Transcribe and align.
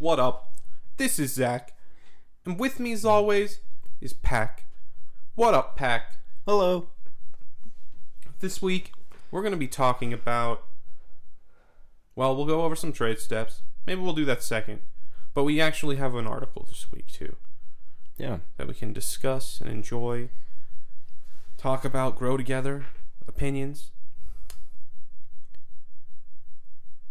What 0.00 0.18
up? 0.18 0.54
This 0.96 1.18
is 1.18 1.34
Zach, 1.34 1.74
and 2.46 2.58
with 2.58 2.80
me 2.80 2.92
as 2.92 3.04
always 3.04 3.60
is 4.00 4.14
Pack. 4.14 4.64
What 5.34 5.52
up, 5.52 5.76
Pack? 5.76 6.16
Hello. 6.46 6.88
This 8.38 8.62
week 8.62 8.92
we're 9.30 9.42
going 9.42 9.52
to 9.52 9.58
be 9.58 9.68
talking 9.68 10.14
about. 10.14 10.64
Well, 12.16 12.34
we'll 12.34 12.46
go 12.46 12.62
over 12.62 12.74
some 12.74 12.94
trade 12.94 13.18
steps. 13.18 13.60
Maybe 13.86 14.00
we'll 14.00 14.14
do 14.14 14.24
that 14.24 14.42
second. 14.42 14.80
But 15.34 15.44
we 15.44 15.60
actually 15.60 15.96
have 15.96 16.14
an 16.14 16.26
article 16.26 16.64
this 16.66 16.90
week 16.90 17.08
too 17.08 17.36
Yeah. 18.16 18.38
that 18.56 18.68
we 18.68 18.72
can 18.74 18.94
discuss 18.94 19.60
and 19.60 19.68
enjoy, 19.70 20.30
talk 21.58 21.84
about, 21.84 22.16
grow 22.16 22.38
together, 22.38 22.86
opinions. 23.28 23.90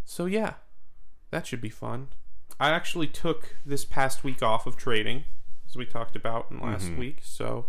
So, 0.05 0.25
yeah, 0.25 0.53
that 1.29 1.45
should 1.45 1.61
be 1.61 1.69
fun. 1.69 2.07
I 2.59 2.71
actually 2.71 3.07
took 3.07 3.55
this 3.65 3.85
past 3.85 4.23
week 4.23 4.43
off 4.43 4.65
of 4.67 4.75
trading, 4.75 5.23
as 5.67 5.75
we 5.75 5.85
talked 5.85 6.15
about 6.15 6.47
in 6.51 6.59
last 6.59 6.87
Mhm. 6.87 6.97
week. 6.97 7.19
So, 7.23 7.67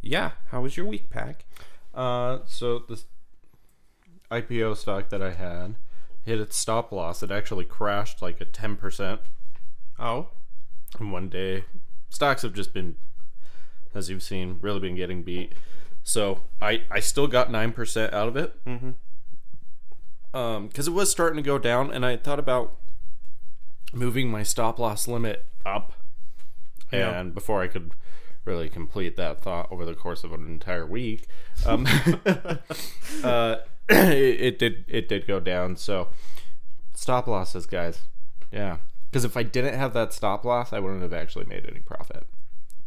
yeah, 0.00 0.32
how 0.48 0.60
was 0.62 0.76
your 0.76 0.86
week, 0.86 1.10
Pack? 1.10 1.44
Uh, 1.94 2.38
so 2.46 2.80
this 2.80 3.06
IPO 4.30 4.74
stock 4.74 5.08
that 5.10 5.20
I 5.22 5.32
had 5.32 5.74
hit 6.22 6.40
its 6.40 6.56
stop 6.56 6.92
loss. 6.92 7.22
It 7.22 7.30
actually 7.30 7.64
crashed 7.64 8.22
like 8.22 8.40
a 8.40 8.44
ten 8.44 8.76
percent 8.76 9.20
Oh, 9.98 10.28
in 11.00 11.10
one 11.10 11.28
day. 11.28 11.64
Stocks 12.08 12.42
have 12.42 12.54
just 12.54 12.72
been, 12.72 12.96
as 13.94 14.08
you've 14.08 14.22
seen, 14.22 14.58
really 14.62 14.80
been 14.80 14.94
getting 14.94 15.22
beat. 15.22 15.52
So 16.02 16.44
I 16.60 16.84
I 16.90 17.00
still 17.00 17.26
got 17.26 17.50
nine 17.50 17.72
percent 17.72 18.12
out 18.14 18.28
of 18.28 18.36
it. 18.36 18.64
mm-hmm. 18.64 18.90
Um, 20.34 20.68
because 20.68 20.88
it 20.88 20.92
was 20.92 21.10
starting 21.10 21.36
to 21.36 21.42
go 21.42 21.58
down, 21.58 21.90
and 21.92 22.06
I 22.06 22.16
thought 22.16 22.38
about 22.38 22.78
moving 23.92 24.30
my 24.30 24.42
stop 24.42 24.78
loss 24.78 25.06
limit 25.08 25.44
up. 25.64 25.92
Yeah. 26.92 27.18
And 27.18 27.34
before 27.34 27.62
I 27.62 27.68
could 27.68 27.92
really 28.44 28.68
complete 28.68 29.16
that 29.16 29.40
thought 29.40 29.68
over 29.70 29.84
the 29.84 29.94
course 29.94 30.24
of 30.24 30.32
an 30.32 30.46
entire 30.46 30.86
week, 30.86 31.26
um, 31.64 31.86
uh, 33.24 33.56
it, 33.88 34.40
it 34.40 34.58
did 34.58 34.84
it 34.88 35.08
did 35.08 35.26
go 35.26 35.40
down. 35.40 35.76
So 35.76 36.08
stop 36.94 37.26
losses, 37.26 37.66
guys. 37.66 38.02
Yeah, 38.50 38.78
because 39.10 39.24
if 39.24 39.36
I 39.36 39.42
didn't 39.42 39.74
have 39.78 39.94
that 39.94 40.12
stop 40.12 40.44
loss, 40.44 40.72
I 40.72 40.78
wouldn't 40.78 41.02
have 41.02 41.12
actually 41.14 41.46
made 41.46 41.66
any 41.66 41.80
profit. 41.80 42.26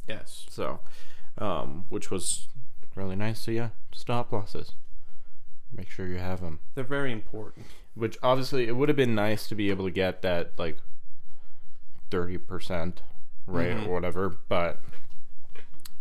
Yes. 0.08 0.46
So, 0.50 0.80
um, 1.40 1.86
which 1.90 2.12
was 2.12 2.48
really 2.96 3.16
nice. 3.16 3.40
So 3.42 3.52
yeah, 3.52 3.70
stop 3.92 4.32
losses. 4.32 4.74
Make 5.76 5.90
sure 5.90 6.08
you 6.08 6.20
have 6.20 6.40
them 6.42 6.60
They're 6.76 6.84
very 6.86 7.12
important. 7.12 7.66
which 7.96 8.18
obviously 8.24 8.68
it 8.68 8.78
would 8.78 8.88
have 8.88 8.96
been 8.96 9.16
nice 9.16 9.48
to 9.50 9.56
be 9.56 9.70
able 9.70 9.84
to 9.86 9.92
get 9.92 10.22
that 10.22 10.54
like 10.58 10.78
30% 12.12 13.02
right 13.48 13.76
Mhm. 13.76 13.88
or 13.88 13.94
whatever 13.94 14.38
but 14.50 14.80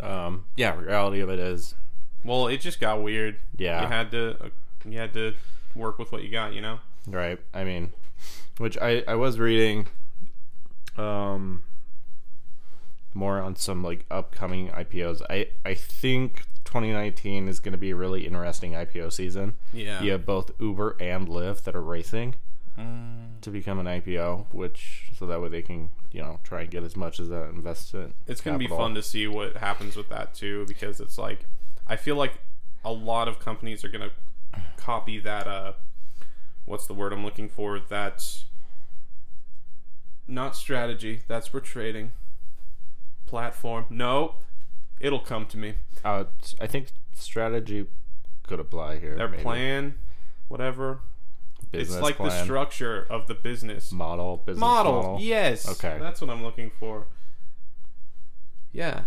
um 0.00 0.44
yeah 0.56 0.74
reality 0.78 1.20
of 1.20 1.28
it 1.30 1.38
is 1.38 1.74
Well, 2.24 2.46
it 2.48 2.58
just 2.62 2.80
got 2.80 3.02
weird. 3.02 3.36
Yeah. 3.58 3.82
You 3.82 3.86
had 3.88 4.10
to, 4.12 4.44
uh, 4.44 4.48
you 4.88 4.98
had 4.98 5.12
to 5.12 5.34
work 5.74 5.98
with 5.98 6.10
what 6.10 6.22
you 6.22 6.30
got, 6.30 6.54
you 6.54 6.60
know? 6.62 6.80
right 7.06 7.38
i 7.52 7.64
mean 7.64 7.92
which 8.56 8.78
i 8.78 9.02
i 9.06 9.14
was 9.14 9.38
reading 9.38 9.86
um 10.96 11.62
more 13.12 13.40
on 13.40 13.54
some 13.56 13.82
like 13.84 14.06
upcoming 14.10 14.68
ipos 14.70 15.20
i 15.28 15.46
i 15.66 15.74
think 15.74 16.44
2019 16.64 17.46
is 17.46 17.60
going 17.60 17.72
to 17.72 17.78
be 17.78 17.90
a 17.90 17.96
really 17.96 18.26
interesting 18.26 18.72
ipo 18.72 19.12
season 19.12 19.52
Yeah. 19.72 20.00
you 20.02 20.12
have 20.12 20.24
both 20.24 20.50
uber 20.58 20.96
and 20.98 21.28
lyft 21.28 21.64
that 21.64 21.76
are 21.76 21.82
racing 21.82 22.36
Mm. 22.78 23.40
to 23.42 23.50
become 23.50 23.78
an 23.78 23.86
IPO, 23.86 24.46
which 24.52 25.10
so 25.16 25.26
that 25.26 25.40
way 25.40 25.48
they 25.48 25.62
can 25.62 25.90
you 26.12 26.22
know 26.22 26.40
try 26.42 26.62
and 26.62 26.70
get 26.70 26.82
as 26.82 26.96
much 26.96 27.20
as 27.20 27.28
that 27.28 27.50
investment. 27.50 28.14
It's 28.26 28.40
gonna 28.40 28.58
be 28.58 28.66
fun 28.66 28.94
to 28.94 29.02
see 29.02 29.26
what 29.26 29.56
happens 29.56 29.96
with 29.96 30.08
that 30.08 30.34
too, 30.34 30.64
because 30.66 31.00
it's 31.00 31.18
like 31.18 31.46
I 31.86 31.96
feel 31.96 32.16
like 32.16 32.34
a 32.84 32.92
lot 32.92 33.28
of 33.28 33.38
companies 33.38 33.84
are 33.84 33.88
gonna 33.88 34.10
copy 34.76 35.18
that. 35.20 35.46
Uh, 35.46 35.72
what's 36.64 36.86
the 36.86 36.94
word 36.94 37.12
I'm 37.12 37.24
looking 37.24 37.48
for? 37.48 37.78
That's 37.78 38.44
not 40.26 40.56
strategy. 40.56 41.20
That's 41.28 41.48
for 41.48 41.60
trading. 41.60 42.12
Platform. 43.26 43.86
No, 43.90 44.36
it'll 45.00 45.20
come 45.20 45.46
to 45.46 45.56
me. 45.56 45.74
Uh, 46.04 46.24
I 46.60 46.66
think 46.66 46.88
strategy 47.12 47.86
could 48.46 48.60
apply 48.60 48.98
here. 48.98 49.16
Their 49.16 49.28
maybe. 49.28 49.42
plan, 49.42 49.94
whatever. 50.48 51.00
Business 51.78 51.96
it's 51.96 52.02
like 52.02 52.18
the 52.18 52.42
structure 52.44 53.06
of 53.10 53.26
the 53.26 53.34
business. 53.34 53.92
model, 53.92 54.38
business 54.38 54.60
model. 54.60 54.92
model. 55.02 55.18
Yes. 55.20 55.68
Okay. 55.68 55.98
That's 56.00 56.20
what 56.20 56.30
I'm 56.30 56.42
looking 56.42 56.70
for. 56.78 57.06
Yeah. 58.72 59.04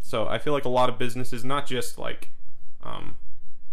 So 0.00 0.26
I 0.28 0.38
feel 0.38 0.52
like 0.52 0.64
a 0.64 0.68
lot 0.70 0.88
of 0.88 0.98
businesses, 0.98 1.44
not 1.44 1.66
just 1.66 1.98
like, 1.98 2.30
um, 2.82 3.16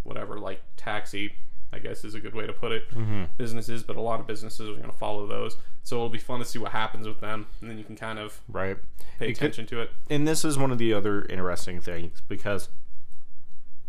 whatever, 0.03 0.37
like 0.39 0.61
taxi, 0.77 1.35
I 1.73 1.79
guess 1.79 2.03
is 2.03 2.15
a 2.15 2.19
good 2.19 2.33
way 2.35 2.45
to 2.47 2.53
put 2.53 2.71
it. 2.71 2.89
Mhm. 2.91 3.29
Businesses, 3.37 3.83
but 3.83 3.95
a 3.95 4.01
lot 4.01 4.19
of 4.19 4.27
businesses 4.27 4.69
are 4.69 4.73
going 4.73 4.85
to 4.91 4.97
follow 4.97 5.25
those. 5.27 5.57
So 5.83 5.95
it'll 5.97 6.09
be 6.09 6.17
fun 6.19 6.39
to 6.39 6.45
see 6.45 6.59
what 6.59 6.71
happens 6.71 7.07
with 7.07 7.19
them, 7.21 7.47
and 7.59 7.69
then 7.69 7.77
you 7.77 7.83
can 7.83 7.95
kind 7.95 8.19
of 8.19 8.41
Right. 8.47 8.77
pay 9.19 9.29
It 9.29 9.33
could- 9.33 9.37
attention 9.51 9.65
to 9.67 9.81
it. 9.81 9.91
and 10.09 10.27
this 10.27 10.45
is 10.45 10.57
one 10.57 10.71
of 10.71 10.77
the 10.77 10.93
other 10.93 11.23
interesting 11.25 11.81
things 11.81 12.21
because 12.27 12.69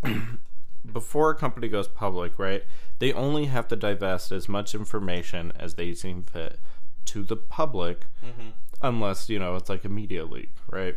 before 0.91 1.31
a 1.31 1.35
company 1.35 1.69
goes 1.69 1.89
public, 1.89 2.39
right, 2.39 2.65
they 2.99 3.13
only 3.13 3.47
have 3.47 3.69
to 3.69 3.77
divest 3.77 4.33
as 4.33 4.49
much 4.49 4.75
information 4.75 5.53
as 5.59 5.75
they 5.75 5.95
seem 5.95 6.23
fit 6.23 6.59
to 7.07 7.23
the 7.23 7.37
public, 7.37 8.07
Mm-hmm. 8.25 8.51
unless 8.81 9.29
you 9.29 9.39
know 9.39 9.57
it's 9.57 9.69
like 9.69 9.85
a 9.85 9.89
media 9.89 10.25
leak, 10.25 10.51
right? 10.69 10.97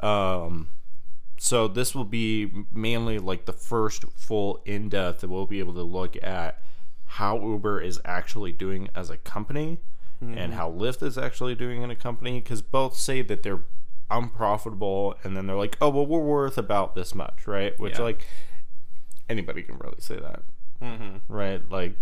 Um, 0.00 0.68
so 1.38 1.68
this 1.68 1.94
will 1.94 2.04
be 2.04 2.50
mainly 2.72 3.18
like 3.18 3.44
the 3.46 3.52
first 3.52 4.04
full 4.16 4.60
in 4.64 4.88
depth 4.88 5.20
that 5.20 5.28
we'll 5.30 5.46
be 5.46 5.58
able 5.60 5.74
to 5.74 5.82
look 5.82 6.16
at 6.22 6.60
how 7.06 7.38
Uber 7.40 7.80
is 7.80 8.00
actually 8.04 8.52
doing 8.52 8.88
as 8.94 9.10
a 9.10 9.16
company 9.18 9.78
and 10.20 10.54
how 10.54 10.68
Lyft 10.68 11.00
is 11.04 11.16
actually 11.16 11.54
doing 11.54 11.82
in 11.82 11.92
a 11.92 11.96
company 11.96 12.40
because 12.40 12.60
both 12.60 12.96
say 12.96 13.22
that 13.22 13.44
they're 13.44 13.60
unprofitable 14.10 15.14
and 15.22 15.36
then 15.36 15.46
they're 15.46 15.54
like, 15.56 15.76
oh 15.80 15.90
well, 15.90 16.06
we're 16.06 16.18
worth 16.18 16.58
about 16.58 16.96
this 16.96 17.14
much, 17.14 17.46
right? 17.46 17.78
Which 17.78 17.98
Yeah. 17.98 18.04
like 18.04 18.26
anybody 19.28 19.62
can 19.62 19.78
really 19.78 20.00
say 20.00 20.16
that, 20.16 20.42
Mm-hmm. 20.82 21.16
right? 21.32 21.68
Like. 21.70 21.94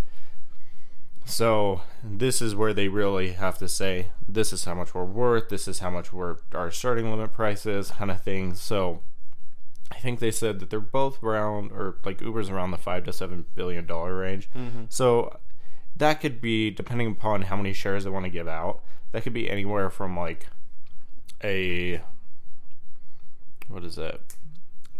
So 1.28 1.80
this 2.04 2.40
is 2.40 2.54
where 2.54 2.72
they 2.72 2.86
really 2.86 3.32
have 3.32 3.58
to 3.58 3.66
say 3.66 4.10
this 4.28 4.52
is 4.52 4.64
how 4.64 4.74
much 4.74 4.94
we're 4.94 5.02
worth, 5.04 5.48
this 5.48 5.66
is 5.66 5.80
how 5.80 5.90
much 5.90 6.12
we're 6.12 6.36
our 6.54 6.70
starting 6.70 7.10
limit 7.10 7.32
price 7.32 7.66
is, 7.66 7.90
kind 7.90 8.12
of 8.12 8.22
thing. 8.22 8.54
So 8.54 9.00
I 9.90 9.96
think 9.96 10.20
they 10.20 10.30
said 10.30 10.60
that 10.60 10.70
they're 10.70 10.78
both 10.78 11.20
around 11.24 11.72
or 11.72 11.96
like 12.04 12.20
Uber's 12.20 12.48
around 12.48 12.70
the 12.70 12.76
five 12.78 13.02
to 13.04 13.12
seven 13.12 13.44
billion 13.56 13.86
dollar 13.86 14.16
range. 14.16 14.48
Mm-hmm. 14.56 14.84
So 14.88 15.36
that 15.96 16.20
could 16.20 16.40
be 16.40 16.70
depending 16.70 17.08
upon 17.10 17.42
how 17.42 17.56
many 17.56 17.72
shares 17.72 18.04
they 18.04 18.10
want 18.10 18.24
to 18.26 18.30
give 18.30 18.46
out. 18.46 18.82
That 19.10 19.24
could 19.24 19.32
be 19.34 19.50
anywhere 19.50 19.90
from 19.90 20.16
like 20.16 20.46
a 21.42 22.02
what 23.66 23.82
is 23.84 23.98
it? 23.98 24.20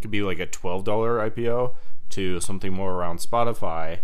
Could 0.07 0.13
be 0.13 0.23
like 0.23 0.39
a 0.39 0.47
twelve 0.47 0.85
dollar 0.85 1.19
IPO 1.29 1.75
to 2.11 2.39
something 2.39 2.73
more 2.73 2.93
around 2.93 3.19
Spotify 3.19 3.99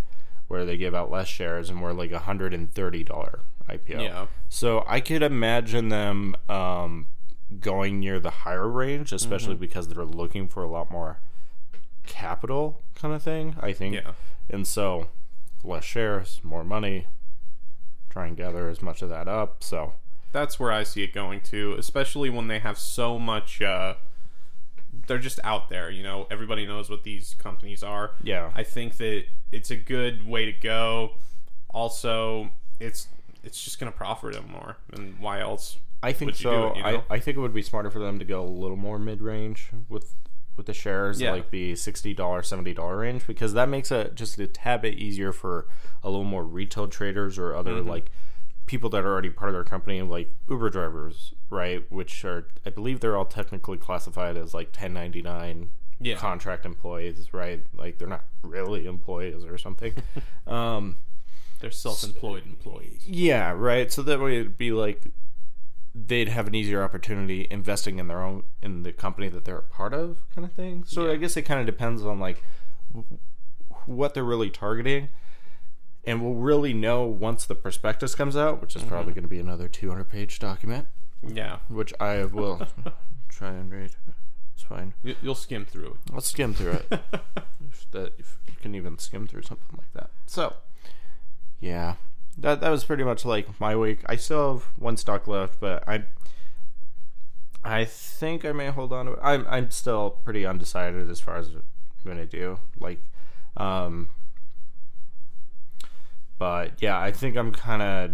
where 0.48 0.64
they 0.64 0.76
give 0.76 0.96
out 0.96 1.12
less 1.12 1.28
shares 1.28 1.70
and 1.70 1.80
we're 1.80 1.92
like 1.92 2.10
a 2.10 2.18
hundred 2.18 2.52
and 2.52 2.74
thirty 2.74 3.04
dollar 3.04 3.38
IPO. 3.68 4.02
Yeah. 4.02 4.26
So 4.48 4.82
I 4.88 4.98
could 4.98 5.22
imagine 5.22 5.90
them 5.90 6.34
um, 6.48 7.06
going 7.60 8.00
near 8.00 8.18
the 8.18 8.30
higher 8.30 8.68
range, 8.68 9.12
especially 9.12 9.54
because 9.54 9.86
they're 9.86 10.04
looking 10.04 10.48
for 10.48 10.64
a 10.64 10.68
lot 10.68 10.90
more 10.90 11.20
capital 12.04 12.80
kind 12.96 13.14
of 13.14 13.22
thing. 13.22 13.54
I 13.60 13.72
think. 13.72 13.94
Yeah. 13.94 14.10
And 14.50 14.66
so 14.66 15.06
less 15.62 15.84
shares, 15.84 16.40
more 16.42 16.64
money. 16.64 17.06
Try 18.10 18.26
and 18.26 18.36
gather 18.36 18.68
as 18.68 18.82
much 18.82 19.02
of 19.02 19.08
that 19.08 19.28
up. 19.28 19.62
So 19.62 19.92
that's 20.32 20.58
where 20.58 20.72
I 20.72 20.82
see 20.82 21.04
it 21.04 21.12
going 21.12 21.42
to, 21.42 21.76
especially 21.78 22.28
when 22.28 22.48
they 22.48 22.58
have 22.58 22.76
so 22.76 23.20
much. 23.20 23.62
Uh, 23.62 23.94
they're 25.06 25.18
just 25.18 25.40
out 25.44 25.68
there, 25.68 25.90
you 25.90 26.02
know. 26.02 26.26
Everybody 26.30 26.66
knows 26.66 26.88
what 26.90 27.02
these 27.02 27.34
companies 27.38 27.82
are. 27.82 28.12
yeah, 28.22 28.50
I 28.54 28.62
think 28.62 28.96
that 28.98 29.24
it's 29.50 29.70
a 29.70 29.76
good 29.76 30.26
way 30.26 30.44
to 30.46 30.52
go. 30.52 31.12
Also, 31.70 32.50
it's 32.80 33.08
it's 33.42 33.62
just 33.62 33.78
gonna 33.80 33.92
profit 33.92 34.34
them 34.34 34.50
more, 34.50 34.76
and 34.92 35.18
why 35.18 35.40
else? 35.40 35.78
I 36.02 36.12
think 36.12 36.32
would 36.32 36.40
you 36.40 36.50
do 36.50 36.56
so. 36.56 36.68
it, 36.72 36.76
you 36.76 36.82
know? 36.82 37.04
I, 37.10 37.14
I 37.14 37.20
think 37.20 37.36
it 37.36 37.40
would 37.40 37.54
be 37.54 37.62
smarter 37.62 37.90
for 37.90 37.98
them 38.00 38.18
to 38.18 38.24
go 38.24 38.42
a 38.42 38.46
little 38.48 38.76
more 38.76 38.98
mid 38.98 39.22
range 39.22 39.70
with 39.88 40.14
with 40.56 40.66
the 40.66 40.74
shares, 40.74 41.20
Yeah. 41.20 41.32
like 41.32 41.50
the 41.50 41.74
sixty 41.76 42.12
dollar, 42.12 42.42
seventy 42.42 42.74
dollar 42.74 42.98
range, 42.98 43.26
because 43.26 43.54
that 43.54 43.68
makes 43.68 43.90
it 43.90 44.14
just 44.14 44.38
a 44.38 44.46
tad 44.46 44.82
bit 44.82 44.94
easier 44.94 45.32
for 45.32 45.66
a 46.04 46.10
little 46.10 46.24
more 46.24 46.44
retail 46.44 46.88
traders 46.88 47.38
or 47.38 47.54
other 47.54 47.72
Mm-hmm. 47.76 47.88
like 47.88 48.10
people 48.66 48.90
that 48.90 49.04
are 49.04 49.08
already 49.12 49.30
part 49.30 49.48
of 49.48 49.54
their 49.54 49.64
company, 49.64 50.02
like 50.02 50.30
Uber 50.48 50.70
drivers, 50.70 51.32
right? 51.52 51.84
Which 51.92 52.24
are, 52.24 52.48
I 52.66 52.70
believe, 52.70 53.00
they're 53.00 53.16
all 53.16 53.24
technically 53.26 53.78
classified 53.78 54.36
as 54.36 54.54
like 54.54 54.70
ten 54.72 54.92
ninety 54.92 55.22
nine 55.22 55.70
Yeah. 56.00 56.16
contract 56.16 56.64
employees, 56.66 57.32
right? 57.32 57.64
Like 57.76 57.98
they're 57.98 58.08
not 58.08 58.24
really 58.42 58.86
employees 58.86 59.44
or 59.44 59.56
something. 59.58 59.92
um, 60.46 60.96
They're 61.60 61.70
self-employed 61.70 62.44
employees. 62.46 63.04
Yeah, 63.06 63.52
right. 63.52 63.92
So 63.92 64.02
that 64.02 64.18
way 64.20 64.38
it'd 64.40 64.58
be 64.58 64.72
like 64.72 65.04
they'd 65.94 66.28
have 66.28 66.46
an 66.46 66.54
easier 66.54 66.82
opportunity 66.82 67.46
investing 67.50 67.98
in 67.98 68.08
their 68.08 68.22
own 68.22 68.42
in 68.62 68.82
the 68.82 68.92
company 68.92 69.28
that 69.28 69.44
they're 69.44 69.58
a 69.58 69.62
part 69.62 69.92
of, 69.92 70.22
kind 70.34 70.44
of 70.44 70.52
thing. 70.52 70.84
So 70.86 71.06
Yeah. 71.06 71.12
I 71.12 71.16
guess 71.16 71.36
it 71.36 71.42
kind 71.42 71.60
of 71.60 71.66
depends 71.66 72.02
on 72.04 72.18
like 72.18 72.42
w- 72.92 73.18
what 73.86 74.14
they're 74.14 74.24
really 74.24 74.48
targeting, 74.50 75.10
and 76.04 76.22
we'll 76.22 76.34
really 76.34 76.72
know 76.72 77.04
once 77.04 77.44
the 77.44 77.54
prospectus 77.54 78.14
comes 78.14 78.36
out, 78.36 78.60
which 78.60 78.74
is 78.74 78.82
probably 78.82 79.12
going 79.12 79.22
to 79.24 79.28
be 79.28 79.38
another 79.38 79.68
200 79.68 80.04
page 80.08 80.38
document, 80.38 80.86
Yeah, 81.26 81.58
which 81.68 81.92
I 82.00 82.24
will 82.24 82.66
try 83.28 83.50
and 83.50 83.70
read. 83.70 83.92
It's 84.54 84.62
fine. 84.62 84.94
You- 85.02 85.16
you'll 85.22 85.34
skim 85.34 85.64
through 85.64 85.98
I'll 86.12 86.20
skim 86.20 86.54
through 86.54 86.72
it. 86.72 86.86
if 87.68 87.90
that 87.92 88.12
if 88.18 88.38
you 88.46 88.54
can 88.60 88.74
even 88.74 88.98
skim 88.98 89.26
through 89.26 89.42
something 89.42 89.76
like 89.76 89.92
that. 89.94 90.10
So, 90.26 90.54
yeah, 91.60 91.94
that 92.38 92.60
that 92.60 92.70
was 92.70 92.84
pretty 92.84 93.04
much 93.04 93.24
like 93.24 93.60
my 93.60 93.76
week. 93.76 94.00
I 94.06 94.16
still 94.16 94.54
have 94.54 94.62
one 94.76 94.96
stock 94.96 95.26
left, 95.26 95.60
but 95.60 95.86
I 95.88 96.04
I 97.64 97.84
think 97.84 98.44
I 98.44 98.52
may 98.52 98.68
hold 98.70 98.92
on 98.92 99.06
to 99.06 99.12
it. 99.12 99.18
I'm 99.22 99.46
I'm 99.48 99.70
still 99.70 100.10
pretty 100.10 100.44
undecided 100.44 101.08
as 101.10 101.20
far 101.20 101.36
as 101.36 101.50
what 101.50 101.62
I'm 102.04 102.10
gonna 102.10 102.26
do. 102.26 102.58
Like, 102.80 103.00
um, 103.56 104.10
but 106.38 106.72
yeah, 106.82 106.98
I 106.98 107.12
think 107.12 107.36
I'm 107.36 107.52
kind 107.52 107.82
of 107.82 108.10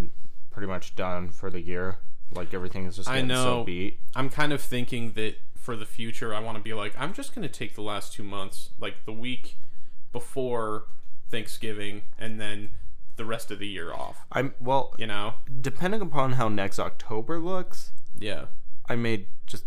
pretty 0.51 0.67
much 0.69 0.95
done 0.95 1.31
for 1.31 1.51
the 1.51 1.61
year. 1.61 1.99
Like 2.31 2.53
everything 2.53 2.87
is 2.87 2.97
just 2.97 3.09
I 3.09 3.17
getting 3.17 3.31
so 3.31 3.59
know. 3.59 3.65
beat. 3.65 3.99
I'm 4.15 4.29
kind 4.29 4.53
of 4.53 4.61
thinking 4.61 5.13
that 5.13 5.37
for 5.57 5.77
the 5.77 5.87
future, 5.87 6.35
I 6.35 6.41
want 6.41 6.57
to 6.57 6.63
be 6.63 6.75
like, 6.75 6.95
I'm 6.99 7.13
just 7.13 7.35
going 7.35 7.47
to 7.47 7.53
take 7.53 7.75
the 7.75 7.83
last 7.83 8.13
two 8.13 8.25
months, 8.25 8.71
like 8.81 9.05
the 9.05 9.13
week 9.13 9.57
before 10.13 10.85
Thanksgiving, 11.31 12.03
and 12.19 12.41
then 12.41 12.71
the 13.17 13.25
rest 13.25 13.51
of 13.51 13.59
the 13.59 13.67
year 13.67 13.93
off. 13.93 14.25
I'm 14.33 14.55
well, 14.61 14.95
You 14.99 15.07
know? 15.07 15.35
depending 15.61 16.01
upon 16.01 16.33
how 16.33 16.49
next 16.49 16.79
October 16.79 17.39
looks, 17.39 17.93
Yeah. 18.19 18.47
I 18.89 18.97
may 18.97 19.27
just 19.47 19.65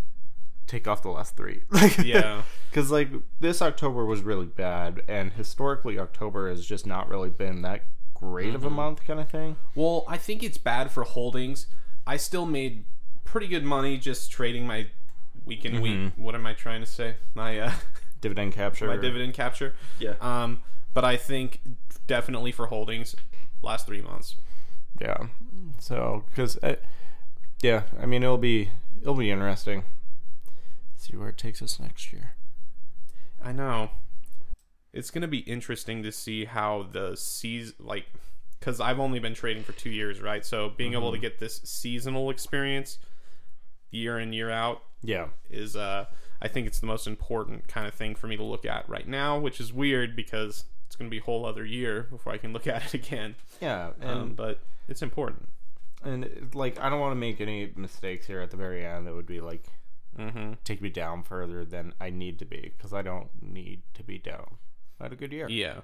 take 0.66 0.88
off 0.88 1.04
the 1.04 1.10
last 1.10 1.36
three. 1.38 1.64
Like, 1.70 1.98
Yeah. 2.04 2.44
because 2.70 2.90
like 2.90 3.10
this 3.40 3.62
October 3.62 4.06
was 4.06 4.22
really 4.22 4.46
bad, 4.46 5.04
and 5.08 5.34
historically 5.34 6.00
October 6.00 6.50
has 6.50 6.66
just 6.66 6.88
not 6.88 7.10
really 7.10 7.30
been 7.30 7.62
that 7.62 7.84
great 8.16 8.56
of 8.56 8.64
a 8.64 8.68
mm-hmm. 8.68 8.76
month, 8.76 9.06
kind 9.06 9.20
of 9.20 9.30
thing. 9.30 9.58
Well, 9.76 10.06
I 10.08 10.18
think 10.18 10.42
it's 10.42 10.58
bad 10.58 10.92
for 10.92 11.04
holdings. 11.04 11.68
I 12.12 12.18
still 12.18 12.46
made 12.46 12.84
pretty 13.24 13.48
good 13.48 13.64
money 13.64 13.98
just 13.98 14.30
trading 14.30 14.68
my 14.68 14.88
week 15.46 15.64
in 15.64 15.80
week. 15.80 16.12
What 16.18 16.36
am 16.36 16.46
I 16.46 16.54
trying 16.54 16.82
to 16.82 16.86
say? 16.86 17.16
My 17.36 17.58
uh, 17.58 17.72
Dividend 18.20 18.52
capture. 18.52 18.86
my 18.86 18.98
dividend 18.98 19.34
capture. 19.34 19.76
Yeah. 19.98 20.16
Um, 20.20 20.62
but 20.94 21.06
I 21.06 21.16
think 21.16 21.62
definitely 22.08 22.52
for 22.52 22.66
holdings, 22.66 23.16
last 23.62 23.88
three 23.88 24.02
months. 24.02 24.36
Yeah. 25.00 25.28
So, 25.80 26.26
because, 26.30 26.60
yeah, 27.62 27.84
I 27.98 28.06
mean, 28.06 28.24
it'll 28.24 28.38
be 28.38 28.72
it'll 29.02 29.16
be 29.16 29.32
interesting. 29.32 29.86
See 30.98 31.16
where 31.16 31.30
it 31.30 31.38
takes 31.38 31.62
us 31.62 31.80
next 31.80 32.12
year. 32.12 32.32
I 33.42 33.54
know. 33.54 33.92
It's 34.92 35.12
gonna 35.12 35.30
be 35.30 35.40
interesting 35.40 36.04
to 36.04 36.12
see 36.12 36.44
how 36.44 36.90
the 36.92 37.16
season, 37.16 37.76
like, 37.80 38.08
because 38.62 38.80
I've 38.80 39.00
only 39.00 39.20
been 39.20 39.34
trading 39.34 39.64
for 39.64 39.74
two 39.74 39.90
years, 39.90 40.22
right? 40.22 40.46
So 40.46 40.70
being 40.78 40.94
able 40.94 41.12
to 41.12 41.18
get 41.18 41.40
this 41.40 41.60
seasonal 41.66 42.30
experience, 42.30 42.98
year 43.90 44.18
in 44.20 44.32
year 44.34 44.50
out, 44.50 44.84
Yeah. 45.02 45.28
is 45.50 45.76
uh, 45.76 46.06
I 46.42 46.48
think 46.48 46.68
it's 46.68 46.80
the 46.80 46.86
most 46.88 47.08
important 47.08 47.68
kind 47.68 47.88
of 47.88 47.94
thing 47.94 48.16
for 48.16 48.28
me 48.28 48.38
to 48.38 48.44
look 48.44 48.66
at 48.66 48.88
right 48.88 49.08
now, 49.08 49.38
which 49.38 49.60
is 49.60 49.74
weird 49.74 50.16
because 50.16 50.64
it's 50.88 50.96
gonna 50.96 51.10
be 51.10 51.18
a 51.18 51.22
whole 51.24 51.46
other 51.46 51.66
year 51.66 52.04
before 52.10 52.32
I 52.34 52.38
can 52.38 52.54
look 52.54 52.68
at 52.76 52.86
it 52.86 52.94
again. 52.94 53.36
Yeah. 53.60 53.92
And 54.00 54.10
Um, 54.10 54.34
but 54.36 54.60
it's 54.88 55.02
important. 55.02 55.50
and 56.04 56.50
like 56.54 56.80
I 56.80 56.90
don't 56.90 57.00
want 57.00 57.12
to 57.12 57.20
make 57.20 57.42
any 57.42 57.72
mistakes 57.76 58.26
here 58.28 58.42
at 58.42 58.50
the 58.52 58.58
very 58.58 58.86
end 58.86 59.08
that 59.08 59.14
would 59.16 59.28
be 59.28 59.42
like 59.42 59.66
Mm-hmm. 60.20 60.54
take 60.66 60.82
me 60.82 60.90
down 60.90 61.24
further 61.24 61.64
than 61.64 61.94
I 62.02 62.10
need 62.10 62.38
to 62.40 62.46
be 62.46 62.74
because 62.76 62.92
I 62.92 63.02
don't 63.02 63.30
need 63.42 63.82
to 63.94 64.04
be 64.04 64.18
down. 64.18 64.58
I 65.00 65.04
had 65.06 65.14
a 65.14 65.16
good 65.16 65.32
year. 65.32 65.48
Yeah. 65.50 65.82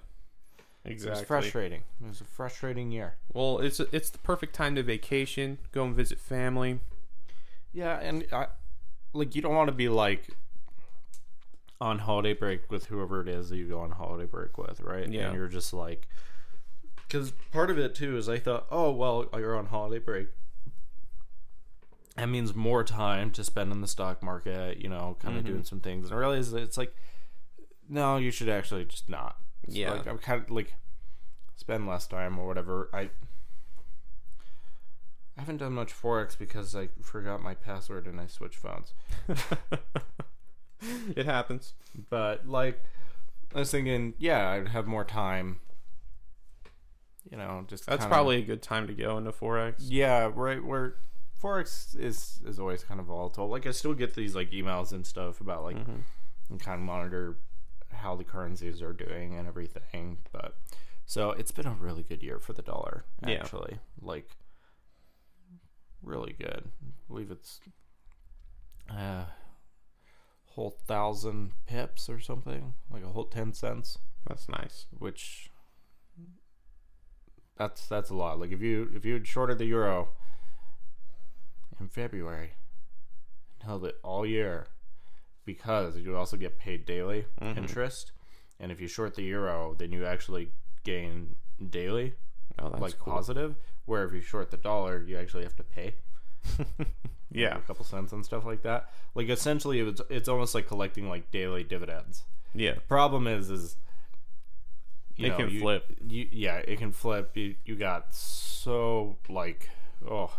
It 0.87 1.09
was 1.09 1.21
frustrating. 1.21 1.83
It 2.01 2.07
was 2.07 2.21
a 2.21 2.25
frustrating 2.25 2.91
year. 2.91 3.15
Well, 3.33 3.59
it's 3.59 3.79
it's 3.79 4.09
the 4.09 4.17
perfect 4.19 4.55
time 4.55 4.75
to 4.75 4.83
vacation, 4.83 5.57
go 5.71 5.83
and 5.83 5.95
visit 5.95 6.19
family. 6.19 6.79
Yeah, 7.73 7.99
and 7.99 8.25
I 8.31 8.47
like 9.13 9.35
you 9.35 9.41
don't 9.41 9.55
want 9.55 9.67
to 9.67 9.75
be 9.75 9.89
like 9.89 10.29
on 11.79 11.99
holiday 11.99 12.33
break 12.33 12.71
with 12.71 12.87
whoever 12.87 13.21
it 13.21 13.27
is 13.27 13.49
that 13.49 13.57
you 13.57 13.67
go 13.67 13.79
on 13.79 13.91
holiday 13.91 14.25
break 14.25 14.57
with, 14.57 14.81
right? 14.81 15.07
Yeah. 15.07 15.27
And 15.27 15.35
you're 15.35 15.47
just 15.47 15.73
like 15.73 16.07
cuz 17.09 17.31
part 17.51 17.69
of 17.69 17.77
it 17.77 17.95
too 17.95 18.17
is 18.17 18.27
I 18.27 18.39
thought, 18.39 18.67
"Oh, 18.71 18.91
well, 18.91 19.29
you're 19.35 19.55
on 19.55 19.67
holiday 19.67 19.99
break. 19.99 20.29
That 22.15 22.29
means 22.29 22.55
more 22.55 22.83
time 22.83 23.31
to 23.31 23.43
spend 23.43 23.71
in 23.71 23.81
the 23.81 23.87
stock 23.87 24.23
market, 24.23 24.79
you 24.79 24.89
know, 24.89 25.17
kind 25.19 25.37
of 25.37 25.43
mm-hmm. 25.43 25.53
doing 25.53 25.63
some 25.63 25.79
things." 25.79 26.05
And 26.05 26.15
I 26.15 26.19
realized 26.19 26.55
it's 26.55 26.77
like 26.77 26.95
no, 27.89 28.17
you 28.17 28.31
should 28.31 28.49
actually 28.49 28.85
just 28.85 29.09
not. 29.09 29.37
Yeah. 29.67 29.91
Like 29.91 30.07
I'm 30.07 30.17
kind 30.17 30.41
of 30.43 30.49
like 30.51 30.75
spend 31.55 31.87
less 31.87 32.07
time 32.07 32.37
or 32.39 32.47
whatever. 32.47 32.89
I 32.93 33.09
I 35.37 35.41
haven't 35.41 35.57
done 35.57 35.73
much 35.73 35.93
forex 35.93 36.37
because 36.37 36.75
I 36.75 36.89
forgot 37.01 37.41
my 37.43 37.53
password 37.53 38.07
and 38.07 38.19
I 38.19 38.25
switched 38.27 38.57
phones. 38.57 38.93
it 41.15 41.25
happens. 41.25 41.73
But 42.09 42.47
like, 42.47 42.83
I 43.55 43.59
was 43.59 43.69
thinking, 43.71 44.13
yeah, 44.17 44.49
I'd 44.49 44.69
have 44.69 44.87
more 44.87 45.03
time. 45.05 45.59
You 47.29 47.37
know, 47.37 47.65
just 47.67 47.85
That's 47.85 47.99
kinda- 48.03 48.13
probably 48.15 48.37
a 48.37 48.41
good 48.45 48.61
time 48.61 48.87
to 48.87 48.93
go 48.93 49.17
into 49.17 49.31
forex. 49.31 49.75
yeah, 49.79 50.31
right. 50.33 50.63
Where 50.63 50.95
forex 51.41 51.95
is 51.95 52.39
is 52.45 52.57
always 52.59 52.83
kind 52.83 52.99
of 52.99 53.05
volatile. 53.07 53.47
Like 53.47 53.67
I 53.67 53.71
still 53.71 53.93
get 53.93 54.15
these 54.15 54.33
like 54.33 54.51
emails 54.51 54.91
and 54.91 55.05
stuff 55.05 55.39
about 55.41 55.63
like 55.63 55.75
Mhm. 55.77 56.01
and 56.49 56.59
kind 56.59 56.79
of 56.79 56.85
monitor 56.85 57.37
how 57.97 58.15
the 58.15 58.23
currencies 58.23 58.81
are 58.81 58.93
doing 58.93 59.35
and 59.35 59.47
everything. 59.47 60.17
But 60.31 60.55
so 61.05 61.31
it's 61.31 61.51
been 61.51 61.67
a 61.67 61.71
really 61.79 62.03
good 62.03 62.23
year 62.23 62.39
for 62.39 62.53
the 62.53 62.61
dollar. 62.61 63.05
Yeah. 63.25 63.35
Actually, 63.35 63.79
like 64.01 64.29
really 66.01 66.33
good. 66.39 66.63
I 66.81 66.91
believe 67.07 67.31
it's 67.31 67.59
uh 68.89 69.25
whole 70.45 70.71
thousand 70.87 71.51
pips 71.67 72.09
or 72.09 72.19
something, 72.19 72.73
like 72.89 73.03
a 73.03 73.07
whole 73.07 73.25
ten 73.25 73.53
cents, 73.53 73.97
That's 74.27 74.47
nice. 74.49 74.85
which 74.97 75.49
that's 77.57 77.87
that's 77.87 78.09
a 78.09 78.15
lot. 78.15 78.39
Like 78.39 78.51
if 78.51 78.61
you 78.61 78.89
if 78.95 79.05
you 79.05 79.13
had 79.13 79.27
shorted 79.27 79.57
the 79.57 79.65
euro 79.65 80.09
in 81.79 81.87
February 81.89 82.53
and 83.59 83.63
held 83.67 83.85
it 83.85 83.95
all 84.03 84.25
year, 84.25 84.67
because 85.47 85.97
you 85.97 86.15
also 86.15 86.37
get 86.37 86.59
paid 86.59 86.85
daily 86.85 87.25
Mhm. 87.41 87.57
interest, 87.57 88.11
and 88.59 88.71
if 88.71 88.79
you 88.79 88.87
short 88.87 89.15
the 89.15 89.23
euro, 89.23 89.73
then 89.79 89.91
you 89.91 90.05
actually 90.05 90.51
gain 90.83 91.35
daily, 91.69 92.13
Oh, 92.59 92.69
that's 92.69 92.81
like 92.81 92.99
cool. 92.99 93.13
positive. 93.13 93.55
Where 93.85 94.03
if 94.05 94.13
you 94.13 94.21
short 94.21 94.51
the 94.51 94.57
dollar, 94.57 95.01
you 95.03 95.17
actually 95.17 95.43
have 95.43 95.55
to 95.55 95.63
pay 95.63 95.95
yeah. 97.31 97.57
a 97.57 97.61
couple 97.61 97.85
cents 97.85 98.11
and 98.13 98.23
stuff 98.25 98.45
like 98.45 98.61
that. 98.63 98.91
Like 99.15 99.29
essentially, 99.29 99.79
it's 99.79 100.01
it's 100.09 100.27
almost 100.29 100.53
like 100.53 100.67
collecting 100.67 101.07
like 101.09 101.31
daily 101.31 101.63
dividends. 101.63 102.23
Yeah. 102.53 102.73
The 102.75 102.81
Problem 102.81 103.27
is, 103.27 103.49
is 103.49 103.77
you 105.15 105.27
It 105.27 105.29
know, 105.29 105.37
can 105.37 105.49
you- 105.49 105.59
flip. 105.61 105.85
You, 106.07 106.27
yeah, 106.31 106.57
it 106.57 106.77
can 106.77 106.91
flip. 106.91 107.35
You, 107.35 107.55
you 107.65 107.75
got 107.75 108.13
so 108.13 109.17
like 109.29 109.69
oh, 110.07 110.31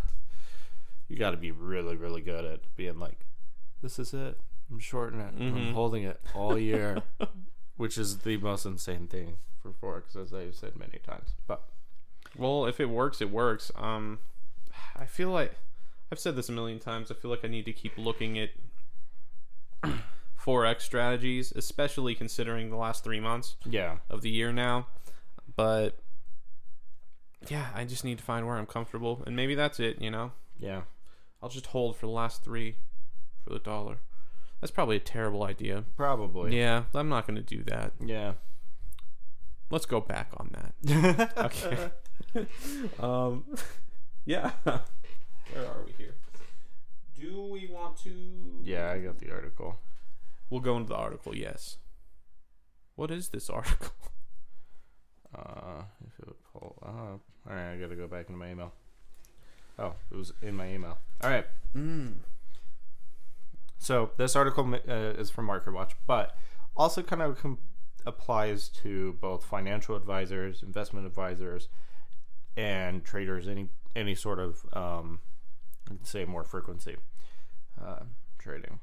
you 1.08 1.16
got 1.16 1.30
to 1.32 1.36
be 1.36 1.50
really 1.50 1.96
really 1.96 2.20
good 2.20 2.44
at 2.44 2.60
being 2.76 2.98
like, 2.98 3.24
this 3.82 3.98
is 3.98 4.12
it. 4.14 4.38
I'm 4.70 4.78
shorting 4.78 5.20
it. 5.20 5.34
I'm 5.38 5.52
Mhm. 5.54 5.72
holding 5.72 6.02
it 6.04 6.20
all 6.34 6.58
year, 6.58 7.02
which 7.76 7.96
is 7.98 8.18
the 8.18 8.36
most 8.36 8.66
insane 8.66 9.06
thing 9.08 9.38
for 9.62 9.70
forex, 9.72 10.14
as 10.16 10.32
I've 10.34 10.54
said 10.54 10.76
many 10.76 10.98
times. 10.98 11.34
But 11.46 11.62
Well, 12.36 12.66
if 12.66 12.78
it 12.80 12.86
works, 12.90 13.20
it 13.22 13.30
works. 13.30 13.70
Um, 13.74 14.18
I 14.94 15.06
feel 15.06 15.30
like 15.30 15.56
I've 16.12 16.18
said 16.18 16.36
this 16.36 16.48
a 16.48 16.52
million 16.52 16.78
times. 16.78 17.10
I 17.10 17.14
feel 17.14 17.30
like 17.30 17.44
I 17.44 17.48
need 17.48 17.64
to 17.64 17.72
keep 17.72 17.96
looking 17.96 18.38
at 18.38 18.50
forex 20.38 20.82
strategies, 20.82 21.52
especially 21.56 22.14
considering 22.14 22.70
the 22.70 22.76
last 22.76 23.04
three 23.04 23.20
months 23.20 23.56
yeah, 23.64 23.96
of 24.10 24.22
the 24.22 24.30
year 24.30 24.52
now. 24.52 24.86
But 25.56 25.98
yeah, 27.48 27.68
I 27.74 27.84
just 27.84 28.04
need 28.04 28.18
to 28.18 28.24
find 28.24 28.46
where 28.46 28.56
I'm 28.56 28.66
comfortable, 28.66 29.22
and 29.26 29.34
maybe 29.34 29.54
that's 29.54 29.80
it. 29.80 30.00
You 30.00 30.10
know, 30.10 30.32
yeah, 30.58 30.82
I'll 31.42 31.48
just 31.48 31.66
hold 31.66 31.96
for 31.96 32.06
the 32.06 32.12
last 32.12 32.44
three 32.44 32.76
for 33.44 33.50
the 33.50 33.58
dollar. 33.58 33.98
That's 34.60 34.70
probably 34.70 34.96
a 34.96 35.00
terrible 35.00 35.44
idea. 35.44 35.84
probably. 35.96 36.58
Yeah, 36.58 36.84
I'm 36.94 37.08
not 37.08 37.26
going 37.26 37.36
to 37.36 37.42
do 37.42 37.62
that. 37.64 37.92
Yeah. 38.04 38.32
Let's 39.70 39.86
go 39.86 40.00
back 40.00 40.30
on 40.36 40.50
that. 40.52 41.32
Okay. 41.38 41.90
um, 43.00 43.44
yeah. 44.24 44.52
Where 44.64 45.64
are 45.64 45.84
we 45.86 45.92
here? 45.96 46.14
Do 47.18 47.42
we 47.44 47.68
want 47.72 47.96
to? 48.04 48.10
Yeah, 48.62 48.90
I 48.90 48.98
got 48.98 49.18
the 49.18 49.30
article. 49.30 49.78
We'll 50.50 50.60
go 50.60 50.76
into 50.76 50.88
the 50.88 50.96
article. 50.96 51.36
Yes. 51.36 51.78
What 52.96 53.10
is 53.10 53.28
this 53.28 53.48
article? 53.50 53.92
Uh, 55.34 55.82
if 56.06 56.18
it 56.20 56.26
would 56.26 56.42
pull 56.52 56.78
up. 56.82 57.20
All 57.48 57.54
right, 57.54 57.72
I 57.72 57.76
gotta 57.76 57.94
go 57.96 58.06
back 58.06 58.28
into 58.28 58.38
my 58.38 58.50
email. 58.50 58.72
Oh, 59.78 59.92
it 60.10 60.16
was 60.16 60.32
in 60.42 60.56
my 60.56 60.72
email. 60.72 60.98
All 61.22 61.30
right. 61.30 61.46
Mm. 61.76 62.14
So 63.78 64.10
this 64.16 64.34
article 64.36 64.74
uh, 64.74 64.92
is 64.92 65.30
from 65.30 65.48
MarketWatch, 65.48 65.92
but 66.06 66.36
also 66.76 67.02
kind 67.02 67.22
of 67.22 67.40
com- 67.40 67.58
applies 68.06 68.68
to 68.68 69.14
both 69.20 69.44
financial 69.44 69.96
advisors, 69.96 70.62
investment 70.62 71.06
advisors, 71.06 71.68
and 72.56 73.04
traders. 73.04 73.46
Any 73.48 73.68
any 73.94 74.14
sort 74.14 74.40
of 74.40 74.64
um, 74.72 75.20
let's 75.88 76.10
say 76.10 76.24
more 76.24 76.44
frequency 76.44 76.96
uh, 77.82 78.04
trading. 78.38 78.80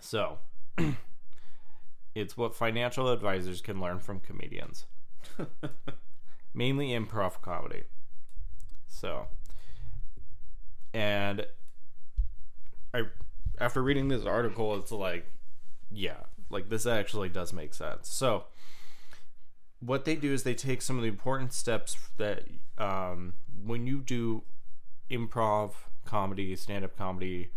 So 0.00 0.38
it's 2.14 2.36
what 2.36 2.54
financial 2.54 3.08
advisors 3.08 3.60
can 3.60 3.80
learn 3.80 3.98
from 3.98 4.20
comedians, 4.20 4.84
mainly 6.54 6.88
improv 6.88 7.40
comedy. 7.40 7.84
So 8.86 9.28
and 10.92 11.46
I 12.94 13.02
after 13.58 13.82
reading 13.82 14.08
this 14.08 14.24
article, 14.24 14.74
it's 14.76 14.92
like, 14.92 15.26
yeah, 15.90 16.20
like 16.50 16.68
this 16.68 16.86
actually 16.86 17.28
does 17.28 17.52
make 17.52 17.74
sense. 17.74 18.08
So, 18.08 18.44
what 19.80 20.04
they 20.04 20.16
do 20.16 20.32
is 20.32 20.42
they 20.42 20.54
take 20.54 20.82
some 20.82 20.96
of 20.96 21.02
the 21.02 21.08
important 21.08 21.52
steps 21.52 21.96
that 22.16 22.44
um, 22.78 23.34
when 23.64 23.86
you 23.86 24.00
do 24.00 24.42
improv 25.10 25.72
comedy, 26.04 26.56
stand 26.56 26.84
up 26.84 26.96
comedy, 26.96 27.50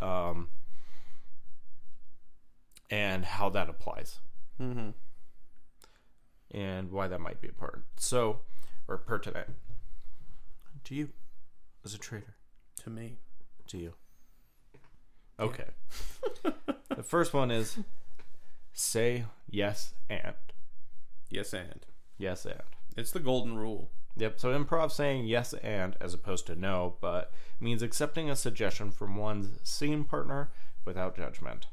um, 0.00 0.48
and 2.90 3.24
how 3.24 3.48
that 3.50 3.68
applies, 3.68 4.18
Mm-hmm. 4.60 4.90
and 6.50 6.90
why 6.92 7.08
that 7.08 7.20
might 7.20 7.40
be 7.40 7.48
important. 7.48 7.84
So, 7.96 8.40
or 8.86 8.98
pertinent 8.98 9.48
to 10.84 10.94
you 10.94 11.08
as 11.84 11.94
a 11.94 11.98
trader. 11.98 12.36
To 12.84 12.90
me. 12.90 13.18
to 13.68 13.78
you. 13.78 13.94
Okay. 15.42 15.64
the 16.96 17.02
first 17.02 17.34
one 17.34 17.50
is 17.50 17.78
say 18.72 19.24
yes 19.48 19.94
and. 20.08 20.34
Yes, 21.30 21.52
and 21.54 21.84
Yes 22.18 22.44
and. 22.44 22.60
it's 22.96 23.10
the 23.10 23.20
golden 23.20 23.56
rule. 23.56 23.90
Yep. 24.16 24.38
So 24.40 24.48
improv 24.58 24.90
saying 24.92 25.24
yes 25.26 25.54
and 25.54 25.96
as 26.00 26.12
opposed 26.14 26.46
to 26.46 26.54
no, 26.54 26.96
but 27.00 27.32
means 27.58 27.82
accepting 27.82 28.28
a 28.30 28.36
suggestion 28.36 28.90
from 28.90 29.16
one's 29.16 29.58
scene 29.68 30.04
partner 30.04 30.50
without 30.84 31.16
judgment. 31.16 31.66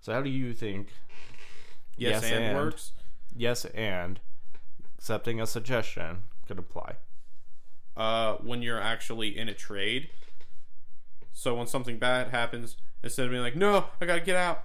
So 0.00 0.12
how 0.12 0.22
do 0.22 0.30
you 0.30 0.52
think 0.52 0.88
Yes, 1.96 2.22
Yes, 2.22 2.32
and, 2.32 2.44
and. 2.44 2.56
works. 2.56 2.92
yes 3.34 3.64
and 3.66 4.20
accepting 4.98 5.40
a 5.40 5.46
suggestion 5.46 6.24
could 6.46 6.58
apply? 6.58 6.96
Uh, 7.96 8.34
when 8.36 8.62
you're 8.62 8.80
actually 8.80 9.36
in 9.36 9.48
a 9.48 9.54
trade. 9.54 10.10
So 11.36 11.54
when 11.56 11.66
something 11.66 11.98
bad 11.98 12.28
happens, 12.28 12.76
instead 13.02 13.26
of 13.26 13.30
being 13.32 13.42
like, 13.42 13.56
"No, 13.56 13.86
I 14.00 14.06
gotta 14.06 14.20
get 14.22 14.36
out," 14.36 14.64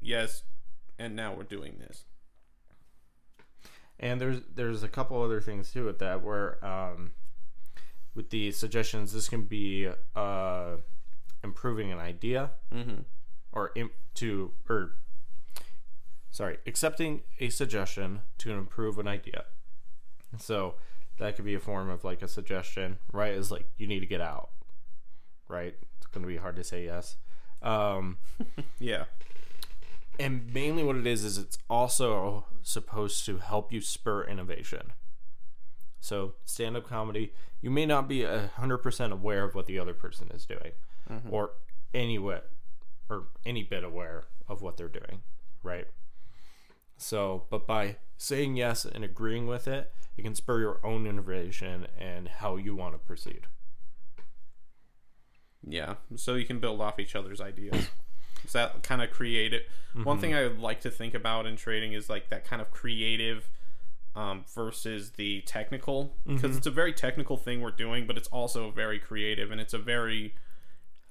yes, 0.00 0.42
and 0.98 1.16
now 1.16 1.34
we're 1.34 1.42
doing 1.44 1.78
this. 1.78 2.04
And 3.98 4.20
there's 4.20 4.40
there's 4.54 4.82
a 4.82 4.88
couple 4.88 5.20
other 5.22 5.40
things 5.40 5.72
too 5.72 5.84
with 5.86 5.98
that 6.00 6.22
where 6.22 6.62
um, 6.64 7.12
with 8.14 8.30
the 8.30 8.52
suggestions 8.52 9.12
this 9.12 9.28
can 9.28 9.42
be 9.42 9.88
uh, 10.14 10.76
improving 11.42 11.90
an 11.92 11.98
idea 11.98 12.50
Mm-hmm. 12.72 13.02
or 13.52 13.70
im- 13.76 13.90
to 14.14 14.52
or 14.68 14.94
sorry 16.30 16.58
accepting 16.66 17.22
a 17.40 17.48
suggestion 17.48 18.20
to 18.38 18.52
improve 18.52 18.98
an 18.98 19.08
idea. 19.08 19.44
So 20.38 20.74
that 21.18 21.36
could 21.36 21.44
be 21.44 21.54
a 21.54 21.60
form 21.60 21.88
of 21.90 22.04
like 22.04 22.22
a 22.22 22.28
suggestion, 22.28 22.98
right? 23.12 23.32
Is 23.32 23.50
like 23.50 23.66
you 23.78 23.86
need 23.86 24.00
to 24.00 24.06
get 24.06 24.20
out, 24.20 24.50
right? 25.48 25.74
Going 26.12 26.22
to 26.22 26.28
be 26.28 26.36
hard 26.36 26.56
to 26.56 26.64
say 26.64 26.84
yes. 26.84 27.16
Um, 27.62 28.18
Yeah. 28.78 29.04
and 30.18 30.52
mainly 30.52 30.82
what 30.84 30.96
it 30.96 31.06
is 31.06 31.24
is 31.24 31.38
it's 31.38 31.58
also 31.70 32.44
supposed 32.62 33.24
to 33.26 33.38
help 33.38 33.72
you 33.72 33.80
spur 33.80 34.24
innovation 34.24 34.92
so 36.00 36.34
stand-up 36.44 36.86
comedy 36.88 37.32
you 37.60 37.70
may 37.70 37.86
not 37.86 38.08
be 38.08 38.24
a 38.24 38.50
100% 38.58 39.12
aware 39.12 39.44
of 39.44 39.54
what 39.54 39.66
the 39.66 39.78
other 39.78 39.94
person 39.94 40.28
is 40.34 40.44
doing 40.44 40.72
or 41.30 41.50
any 41.94 42.18
way, 42.18 42.40
or 43.08 43.28
any 43.46 43.62
bit 43.62 43.84
aware 43.84 44.24
of 44.48 44.60
what 44.62 44.76
they're 44.76 44.88
doing 44.88 45.22
right 45.62 45.86
so 46.96 47.44
but 47.50 47.66
by 47.66 47.96
saying 48.16 48.56
yes 48.56 48.84
and 48.84 49.04
agreeing 49.04 49.46
with 49.46 49.66
it 49.68 49.92
you 50.16 50.22
can 50.24 50.34
spur 50.34 50.60
your 50.60 50.84
own 50.84 51.06
innovation 51.06 51.86
and 51.98 52.28
how 52.28 52.56
you 52.56 52.74
want 52.74 52.92
to 52.94 52.98
proceed 52.98 53.46
Yeah, 55.66 55.94
so 56.16 56.34
you 56.34 56.44
can 56.44 56.58
build 56.58 56.80
off 56.80 56.98
each 56.98 57.14
other's 57.14 57.40
ideas. 57.40 57.88
Is 58.44 58.52
that 58.52 58.82
kind 58.82 59.00
of 59.00 59.10
creative? 59.12 59.62
One 60.04 60.18
thing 60.18 60.34
I 60.34 60.42
would 60.42 60.58
like 60.58 60.80
to 60.80 60.90
think 60.90 61.14
about 61.14 61.46
in 61.46 61.54
trading 61.56 61.92
is 61.92 62.10
like 62.10 62.28
that 62.30 62.44
kind 62.44 62.60
of 62.60 62.70
creative 62.72 63.48
um, 64.16 64.44
versus 64.52 65.10
the 65.12 65.42
technical, 65.42 66.16
because 66.26 66.56
it's 66.56 66.66
a 66.66 66.70
very 66.72 66.92
technical 66.92 67.36
thing 67.36 67.60
we're 67.60 67.70
doing, 67.70 68.06
but 68.06 68.16
it's 68.16 68.28
also 68.28 68.70
very 68.70 68.98
creative 68.98 69.50
and 69.52 69.60
it's 69.60 69.72
a 69.74 69.78
very 69.78 70.34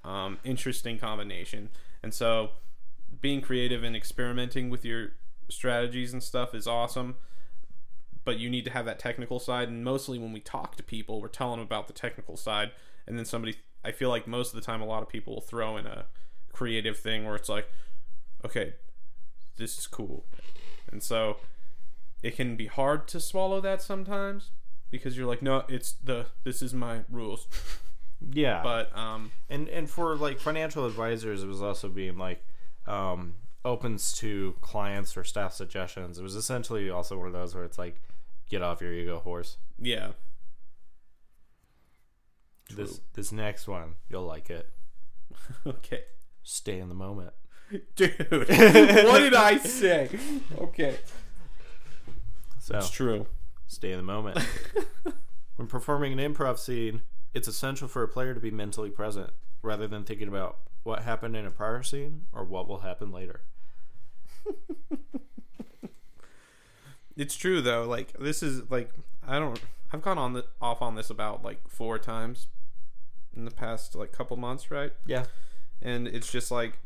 um, 0.04 0.38
interesting 0.44 0.98
combination. 0.98 1.70
And 2.02 2.12
so, 2.12 2.50
being 3.20 3.40
creative 3.40 3.82
and 3.82 3.96
experimenting 3.96 4.68
with 4.68 4.84
your 4.84 5.12
strategies 5.48 6.12
and 6.12 6.22
stuff 6.22 6.54
is 6.54 6.66
awesome. 6.66 7.16
But 8.24 8.38
you 8.38 8.48
need 8.50 8.64
to 8.66 8.70
have 8.70 8.84
that 8.84 8.98
technical 8.98 9.40
side, 9.40 9.68
and 9.68 9.82
mostly 9.82 10.18
when 10.18 10.32
we 10.32 10.40
talk 10.40 10.76
to 10.76 10.82
people, 10.82 11.20
we're 11.20 11.28
telling 11.28 11.58
them 11.58 11.66
about 11.66 11.88
the 11.88 11.92
technical 11.92 12.36
side, 12.36 12.70
and 13.06 13.18
then 13.18 13.24
somebody 13.24 13.56
I 13.84 13.92
feel 13.92 14.08
like 14.08 14.26
most 14.26 14.54
of 14.54 14.60
the 14.60 14.64
time 14.64 14.80
a 14.80 14.86
lot 14.86 15.02
of 15.02 15.08
people 15.08 15.34
will 15.34 15.40
throw 15.40 15.76
in 15.76 15.86
a 15.86 16.06
creative 16.52 16.98
thing 16.98 17.24
where 17.24 17.34
it's 17.34 17.48
like, 17.48 17.68
okay, 18.44 18.74
this 19.56 19.78
is 19.78 19.86
cool. 19.86 20.24
And 20.90 21.02
so 21.02 21.38
it 22.22 22.36
can 22.36 22.56
be 22.56 22.66
hard 22.66 23.08
to 23.08 23.20
swallow 23.20 23.60
that 23.60 23.82
sometimes 23.82 24.50
because 24.90 25.16
you're 25.16 25.26
like, 25.26 25.42
no, 25.42 25.64
it's 25.68 25.92
the 26.04 26.26
this 26.44 26.62
is 26.62 26.72
my 26.74 27.00
rules. 27.10 27.46
yeah 28.32 28.62
But 28.62 28.96
um 28.96 29.32
and 29.50 29.68
and 29.68 29.90
for 29.90 30.14
like 30.14 30.38
financial 30.38 30.86
advisors 30.86 31.42
it 31.42 31.48
was 31.48 31.60
also 31.60 31.88
being 31.88 32.16
like 32.16 32.44
um 32.86 33.34
opens 33.64 34.12
to 34.12 34.54
clients 34.60 35.16
or 35.16 35.24
staff 35.24 35.52
suggestions 35.52 36.20
it 36.20 36.22
was 36.22 36.36
essentially 36.36 36.88
also 36.88 37.18
one 37.18 37.26
of 37.26 37.32
those 37.32 37.52
where 37.52 37.64
it's 37.64 37.78
like 37.78 38.00
get 38.48 38.62
off 38.62 38.80
your 38.80 38.92
ego 38.92 39.18
horse 39.18 39.56
yeah. 39.82 40.10
This 42.76 43.00
this 43.14 43.32
next 43.32 43.66
one 43.68 43.94
you'll 44.08 44.24
like 44.24 44.50
it 44.50 44.68
okay. 45.66 46.04
stay 46.42 46.78
in 46.78 46.88
the 46.88 46.94
moment 46.94 47.32
Dude, 47.96 48.12
what 48.30 49.18
did 49.20 49.34
I 49.34 49.56
say? 49.56 50.10
Okay. 50.58 50.98
so 52.58 52.76
It's 52.76 52.90
true. 52.90 53.26
stay 53.66 53.92
in 53.92 53.96
the 53.96 54.02
moment 54.02 54.38
when 55.56 55.66
performing 55.68 56.18
an 56.18 56.34
improv 56.34 56.58
scene 56.58 57.02
it's 57.32 57.48
essential 57.48 57.88
for 57.88 58.02
a 58.02 58.08
player 58.08 58.34
to 58.34 58.40
be 58.40 58.50
mentally 58.50 58.90
present 58.90 59.30
rather 59.62 59.86
than 59.88 60.04
thinking 60.04 60.28
about 60.28 60.58
what 60.82 61.02
happened 61.02 61.34
in 61.36 61.46
a 61.46 61.50
prior 61.50 61.82
scene 61.82 62.24
or 62.32 62.44
what 62.44 62.68
will 62.68 62.80
happen 62.80 63.10
later 63.10 63.42
It's 67.16 67.36
true 67.36 67.60
though. 67.60 67.84
Like 67.84 68.12
this 68.18 68.42
is 68.42 68.70
like 68.70 68.90
I 69.26 69.38
don't. 69.38 69.60
I've 69.92 70.02
gone 70.02 70.18
on 70.18 70.32
the 70.32 70.46
off 70.60 70.80
on 70.80 70.94
this 70.94 71.10
about 71.10 71.44
like 71.44 71.60
four 71.68 71.98
times 71.98 72.46
in 73.36 73.44
the 73.44 73.50
past 73.50 73.94
like 73.94 74.12
couple 74.12 74.36
months, 74.36 74.70
right? 74.70 74.92
yeah 75.06 75.24
And 75.80 76.06
it's 76.08 76.30
just 76.30 76.50
like 76.50 76.78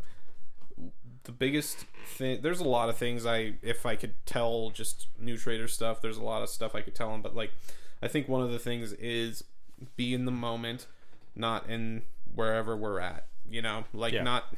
the 1.25 1.33
biggest 1.33 1.87
thing. 2.07 2.41
There's 2.43 2.61
a 2.61 2.69
lot 2.69 2.89
of 2.89 2.97
things 2.97 3.27
I 3.27 3.55
if 3.63 3.85
I 3.85 3.97
could 3.97 4.15
tell 4.27 4.71
just 4.71 5.09
new 5.19 5.37
trader 5.37 5.67
stuff. 5.69 6.01
There's 6.01 6.19
a 6.19 6.23
lot 6.23 6.43
of 6.43 6.49
stuff 6.49 6.75
I 6.75 6.81
could 6.83 6.95
tell 6.95 7.11
them, 7.11 7.23
but 7.23 7.35
like 7.35 7.51
I 8.03 8.09
think 8.09 8.29
one 8.29 8.43
of 8.43 8.53
the 8.53 8.59
things 8.59 8.93
is 8.95 9.43
be 9.97 10.15
in 10.15 10.25
the 10.25 10.33
moment, 10.33 10.87
not 11.35 11.69
in 11.69 12.03
wherever 12.35 12.77
we're 12.77 13.01
at. 13.01 13.27
You 13.49 13.63
know, 13.63 13.85
like 13.93 14.13
Yeah. 14.13 14.23
not. 14.23 14.55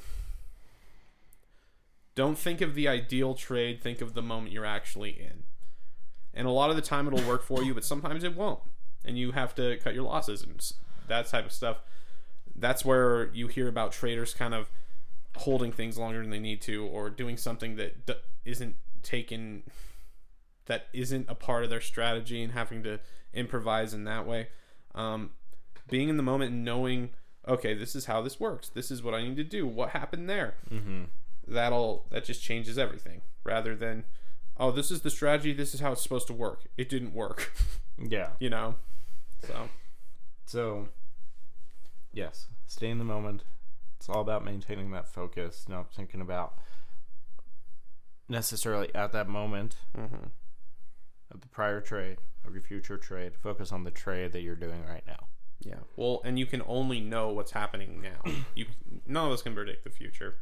Don't 2.15 2.37
think 2.39 2.61
of 2.61 2.75
the 2.75 2.89
ideal 2.89 3.35
trade. 3.35 3.81
Think 3.81 4.01
of 4.01 4.15
the 4.15 4.23
moment 4.23 4.53
you're 4.53 4.67
actually 4.67 5.11
in. 5.11 5.45
And 6.35 6.47
a 6.47 6.51
lot 6.51 6.69
of 6.71 6.77
the 6.77 6.83
time 6.83 7.07
it'll 7.07 7.27
work 7.29 7.43
for 7.43 7.63
you, 7.63 7.75
but 7.75 7.85
sometimes 7.85 8.25
it 8.25 8.35
won't. 8.37 8.61
And 9.05 9.17
you 9.17 9.33
have 9.33 9.55
to 9.55 9.77
cut 9.79 9.95
your 9.95 10.03
losses 10.03 10.43
and 10.43 10.61
that 11.09 11.27
type 11.27 11.47
of 11.47 11.53
stuff. 11.53 11.79
That's 12.55 12.85
where 12.85 13.31
you 13.33 13.47
hear 13.49 13.69
about 13.69 13.93
traders 13.93 14.35
kind 14.35 14.55
of 14.55 14.71
holding 15.37 15.71
things 15.73 15.97
longer 15.97 16.21
than 16.21 16.31
they 16.31 16.41
need 16.41 16.61
to 16.63 16.85
or 16.87 17.11
doing 17.11 17.37
something 17.37 17.77
that 17.77 18.07
d- 18.07 18.15
isn't 18.45 18.75
taken 19.03 19.63
that 20.67 20.87
isn't 20.93 21.27
a 21.29 21.35
part 21.35 21.65
of 21.65 21.71
their 21.71 21.81
strategy 21.81 22.43
and 22.43 22.53
having 22.53 22.83
to 22.83 23.01
improvise 23.33 23.95
in 23.95 24.05
that 24.05 24.27
way. 24.27 24.49
Um, 24.95 25.31
being 25.89 26.09
in 26.11 26.17
the 26.19 26.23
moment 26.23 26.53
and 26.53 26.65
knowing, 26.65 27.11
okay, 27.47 27.73
this 27.73 27.95
is 27.97 28.05
how 28.05 28.21
this 28.21 28.39
works. 28.39 28.69
This 28.69 28.91
is 28.91 29.03
what 29.03 29.15
I 29.15 29.23
need 29.23 29.37
to 29.37 29.45
do. 29.45 29.67
What 29.67 29.91
happened 29.91 30.29
there? 30.29 30.55
mm-hmm. 30.71 31.05
That'll 31.47 32.05
that 32.11 32.25
just 32.27 32.43
changes 32.43 32.77
everything. 32.77 33.23
Rather 33.43 33.75
than, 33.75 34.05
oh, 34.59 34.71
this 34.71 34.91
is 34.91 35.01
the 35.01 35.09
strategy. 35.09 35.55
This 35.55 35.73
is 35.73 35.81
how 35.81 35.93
it's 35.93 36.03
supposed 36.03 36.27
to 36.27 36.35
work. 36.35 36.65
It 36.77 36.89
didn't 36.89 37.15
work. 37.15 37.53
Yeah. 38.01 38.29
you 38.39 38.49
know. 38.49 38.77
So 39.45 39.69
So, 40.49 40.89
yes, 42.11 42.47
stay 42.67 42.89
in 42.89 42.97
the 42.97 43.05
moment. 43.05 43.45
It's 43.99 44.09
all 44.09 44.23
about 44.23 44.43
maintaining 44.43 44.91
that 44.93 45.07
focus, 45.07 45.67
not 45.69 45.93
thinking 45.93 46.23
about 46.23 46.55
necessarily 48.31 48.95
at 48.95 49.13
that 49.13 49.29
moment 49.29 49.77
mhm. 49.95 50.31
of 51.31 51.43
the 51.43 51.49
prior 51.49 51.83
trade, 51.83 52.23
of 52.47 52.55
your 52.55 52.63
future 52.63 52.97
trade. 52.97 53.37
Focus 53.37 53.73
on 53.73 53.85
the 53.85 53.91
trade 53.91 54.33
that 54.33 54.41
you're 54.41 54.57
doing 54.57 54.87
right 54.89 55.05
now. 55.07 55.27
yeah. 55.61 55.81
Well, 55.97 56.23
and 56.25 56.39
you 56.39 56.47
can 56.47 56.63
only 56.67 57.03
know 57.03 57.29
what's 57.29 57.51
happening 57.51 58.01
now. 58.01 58.33
You 58.55 58.65
none 59.07 59.27
of 59.27 59.33
us 59.33 59.43
can 59.43 59.55
predict 59.55 59.85
the 59.85 59.91
future. 59.91 60.37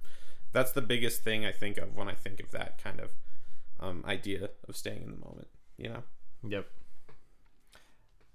That's 0.52 0.70
the 0.70 0.82
biggest 0.82 1.24
thing 1.24 1.44
I 1.44 1.50
think 1.50 1.78
of 1.78 1.96
when 1.96 2.08
I 2.08 2.14
think 2.14 2.38
of 2.38 2.52
that 2.52 2.80
kind 2.80 3.00
of 3.00 3.10
um, 3.80 4.04
idea 4.06 4.50
of 4.68 4.76
staying 4.76 5.02
in 5.02 5.10
the 5.10 5.26
moment. 5.26 5.48
You 5.76 5.88
know. 5.88 6.02
Yep. 6.46 6.68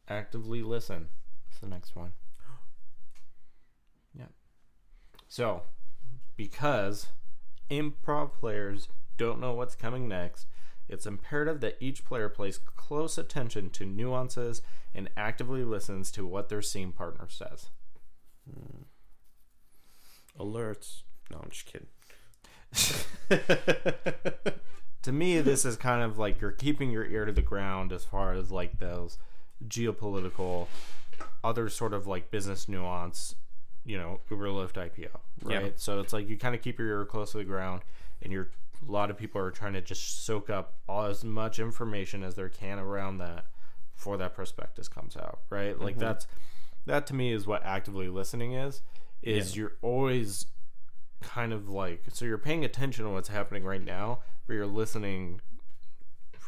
Actively 0.09 0.63
listen. 0.63 1.07
The 1.61 1.67
next 1.67 1.95
one. 1.95 2.11
yeah. 4.17 4.25
So, 5.27 5.63
because 6.35 7.07
improv 7.69 8.33
players 8.33 8.87
don't 9.17 9.39
know 9.39 9.53
what's 9.53 9.75
coming 9.75 10.07
next, 10.07 10.47
it's 10.89 11.05
imperative 11.05 11.61
that 11.61 11.77
each 11.79 12.03
player 12.03 12.27
pays 12.27 12.57
close 12.57 13.17
attention 13.17 13.69
to 13.71 13.85
nuances 13.85 14.61
and 14.93 15.09
actively 15.15 15.63
listens 15.63 16.11
to 16.11 16.25
what 16.25 16.49
their 16.49 16.61
scene 16.61 16.91
partner 16.91 17.27
says. 17.29 17.69
Hmm. 18.49 18.83
Alerts. 20.37 21.03
No, 21.29 21.39
I'm 21.43 21.49
just 21.49 21.65
kidding. 21.65 21.87
to 25.01 25.11
me 25.11 25.41
this 25.41 25.65
is 25.65 25.75
kind 25.75 26.01
of 26.03 26.17
like 26.17 26.39
you're 26.39 26.51
keeping 26.51 26.89
your 26.89 27.05
ear 27.05 27.25
to 27.25 27.31
the 27.31 27.41
ground 27.41 27.91
as 27.91 28.05
far 28.05 28.33
as 28.33 28.49
like 28.51 28.79
those 28.79 29.17
geopolitical 29.67 30.67
other 31.43 31.69
sort 31.69 31.93
of 31.93 32.07
like 32.07 32.31
business 32.31 32.67
nuance 32.67 33.35
you 33.83 33.97
know 33.97 34.19
uber 34.29 34.47
lyft 34.47 34.73
ipo 34.73 35.09
right 35.43 35.63
Yeah. 35.63 35.69
so 35.75 35.99
it's 35.99 36.13
like 36.13 36.29
you 36.29 36.37
kind 36.37 36.53
of 36.53 36.61
keep 36.61 36.79
your 36.79 36.87
ear 36.87 37.05
close 37.05 37.31
to 37.31 37.37
the 37.37 37.43
ground 37.43 37.81
and 38.21 38.31
you're 38.31 38.49
a 38.87 38.91
lot 38.91 39.09
of 39.11 39.17
people 39.17 39.39
are 39.41 39.51
trying 39.51 39.73
to 39.73 39.81
just 39.81 40.25
soak 40.25 40.49
up 40.49 40.75
all 40.87 41.05
as 41.05 41.23
much 41.23 41.59
information 41.59 42.23
as 42.23 42.35
they 42.35 42.47
can 42.49 42.79
around 42.79 43.17
that 43.17 43.45
before 43.95 44.17
that 44.17 44.33
prospectus 44.33 44.87
comes 44.87 45.15
out 45.15 45.39
right? 45.49 45.79
Like 45.79 45.95
mm-hmm. 45.95 46.05
that's 46.05 46.27
that 46.85 47.07
to 47.07 47.15
me 47.15 47.31
is 47.31 47.45
what 47.45 47.63
actively 47.63 48.07
listening 48.09 48.53
is 48.53 48.81
is 49.21 49.55
you're 49.55 49.73
always 49.81 50.47
kind 51.21 51.53
of 51.53 51.69
like 51.69 52.03
so 52.11 52.25
you're 52.25 52.39
paying 52.39 52.65
attention 52.65 53.05
to 53.05 53.11
what's 53.11 53.29
happening 53.29 53.63
right 53.63 53.83
now 53.83 54.19
but 54.47 54.53
you're 54.53 54.65
listening 54.65 55.39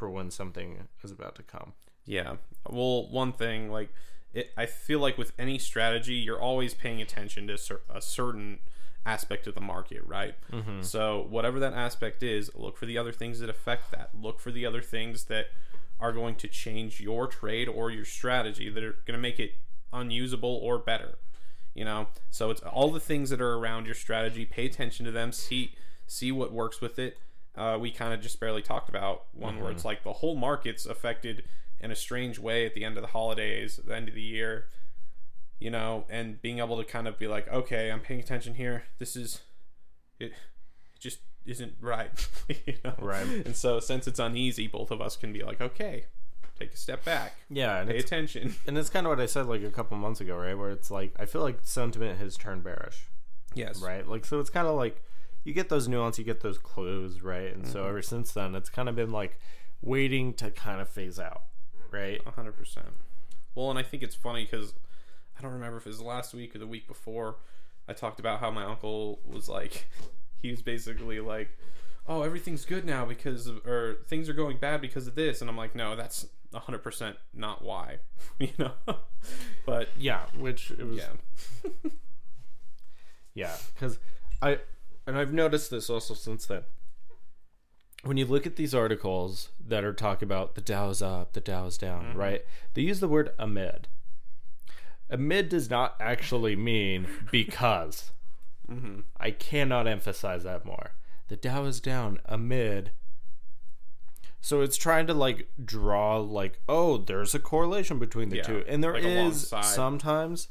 for 0.03 0.09
when 0.09 0.29
something 0.31 0.87
is 1.03 1.11
about 1.11 1.35
to 1.35 1.43
come. 1.43 1.73
Yeah. 2.05 2.35
Well, 2.69 3.09
one 3.09 3.31
thing 3.31 3.71
like 3.71 3.89
it, 4.33 4.51
I 4.57 4.65
feel 4.65 4.99
like 4.99 5.17
with 5.17 5.31
any 5.37 5.59
strategy, 5.59 6.15
you're 6.15 6.41
always 6.41 6.73
paying 6.73 7.01
attention 7.01 7.47
to 7.47 7.57
cer- 7.57 7.81
a 7.93 8.01
certain 8.01 8.59
aspect 9.05 9.47
of 9.47 9.55
the 9.55 9.61
market, 9.61 10.01
right? 10.05 10.35
Mm-hmm. 10.51 10.81
So 10.81 11.25
whatever 11.29 11.59
that 11.59 11.73
aspect 11.73 12.23
is, 12.23 12.51
look 12.55 12.77
for 12.77 12.85
the 12.85 12.97
other 12.97 13.11
things 13.11 13.39
that 13.39 13.49
affect 13.49 13.91
that. 13.91 14.09
Look 14.19 14.39
for 14.39 14.51
the 14.51 14.65
other 14.65 14.81
things 14.81 15.25
that 15.25 15.47
are 15.99 16.11
going 16.11 16.35
to 16.35 16.47
change 16.47 16.99
your 16.99 17.27
trade 17.27 17.67
or 17.67 17.91
your 17.91 18.05
strategy 18.05 18.69
that 18.69 18.83
are 18.83 18.97
going 19.05 19.17
to 19.17 19.21
make 19.21 19.39
it 19.39 19.53
unusable 19.91 20.59
or 20.61 20.77
better. 20.77 21.17
You 21.73 21.85
know, 21.85 22.07
so 22.29 22.49
it's 22.51 22.61
all 22.61 22.91
the 22.91 22.99
things 22.99 23.29
that 23.31 23.41
are 23.41 23.55
around 23.55 23.85
your 23.85 23.95
strategy. 23.95 24.45
Pay 24.45 24.65
attention 24.67 25.05
to 25.05 25.11
them. 25.11 25.31
See 25.31 25.75
see 26.05 26.31
what 26.31 26.51
works 26.51 26.81
with 26.81 26.99
it. 26.99 27.17
Uh, 27.55 27.77
we 27.79 27.91
kind 27.91 28.13
of 28.13 28.21
just 28.21 28.39
barely 28.39 28.61
talked 28.61 28.89
about 28.89 29.25
one 29.31 29.59
where 29.59 29.71
it's 29.71 29.85
like 29.85 30.03
the 30.03 30.13
whole 30.13 30.35
market's 30.35 30.85
affected 30.85 31.43
in 31.83 31.91
a 31.91 31.95
strange 31.95 32.39
way 32.39 32.65
at 32.65 32.73
the 32.73 32.83
end 32.83 32.97
of 32.97 33.01
the 33.01 33.09
holidays, 33.09 33.79
the 33.85 33.95
end 33.95 34.09
of 34.09 34.15
the 34.15 34.21
year. 34.21 34.65
You 35.59 35.69
know, 35.69 36.05
and 36.09 36.41
being 36.41 36.59
able 36.59 36.77
to 36.77 36.83
kind 36.83 37.07
of 37.07 37.17
be 37.17 37.27
like, 37.27 37.47
okay, 37.47 37.91
I'm 37.91 38.01
paying 38.01 38.19
attention 38.19 38.55
here. 38.55 38.85
This 38.97 39.15
is 39.15 39.41
it. 40.19 40.25
It 40.25 40.99
just 40.99 41.19
isn't 41.45 41.75
right. 41.79 42.09
you 42.65 42.75
know? 42.83 42.95
Right. 42.99 43.27
And 43.45 43.55
so 43.55 43.79
since 43.79 44.07
it's 44.07 44.19
uneasy, 44.19 44.67
both 44.67 44.91
of 44.91 45.01
us 45.01 45.15
can 45.15 45.31
be 45.31 45.43
like, 45.43 45.61
okay, 45.61 46.05
take 46.57 46.73
a 46.73 46.77
step 46.77 47.03
back, 47.03 47.35
yeah 47.49 47.79
and 47.79 47.89
pay 47.89 47.97
attention. 47.97 48.55
and 48.67 48.77
it's 48.77 48.89
kind 48.89 49.05
of 49.05 49.09
what 49.09 49.19
i 49.19 49.25
said 49.25 49.47
like 49.47 49.63
a 49.63 49.71
couple 49.71 49.97
months 49.97 50.21
ago 50.21 50.37
right 50.37 50.57
where 50.57 50.69
it's 50.69 50.91
like 50.91 51.13
i 51.19 51.25
feel 51.25 51.41
like 51.41 51.59
sentiment 51.63 52.19
has 52.19 52.37
turned 52.37 52.63
bearish 52.63 53.07
Yes. 53.55 53.81
right 53.81 54.07
like 54.07 54.25
so 54.25 54.39
it's 54.39 54.49
kind 54.49 54.67
of 54.67 54.75
like 54.75 55.01
you 55.43 55.53
get 55.53 55.69
those 55.69 55.87
nuance 55.87 56.17
you 56.17 56.23
get 56.23 56.41
those 56.41 56.57
clues 56.57 57.21
right 57.21 57.53
and 57.53 57.67
so 57.67 57.79
mm-hmm. 57.79 57.89
ever 57.89 58.01
since 58.01 58.31
then 58.31 58.55
it's 58.55 58.69
kind 58.69 58.89
of 58.89 58.95
been 58.95 59.11
like 59.11 59.39
waiting 59.81 60.33
to 60.35 60.49
kind 60.51 60.79
of 60.81 60.89
phase 60.89 61.19
out 61.19 61.43
right 61.93 62.21
hundred 62.25 62.57
percent. 62.57 62.87
Well, 63.55 63.69
and 63.69 63.77
I 63.77 63.83
think 63.83 64.03
it's 64.03 64.15
funny 64.15 64.47
because 64.49 64.73
I 65.37 65.41
don't 65.41 65.53
remember 65.53 65.77
if 65.77 65.85
it 65.85 65.89
was 65.89 66.01
last 66.01 66.33
week 66.33 66.55
or 66.55 66.59
the 66.59 66.67
week 66.67 66.87
before. 66.87 67.37
I 67.87 67.93
talked 67.93 68.19
about 68.19 68.39
how 68.39 68.49
my 68.49 68.63
uncle 68.63 69.19
was 69.25 69.49
like, 69.49 69.87
he 70.41 70.49
was 70.49 70.61
basically 70.61 71.19
like, 71.19 71.49
"Oh, 72.07 72.21
everything's 72.23 72.65
good 72.65 72.85
now 72.85 73.05
because 73.05 73.47
of, 73.47 73.65
or 73.65 73.97
things 74.07 74.29
are 74.29 74.33
going 74.33 74.57
bad 74.57 74.81
because 74.81 75.07
of 75.07 75.15
this," 75.15 75.41
and 75.41 75.49
I'm 75.49 75.57
like, 75.57 75.75
"No, 75.75 75.95
that's 75.95 76.27
hundred 76.53 76.79
percent 76.79 77.17
not 77.33 77.63
why," 77.63 77.99
you 78.39 78.49
know. 78.57 78.73
but 79.65 79.89
yeah 79.97 80.25
which 80.37 80.71
it 80.71 80.85
was 80.85 80.99
yeah, 80.99 81.69
Yeah, 83.35 83.55
because 83.73 83.99
I 84.41 84.59
and 85.07 85.17
I've 85.17 85.33
noticed 85.33 85.71
this 85.71 85.89
also 85.89 86.13
since 86.13 86.45
then. 86.45 86.63
When 88.03 88.17
you 88.17 88.25
look 88.25 88.45
at 88.45 88.57
these 88.57 88.75
articles 88.75 89.49
that 89.65 89.83
are 89.83 89.93
talking 89.93 90.27
about 90.27 90.55
the 90.55 90.61
Dow's 90.61 91.01
up, 91.01 91.33
the 91.33 91.41
Dow's 91.41 91.77
down, 91.77 92.05
mm-hmm. 92.05 92.17
right? 92.17 92.41
They 92.73 92.81
use 92.81 92.99
the 92.99 93.07
word 93.07 93.31
amid. 93.39 93.87
Amid 95.09 95.49
does 95.49 95.69
not 95.69 95.95
actually 95.99 96.55
mean 96.55 97.07
because. 97.31 98.11
Mm-hmm. 98.71 99.01
I 99.19 99.31
cannot 99.31 99.87
emphasize 99.87 100.45
that 100.45 100.63
more. 100.63 100.91
The 101.27 101.35
Dow 101.35 101.65
is 101.65 101.81
down 101.81 102.19
amid. 102.23 102.91
So 104.39 104.61
it's 104.61 104.77
trying 104.77 105.05
to 105.07 105.13
like 105.13 105.49
draw 105.63 106.17
like, 106.17 106.61
oh, 106.69 106.97
there's 106.97 107.35
a 107.35 107.39
correlation 107.39 107.99
between 107.99 108.29
the 108.29 108.37
Yeah, 108.37 108.43
two, 108.43 108.63
and 108.67 108.81
there 108.81 108.93
like 108.93 109.03
is 109.03 109.53
sometimes 109.63 110.47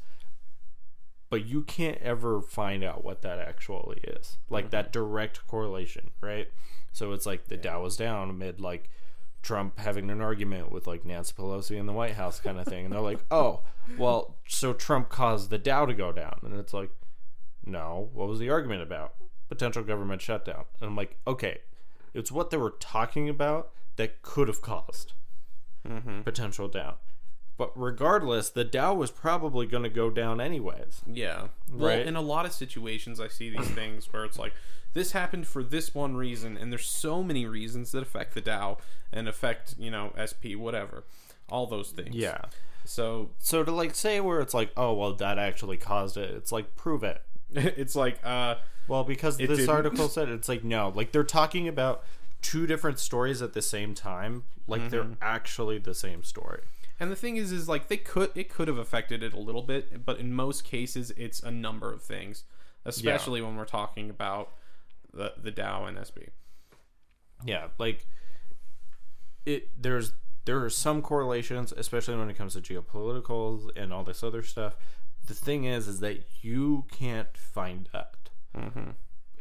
but 1.33 1.47
you 1.47 1.63
can't 1.63 1.97
ever 2.03 2.43
find 2.43 2.83
out 2.83 3.03
what 3.03 3.23
that 3.23 3.39
actually 3.39 3.99
is 4.03 4.37
like 4.51 4.69
that 4.69 4.91
mm-hmm. 4.91 5.03
direct 5.03 5.47
correlation 5.47 6.11
right? 6.21 6.47
So 6.91 7.11
it's 7.11 7.25
like 7.25 7.47
the 7.47 7.57
dow 7.57 7.81
was 7.81 7.97
down 7.97 8.29
amid 8.29 8.61
like 8.61 8.91
trump 9.41 9.79
having 9.79 10.11
an 10.11 10.21
argument 10.21 10.71
with 10.71 10.85
like 10.85 11.03
nancy 11.03 11.33
pelosi 11.35 11.75
in 11.75 11.87
the 11.87 11.91
white 11.91 12.13
house 12.13 12.39
kind 12.39 12.59
of 12.59 12.67
thing 12.67 12.85
and 12.85 12.93
they're 12.93 13.01
like 13.01 13.17
oh 13.31 13.61
well 13.97 14.35
so 14.47 14.73
trump 14.73 15.09
caused 15.09 15.49
the 15.49 15.57
dow 15.57 15.87
to 15.87 15.95
go 15.95 16.11
down 16.11 16.37
and 16.43 16.53
it's 16.59 16.71
like 16.71 16.91
no 17.65 18.09
what 18.13 18.27
was 18.27 18.37
the 18.37 18.51
argument 18.51 18.83
about? 18.83 19.15
Potential 19.49 19.81
government 19.81 20.21
shutdown. 20.21 20.65
And 20.79 20.87
i'm 20.87 20.95
like 20.95 21.17
okay 21.25 21.61
it's 22.13 22.31
what 22.31 22.51
they 22.51 22.57
were 22.57 22.75
talking 22.79 23.27
about 23.27 23.71
that 23.95 24.21
could 24.21 24.47
have 24.47 24.61
caused 24.61 25.13
mm-hmm. 25.83 26.21
potential 26.21 26.67
down 26.67 26.93
but 27.57 27.71
regardless 27.75 28.49
the 28.49 28.63
dow 28.63 28.93
was 28.93 29.11
probably 29.11 29.65
going 29.65 29.83
to 29.83 29.89
go 29.89 30.09
down 30.09 30.41
anyways 30.41 31.01
yeah. 31.05 31.47
Well, 31.71 31.89
Right. 31.97 32.05
in 32.05 32.15
a 32.15 32.21
lot 32.21 32.45
of 32.45 32.51
situations, 32.53 33.19
I 33.19 33.27
see 33.27 33.49
these 33.49 33.69
things 33.69 34.11
where 34.11 34.25
it's 34.25 34.37
like, 34.39 34.53
this 34.93 35.11
happened 35.13 35.47
for 35.47 35.63
this 35.63 35.93
one 35.95 36.15
reason, 36.15 36.55
and 36.57 36.71
there's 36.71 36.85
so 36.85 37.23
many 37.23 37.45
reasons 37.45 37.91
that 37.93 38.03
affect 38.03 38.33
the 38.35 38.41
Dow 38.41 38.77
and 39.11 39.27
affect 39.27 39.75
you 39.79 39.89
know 39.91 40.13
SP 40.17 40.53
whatever, 40.55 41.03
all 41.49 41.65
those 41.67 41.91
things. 41.91 42.15
yeah 42.15 42.45
So 42.85 43.29
so 43.39 43.63
to 43.63 43.71
like 43.71 43.95
say 43.95 44.19
where 44.19 44.39
it's 44.41 44.53
like 44.53 44.71
oh 44.77 44.93
well 44.93 45.13
that 45.13 45.37
actually 45.39 45.77
caused 45.77 46.17
it 46.17 46.31
it's 46.31 46.51
like 46.51 46.75
prove 46.75 47.03
it 47.03 47.21
it's 47.51 47.95
like 47.95 48.19
uh 48.25 48.55
well 48.87 49.03
because 49.03 49.37
this 49.37 49.47
didn't. 49.47 49.69
article 49.69 50.09
said 50.17 50.27
it's 50.29 50.49
like 50.49 50.63
no 50.63 50.91
like 50.95 51.11
they're 51.11 51.23
talking 51.23 51.67
about 51.67 52.03
two 52.41 52.67
different 52.67 52.99
stories 52.99 53.41
at 53.41 53.53
the 53.53 53.61
same 53.61 53.93
time 53.93 54.43
like 54.67 54.89
they're 54.89 55.07
actually 55.21 55.77
the 55.79 55.93
same 55.95 56.23
story 56.23 56.61
and 56.99 57.11
the 57.11 57.15
thing 57.15 57.37
is 57.37 57.51
is 57.51 57.67
like 57.67 57.87
they 57.87 57.97
could 57.97 58.31
it 58.35 58.49
could 58.49 58.67
have 58.67 58.77
affected 58.77 59.23
it 59.23 59.33
a 59.33 59.39
little 59.39 59.63
bit 59.63 60.05
but 60.05 60.19
in 60.19 60.33
most 60.33 60.63
cases 60.63 61.11
it's 61.17 61.41
a 61.41 61.51
number 61.51 61.91
of 61.91 62.01
things 62.01 62.43
especially 62.85 63.41
when 63.41 63.55
we're 63.55 63.65
talking 63.65 64.09
about 64.09 64.51
the 65.13 65.33
the 65.41 65.51
Dow 65.51 65.85
and 65.85 65.97
S&P 65.97 66.27
yeah 67.45 67.67
like 67.77 68.07
it 69.45 69.69
there's 69.81 70.13
there 70.45 70.63
are 70.63 70.69
some 70.69 71.01
correlations 71.01 71.73
especially 71.75 72.17
when 72.17 72.29
it 72.29 72.37
comes 72.37 72.53
to 72.53 72.61
geopolitical 72.61 73.69
and 73.75 73.93
all 73.93 74.03
this 74.03 74.23
other 74.23 74.43
stuff. 74.43 74.75
The 75.25 75.33
thing 75.33 75.63
is 75.63 75.87
is 75.87 75.99
that 76.01 76.23
you 76.41 76.85
can't 76.91 77.35
find 77.37 77.87
that. 77.93 78.15
Mm-hmm. 78.55 78.91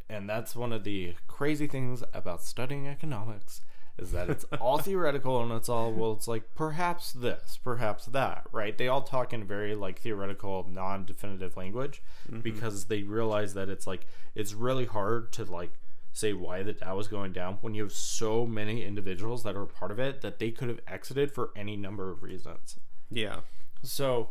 and 0.08 0.26
that's 0.26 0.56
one 0.56 0.72
of 0.72 0.84
the 0.84 1.14
crazy 1.26 1.66
things 1.66 2.02
about 2.14 2.42
studying 2.42 2.88
economics 2.88 3.60
is 3.98 4.12
that 4.12 4.30
it's 4.30 4.44
all 4.60 4.78
theoretical 4.78 5.42
and 5.42 5.52
it's 5.52 5.68
all 5.68 5.92
well 5.92 6.12
it's 6.12 6.26
like 6.26 6.42
perhaps 6.54 7.12
this 7.12 7.58
perhaps 7.62 8.06
that 8.06 8.44
right 8.50 8.78
they 8.78 8.88
all 8.88 9.02
talk 9.02 9.32
in 9.32 9.44
very 9.44 9.74
like 9.74 9.98
theoretical 9.98 10.66
non-definitive 10.70 11.56
language 11.56 12.02
mm-hmm. 12.26 12.40
because 12.40 12.86
they 12.86 13.02
realize 13.02 13.54
that 13.54 13.68
it's 13.68 13.86
like 13.86 14.06
it's 14.34 14.54
really 14.54 14.86
hard 14.86 15.30
to 15.32 15.44
like 15.44 15.72
say 16.12 16.32
why 16.32 16.62
the 16.62 16.74
Dow 16.74 16.96
was 16.96 17.08
going 17.08 17.32
down 17.32 17.58
when 17.62 17.74
you 17.74 17.82
have 17.82 17.92
so 17.92 18.46
many 18.46 18.84
individuals 18.84 19.42
that 19.42 19.56
are 19.56 19.64
part 19.64 19.90
of 19.90 19.98
it 19.98 20.20
that 20.20 20.38
they 20.38 20.50
could 20.50 20.68
have 20.68 20.80
exited 20.86 21.32
for 21.32 21.50
any 21.56 21.76
number 21.76 22.10
of 22.10 22.22
reasons. 22.22 22.76
Yeah. 23.10 23.40
So 23.82 24.30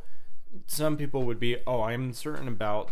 some 0.67 0.95
people 0.95 1.23
would 1.23 1.39
be, 1.39 1.57
oh, 1.65 1.81
I'm 1.81 2.03
uncertain 2.03 2.47
about 2.47 2.91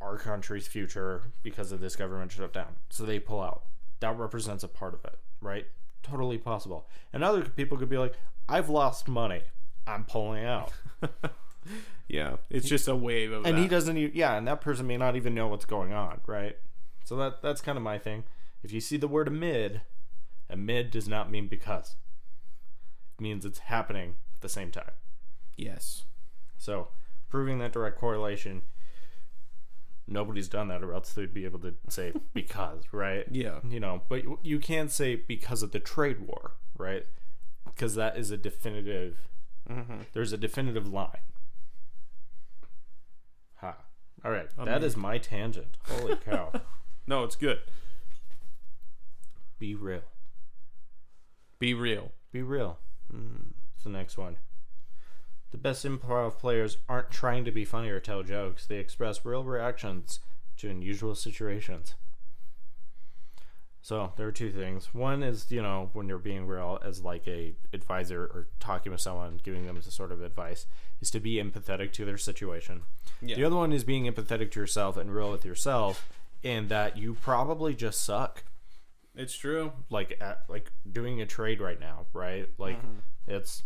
our 0.00 0.16
country's 0.16 0.66
future 0.66 1.24
because 1.42 1.70
of 1.72 1.80
this 1.80 1.96
government 1.96 2.32
shutdown. 2.32 2.76
So 2.88 3.04
they 3.04 3.18
pull 3.18 3.42
out. 3.42 3.64
That 4.00 4.18
represents 4.18 4.64
a 4.64 4.68
part 4.68 4.94
of 4.94 5.04
it, 5.04 5.18
right? 5.42 5.66
Totally 6.10 6.38
possible. 6.38 6.88
And 7.12 7.22
other 7.22 7.42
people 7.42 7.78
could 7.78 7.88
be 7.88 7.98
like, 7.98 8.14
I've 8.48 8.68
lost 8.68 9.08
money. 9.08 9.42
I'm 9.86 10.04
pulling 10.04 10.44
out. 10.44 10.72
Yeah. 12.10 12.36
It's 12.50 12.68
just 12.68 12.88
a 12.88 12.96
wave 12.96 13.30
of 13.30 13.46
and 13.46 13.56
that. 13.56 13.62
he 13.62 13.68
doesn't 13.68 13.96
even, 13.96 14.16
yeah, 14.16 14.36
and 14.36 14.46
that 14.48 14.60
person 14.60 14.86
may 14.86 14.96
not 14.96 15.14
even 15.14 15.32
know 15.32 15.46
what's 15.46 15.64
going 15.64 15.92
on, 15.92 16.20
right? 16.26 16.56
So 17.04 17.16
that 17.16 17.40
that's 17.40 17.60
kind 17.60 17.78
of 17.78 17.84
my 17.84 17.98
thing. 17.98 18.24
If 18.64 18.72
you 18.72 18.80
see 18.80 18.96
the 18.96 19.06
word 19.06 19.28
amid, 19.28 19.82
amid 20.48 20.90
does 20.90 21.06
not 21.08 21.30
mean 21.30 21.46
because. 21.46 21.94
It 23.16 23.22
means 23.22 23.44
it's 23.44 23.60
happening 23.60 24.16
at 24.34 24.40
the 24.40 24.48
same 24.48 24.72
time. 24.72 24.92
Yes. 25.56 26.02
So, 26.58 26.88
proving 27.28 27.58
that 27.60 27.72
direct 27.72 27.98
correlation, 27.98 28.62
nobody's 30.10 30.48
done 30.48 30.68
that, 30.68 30.82
or 30.82 30.92
else 30.92 31.12
they'd 31.12 31.32
be 31.32 31.44
able 31.44 31.60
to 31.60 31.74
say 31.88 32.12
because, 32.34 32.82
right? 32.92 33.24
Yeah. 33.30 33.60
You 33.68 33.80
know, 33.80 34.02
but 34.08 34.24
you- 34.42 34.58
can't 34.60 34.90
say 34.90 35.14
because 35.16 35.62
of 35.62 35.72
the 35.72 35.80
trade 35.80 36.20
war, 36.26 36.52
right? 36.76 37.06
Because 37.64 37.94
that 37.94 38.16
is 38.18 38.30
a 38.30 38.36
definitive. 38.36 39.16
Mm-hmm. 39.70 40.00
There's 40.12 40.32
a 40.32 40.36
definitive 40.36 40.92
line. 40.92 41.16
Ha. 43.56 43.76
All 44.24 44.30
right, 44.30 44.48
that 44.64 44.82
is 44.82 44.96
my 44.96 45.16
tangent. 45.18 45.78
Holy 45.88 46.16
cow! 46.24 46.52
No, 47.06 47.24
it's 47.24 47.36
good. 47.36 47.60
Be 49.58 49.74
real. 49.74 50.02
Be 51.58 51.72
real. 51.74 52.12
Be 52.32 52.42
real. 52.42 52.78
Mm, 53.14 53.52
it's 53.74 53.84
the 53.84 53.90
next 53.90 54.18
one. 54.18 54.36
The 55.50 55.58
best 55.58 55.84
improv 55.84 56.38
players 56.38 56.76
aren't 56.88 57.10
trying 57.10 57.44
to 57.44 57.50
be 57.50 57.64
funny 57.64 57.88
or 57.90 58.00
tell 58.00 58.22
jokes. 58.22 58.66
They 58.66 58.76
express 58.76 59.24
real 59.24 59.44
reactions 59.44 60.20
to 60.58 60.70
unusual 60.70 61.14
situations. 61.14 61.94
So 63.82 64.12
there 64.16 64.28
are 64.28 64.32
two 64.32 64.50
things. 64.50 64.92
One 64.92 65.22
is, 65.22 65.50
you 65.50 65.62
know, 65.62 65.88
when 65.94 66.06
you're 66.06 66.18
being 66.18 66.46
real 66.46 66.78
as 66.84 67.02
like 67.02 67.26
a 67.26 67.54
advisor 67.72 68.24
or 68.24 68.48
talking 68.60 68.92
with 68.92 69.00
someone, 69.00 69.40
giving 69.42 69.66
them 69.66 69.80
some 69.80 69.90
sort 69.90 70.12
of 70.12 70.22
advice, 70.22 70.66
is 71.00 71.10
to 71.12 71.20
be 71.20 71.36
empathetic 71.36 71.90
to 71.92 72.04
their 72.04 72.18
situation. 72.18 72.82
Yeah. 73.22 73.36
The 73.36 73.44
other 73.44 73.56
one 73.56 73.72
is 73.72 73.82
being 73.82 74.04
empathetic 74.04 74.50
to 74.52 74.60
yourself 74.60 74.96
and 74.98 75.14
real 75.14 75.30
with 75.30 75.46
yourself, 75.46 76.08
in 76.42 76.68
that 76.68 76.98
you 76.98 77.14
probably 77.14 77.74
just 77.74 78.04
suck 78.04 78.44
It's 79.16 79.34
true. 79.34 79.72
like 79.88 80.16
at, 80.20 80.42
like 80.48 80.70
doing 80.90 81.20
a 81.20 81.26
trade 81.26 81.60
right 81.60 81.80
now, 81.80 82.06
right? 82.12 82.48
Like 82.58 82.78
mm-hmm. 82.78 82.98
it's 83.26 83.62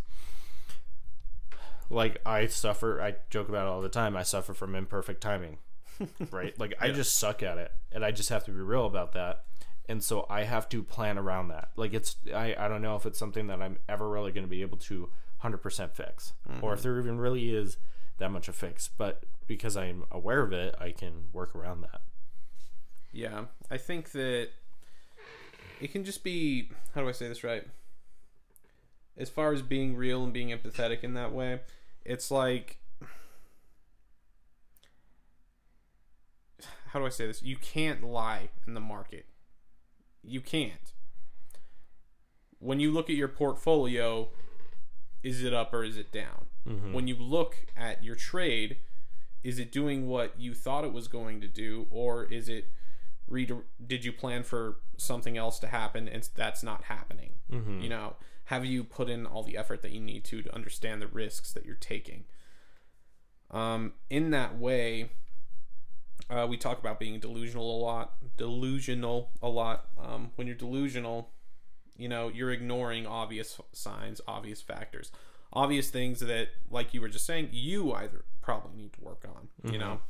like 1.95 2.21
I 2.27 2.47
suffer. 2.47 3.01
I 3.01 3.15
joke 3.31 3.49
about 3.49 3.67
it 3.67 3.71
all 3.71 3.81
the 3.81 3.89
time. 3.89 4.17
I 4.17 4.23
suffer 4.23 4.55
from 4.55 4.75
imperfect 4.75 5.21
timing, 5.21 5.59
right? 6.31 6.59
Like 6.59 6.75
I 6.81 6.91
just 6.91 7.17
suck 7.17 7.43
at 7.43 7.59
it, 7.59 7.73
and 7.93 8.05
I 8.05 8.11
just 8.11 8.29
have 8.29 8.45
to 8.45 8.51
be 8.51 8.61
real 8.61 8.87
about 8.87 9.13
that. 9.13 9.45
And 9.89 10.03
so 10.03 10.27
I 10.31 10.45
have 10.45 10.69
to 10.71 10.83
plan 10.83 11.19
around 11.19 11.49
that. 11.49 11.71
Like 11.77 11.95
it's 11.95 12.17
I 12.35 12.55
I 12.59 12.69
don't 12.69 12.83
know 12.83 12.97
if 12.97 13.07
it's 13.07 13.19
something 13.19 13.47
that 13.47 13.63
I'm 13.63 13.79
ever 13.89 14.09
really 14.09 14.33
going 14.33 14.45
to 14.45 14.51
be 14.51 14.63
able 14.63 14.79
to 14.79 15.11
100% 15.43 15.93
fix, 15.93 16.33
or 16.63 16.73
if 16.73 16.81
mm-hmm. 16.81 16.83
there 16.83 16.99
even 16.99 17.19
really 17.19 17.55
is 17.55 17.77
that 18.19 18.31
much 18.31 18.49
a 18.49 18.53
fix. 18.53 18.89
But 18.89 19.25
because 19.47 19.77
I'm 19.77 20.05
aware 20.11 20.43
of 20.43 20.53
it, 20.53 20.75
I 20.81 20.91
can 20.91 21.25
work 21.33 21.55
around 21.55 21.83
that. 21.83 22.01
Yeah. 23.13 23.45
I 23.71 23.77
think 23.77 24.11
that 24.13 24.49
it 25.81 25.93
can 25.93 26.05
just 26.05 26.25
be 26.25 26.71
how 26.95 27.03
do 27.03 27.09
I 27.09 27.13
say 27.13 27.29
this 27.29 27.45
right? 27.45 27.65
As 29.17 29.29
far 29.29 29.53
as 29.53 29.63
being 29.63 29.95
real 29.95 30.25
and 30.25 30.33
being 30.33 30.49
empathetic 30.49 31.05
in 31.05 31.15
that 31.15 31.33
way, 31.33 31.61
it's 32.05 32.31
like 32.31 32.79
how 36.89 37.01
do 37.01 37.07
I 37.07 37.09
say 37.09 37.27
this? 37.27 37.43
You 37.43 37.57
can't 37.57 38.05
lie 38.05 38.51
in 38.69 38.75
the 38.75 38.81
market. 38.81 39.27
You 40.23 40.41
can't. 40.41 40.93
When 42.61 42.79
you 42.79 42.93
look 42.93 43.11
at 43.11 43.17
your 43.17 43.27
portfolio, 43.27 44.29
is 45.25 45.43
it 45.43 45.53
up 45.53 45.75
or 45.75 45.83
is 45.83 45.97
it 45.97 46.13
down? 46.13 46.47
Mm-hmm. 46.69 46.93
When 46.93 47.09
you 47.09 47.17
look 47.17 47.67
at 47.77 48.05
your 48.05 48.15
trade, 48.15 48.77
is 49.43 49.59
it 49.59 49.73
doing 49.73 50.07
what 50.07 50.39
you 50.39 50.55
thought 50.55 50.85
it 50.85 50.93
was 50.93 51.09
going 51.09 51.41
to 51.41 51.49
do 51.49 51.87
or 51.91 52.25
is 52.25 52.49
it 52.49 52.71
read 53.29 53.53
did 53.87 54.05
you 54.05 54.13
plan 54.13 54.43
for 54.43 54.77
something 54.97 55.37
else 55.37 55.59
to 55.59 55.67
happen 55.67 56.09
and 56.09 56.29
that's 56.35 56.63
not 56.63 56.85
happening 56.85 57.33
mm-hmm. 57.51 57.81
you 57.81 57.89
know 57.89 58.17
have 58.45 58.65
you 58.65 58.85
put 58.85 59.09
in 59.09 59.27
all 59.27 59.43
the 59.43 59.57
effort 59.57 59.83
that 59.83 59.93
you 59.93 60.01
need 60.01 60.25
to 60.25 60.43
to 60.43 60.55
understand 60.55 61.01
the 61.01 61.07
risks 61.07 61.53
that 61.53 61.65
you're 61.65 61.77
taking? 61.77 62.25
Um, 63.51 63.93
in 64.11 64.31
that 64.31 64.59
way 64.59 65.11
uh, 66.31 66.47
we 66.49 66.57
talk 66.57 66.79
about 66.79 66.99
being 66.99 67.21
delusional 67.21 67.79
a 67.79 67.81
lot 67.81 68.15
delusional 68.37 69.31
a 69.43 69.49
lot. 69.49 69.87
Um, 70.03 70.31
when 70.37 70.47
you're 70.47 70.57
delusional 70.57 71.31
you 71.97 72.09
know 72.09 72.29
you're 72.29 72.51
ignoring 72.51 73.07
obvious 73.07 73.61
signs 73.73 74.21
obvious 74.27 74.61
factors 74.61 75.13
obvious 75.53 75.91
things 75.91 76.21
that 76.21 76.49
like 76.71 76.93
you 76.93 77.01
were 77.01 77.09
just 77.09 77.27
saying 77.27 77.49
you 77.53 77.93
either 77.93 78.25
probably 78.43 78.77
need 78.77 78.93
to 78.93 79.01
work 79.01 79.25
on 79.25 79.73
you 79.73 79.79
know 79.79 80.01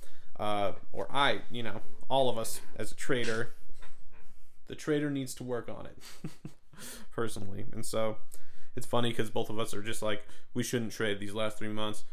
uh, 0.40 0.72
or 0.92 1.06
i 1.10 1.40
you 1.50 1.62
know 1.62 1.80
all 2.08 2.28
of 2.28 2.38
us 2.38 2.60
as 2.76 2.90
a 2.90 2.94
trader 2.94 3.54
the 4.66 4.74
trader 4.74 5.10
needs 5.10 5.34
to 5.34 5.44
work 5.44 5.68
on 5.68 5.86
it 5.86 5.98
personally 7.12 7.66
and 7.72 7.84
so 7.84 8.16
it's 8.76 8.86
funny 8.86 9.10
because 9.10 9.30
both 9.30 9.50
of 9.50 9.58
us 9.58 9.72
are 9.74 9.82
just 9.82 10.02
like 10.02 10.26
we 10.54 10.62
shouldn't 10.62 10.92
trade 10.92 11.20
these 11.20 11.34
last 11.34 11.58
three 11.58 11.68
months 11.68 12.04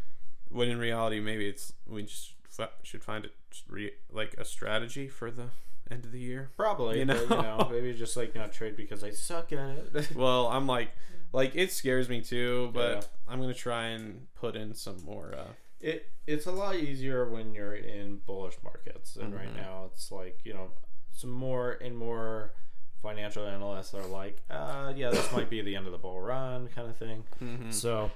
when 0.49 0.69
in 0.69 0.77
reality 0.77 1.19
maybe 1.19 1.47
it's 1.47 1.73
we 1.87 2.03
just 2.03 2.33
f- 2.59 2.69
should 2.83 3.03
find 3.03 3.25
it 3.25 3.31
re- 3.67 3.93
like 4.11 4.33
a 4.37 4.45
strategy 4.45 5.07
for 5.07 5.31
the 5.31 5.47
end 5.89 6.05
of 6.05 6.11
the 6.11 6.19
year 6.19 6.49
Probably, 6.55 6.99
You 6.99 7.05
know, 7.05 7.15
know? 7.25 7.35
you 7.35 7.41
know 7.41 7.67
maybe 7.71 7.93
just 7.93 8.15
like 8.15 8.33
not 8.35 8.53
trade 8.53 8.75
because 8.77 9.03
I 9.03 9.11
suck 9.11 9.51
at 9.53 9.77
it. 9.93 10.09
well 10.15 10.47
i'm 10.47 10.65
like 10.67 10.89
like 11.33 11.51
it 11.55 11.71
scares 11.71 12.07
me 12.09 12.21
too 12.21 12.69
but 12.73 12.95
Yeah. 12.95 13.33
i'm 13.33 13.41
gonna 13.41 13.53
try 13.53 13.87
and 13.87 14.27
put 14.35 14.55
in 14.55 14.73
some 14.73 15.03
more 15.03 15.33
uh 15.37 15.47
it 15.81 16.07
it's 16.27 16.45
a 16.45 16.51
lot 16.51 16.75
easier 16.75 17.27
when 17.27 17.53
you're 17.55 17.73
in 17.73 18.17
bullish 18.27 18.53
markets, 18.63 19.15
and 19.15 19.33
right 19.33 19.51
Mhm. 19.51 19.57
now 19.57 19.89
it's 19.91 20.11
like 20.11 20.39
you 20.43 20.53
know 20.53 20.69
some 21.11 21.31
more 21.31 21.71
and 21.81 21.97
more 21.97 22.53
financial 23.01 23.45
analysts 23.47 23.93
are 23.93 24.05
like, 24.05 24.37
uh, 24.49 24.93
yeah, 24.95 25.09
this 25.09 25.31
might 25.31 25.49
be 25.49 25.61
the 25.61 25.75
end 25.75 25.85
of 25.87 25.91
the 25.91 25.97
bull 25.97 26.21
run 26.21 26.67
kind 26.75 26.89
of 26.89 26.97
thing. 26.97 27.23
mhm. 27.41 27.73
So 27.73 28.11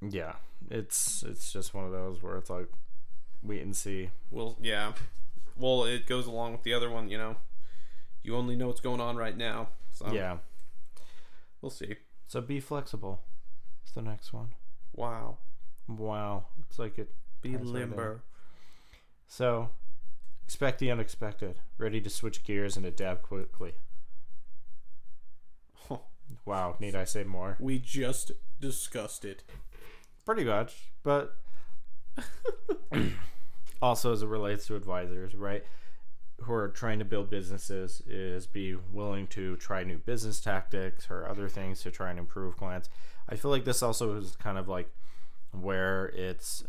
yeah, 0.00 0.34
it's 0.70 1.22
it's 1.22 1.52
just 1.52 1.74
one 1.74 1.84
of 1.84 1.92
those 1.92 2.22
where 2.22 2.36
it's 2.36 2.50
like 2.50 2.68
wait 3.42 3.62
and 3.62 3.76
see. 3.76 4.10
well 4.30 4.56
yeah 4.60 4.92
well 5.56 5.84
it 5.84 6.06
goes 6.06 6.26
along 6.26 6.52
with 6.52 6.62
the 6.64 6.72
other 6.74 6.90
one 6.90 7.08
you 7.08 7.16
know 7.16 7.36
you 8.22 8.34
only 8.36 8.56
know 8.56 8.66
what's 8.66 8.80
going 8.80 9.00
on 9.00 9.16
right 9.16 9.36
now 9.36 9.68
so 9.92 10.12
Yeah, 10.12 10.38
we'll 11.62 11.70
see 11.70 11.96
so 12.26 12.40
be 12.40 12.60
flexible. 12.60 13.22
It's 13.82 13.92
the 13.92 14.02
next 14.02 14.32
one. 14.32 14.48
wow 14.94 15.38
Wow, 15.88 16.44
it's 16.68 16.78
like 16.78 16.98
it. 16.98 17.10
be 17.40 17.52
ties 17.52 17.60
right 17.62 17.66
limber 17.72 18.22
So, 19.26 19.70
expect 20.48 20.78
the 20.78 20.90
unexpected. 20.90 21.60
Ready 21.76 22.00
to 22.00 22.08
switch 22.08 22.42
gears 22.42 22.74
and 22.78 22.86
adapt 22.86 23.22
quickly. 23.22 23.74
Wow, 26.46 26.76
need 26.80 26.94
I 26.94 27.04
say 27.04 27.22
more? 27.22 27.58
we 27.60 27.78
just 27.78 28.32
discussed 28.58 29.26
it 29.26 29.42
Pretty 30.24 30.44
much, 30.44 30.92
but 31.02 31.36
also 33.82 34.12
as 34.14 34.22
it 34.22 34.26
relates 34.26 34.66
to 34.68 34.76
advisors, 34.76 35.34
right? 35.34 35.64
Who 36.40 36.54
are 36.54 36.68
trying 36.68 36.98
to 37.00 37.04
build 37.04 37.28
businesses, 37.28 38.02
is 38.06 38.46
be 38.46 38.74
willing 38.74 39.26
to 39.28 39.56
try 39.56 39.84
new 39.84 39.98
business 39.98 40.40
tactics 40.40 41.08
or 41.10 41.28
other 41.28 41.50
things 41.50 41.82
to 41.82 41.90
try 41.90 42.08
and 42.08 42.18
improve 42.18 42.56
clients. 42.56 42.88
I 43.28 43.36
feel 43.36 43.50
like 43.50 43.66
this 43.66 43.82
also 43.82 44.16
is 44.16 44.34
kind 44.36 44.56
of 44.56 44.66
like 44.66 44.90
where 45.52 46.06
it's 46.06 46.64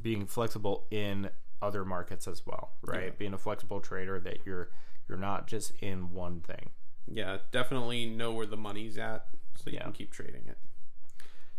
being 0.00 0.26
flexible 0.26 0.84
in 0.92 1.30
other 1.62 1.84
markets 1.84 2.26
as 2.28 2.44
well, 2.46 2.72
right? 2.82 3.06
Yeah. 3.06 3.10
Being 3.18 3.34
a 3.34 3.38
flexible 3.38 3.80
trader 3.80 4.20
that 4.20 4.38
you're 4.46 4.70
you're 5.08 5.18
not 5.18 5.46
just 5.46 5.72
in 5.82 6.12
one 6.12 6.40
thing. 6.40 6.70
yeah 7.06 7.36
definitely 7.52 8.06
know 8.06 8.32
where 8.32 8.46
the 8.46 8.56
money's 8.56 8.96
at 8.96 9.26
so 9.56 9.68
you 9.70 9.76
Yeah. 9.76 9.82
can 9.84 9.92
keep 9.92 10.10
trading 10.10 10.42
it 10.48 10.56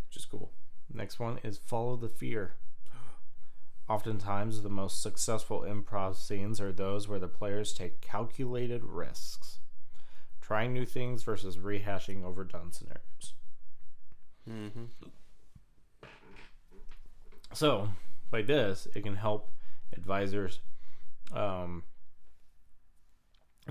which 0.08 0.18
is 0.18 0.26
cool 0.26 0.52
Next 0.94 1.20
one 1.20 1.40
is 1.44 1.58
follow 1.58 1.96
the 1.96 2.08
fear. 2.10 2.56
Oftentimes, 3.90 4.62
the 4.62 4.70
most 4.70 5.02
successful 5.02 5.62
improv 5.62 6.16
scenes 6.16 6.60
are 6.62 6.72
those 6.72 7.08
where 7.08 7.20
the 7.20 7.28
players 7.28 7.74
take 7.74 8.02
calculated 8.02 8.84
risks, 8.84 9.60
trying 10.42 10.74
new 10.74 10.86
things 10.86 11.24
versus 11.24 11.58
rehashing 11.58 12.24
overdone 12.24 12.72
scenarios. 12.72 13.34
mm-hmm. 14.50 14.86
So, 17.54 17.90
by 18.32 18.42
this, 18.42 18.88
it 18.96 19.04
can 19.04 19.16
help 19.16 19.52
advisors 19.98 20.60
um, 21.34 21.84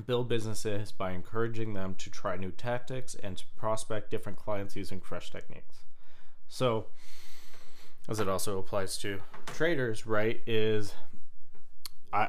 build 0.06 0.28
businesses 0.28 0.90
by 0.92 1.12
encouraging 1.12 1.74
them 1.74 1.94
to 1.96 2.10
try 2.10 2.36
new 2.36 2.50
tactics 2.50 3.14
and 3.22 3.36
to 3.38 3.44
prospect 3.56 4.10
different 4.10 4.38
clients 4.38 4.74
using 4.74 5.00
fresh 5.00 5.30
techniques. 5.30 5.84
So, 6.48 6.86
as 8.08 8.20
it 8.20 8.28
also 8.28 8.58
applies 8.58 8.98
to 8.98 9.20
traders, 9.46 10.06
right? 10.06 10.40
Is 10.46 10.92
I 12.12 12.28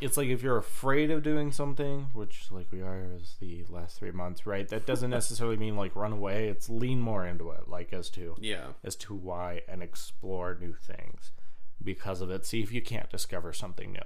it's 0.00 0.16
like 0.16 0.28
if 0.28 0.42
you're 0.42 0.56
afraid 0.56 1.10
of 1.10 1.22
doing 1.22 1.52
something, 1.52 2.06
which 2.14 2.50
like 2.50 2.68
we 2.72 2.80
are 2.80 3.04
as 3.16 3.34
the 3.40 3.64
last 3.68 3.98
three 3.98 4.12
months, 4.12 4.46
right? 4.46 4.66
That 4.68 4.86
doesn't 4.86 5.10
necessarily 5.10 5.58
mean 5.58 5.76
like 5.76 5.94
run 5.94 6.12
away. 6.12 6.48
It's 6.48 6.70
lean 6.70 7.00
more 7.00 7.26
into 7.26 7.50
it, 7.50 7.68
like 7.68 7.92
as 7.92 8.08
to 8.10 8.36
Yeah. 8.38 8.68
as 8.82 8.96
to 8.96 9.14
why 9.14 9.62
and 9.68 9.82
explore 9.82 10.56
new 10.58 10.72
things 10.72 11.32
because 11.82 12.20
of 12.20 12.30
it. 12.30 12.44
See 12.44 12.62
if 12.62 12.72
you 12.72 12.82
can't 12.82 13.10
discover 13.10 13.52
something 13.52 13.92
new. 13.92 14.00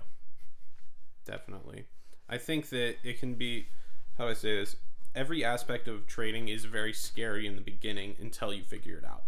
Definitely. 1.24 1.84
I 2.28 2.38
think 2.38 2.68
that 2.70 2.96
it 3.02 3.18
can 3.18 3.34
be 3.34 3.68
how 4.16 4.24
do 4.24 4.30
I 4.30 4.34
say 4.34 4.56
this? 4.56 4.76
Every 5.14 5.44
aspect 5.44 5.88
of 5.88 6.06
trading 6.06 6.48
is 6.48 6.64
very 6.64 6.92
scary 6.92 7.46
in 7.46 7.56
the 7.56 7.60
beginning 7.60 8.16
until 8.20 8.52
you 8.52 8.62
figure 8.64 8.98
it 8.98 9.04
out. 9.04 9.24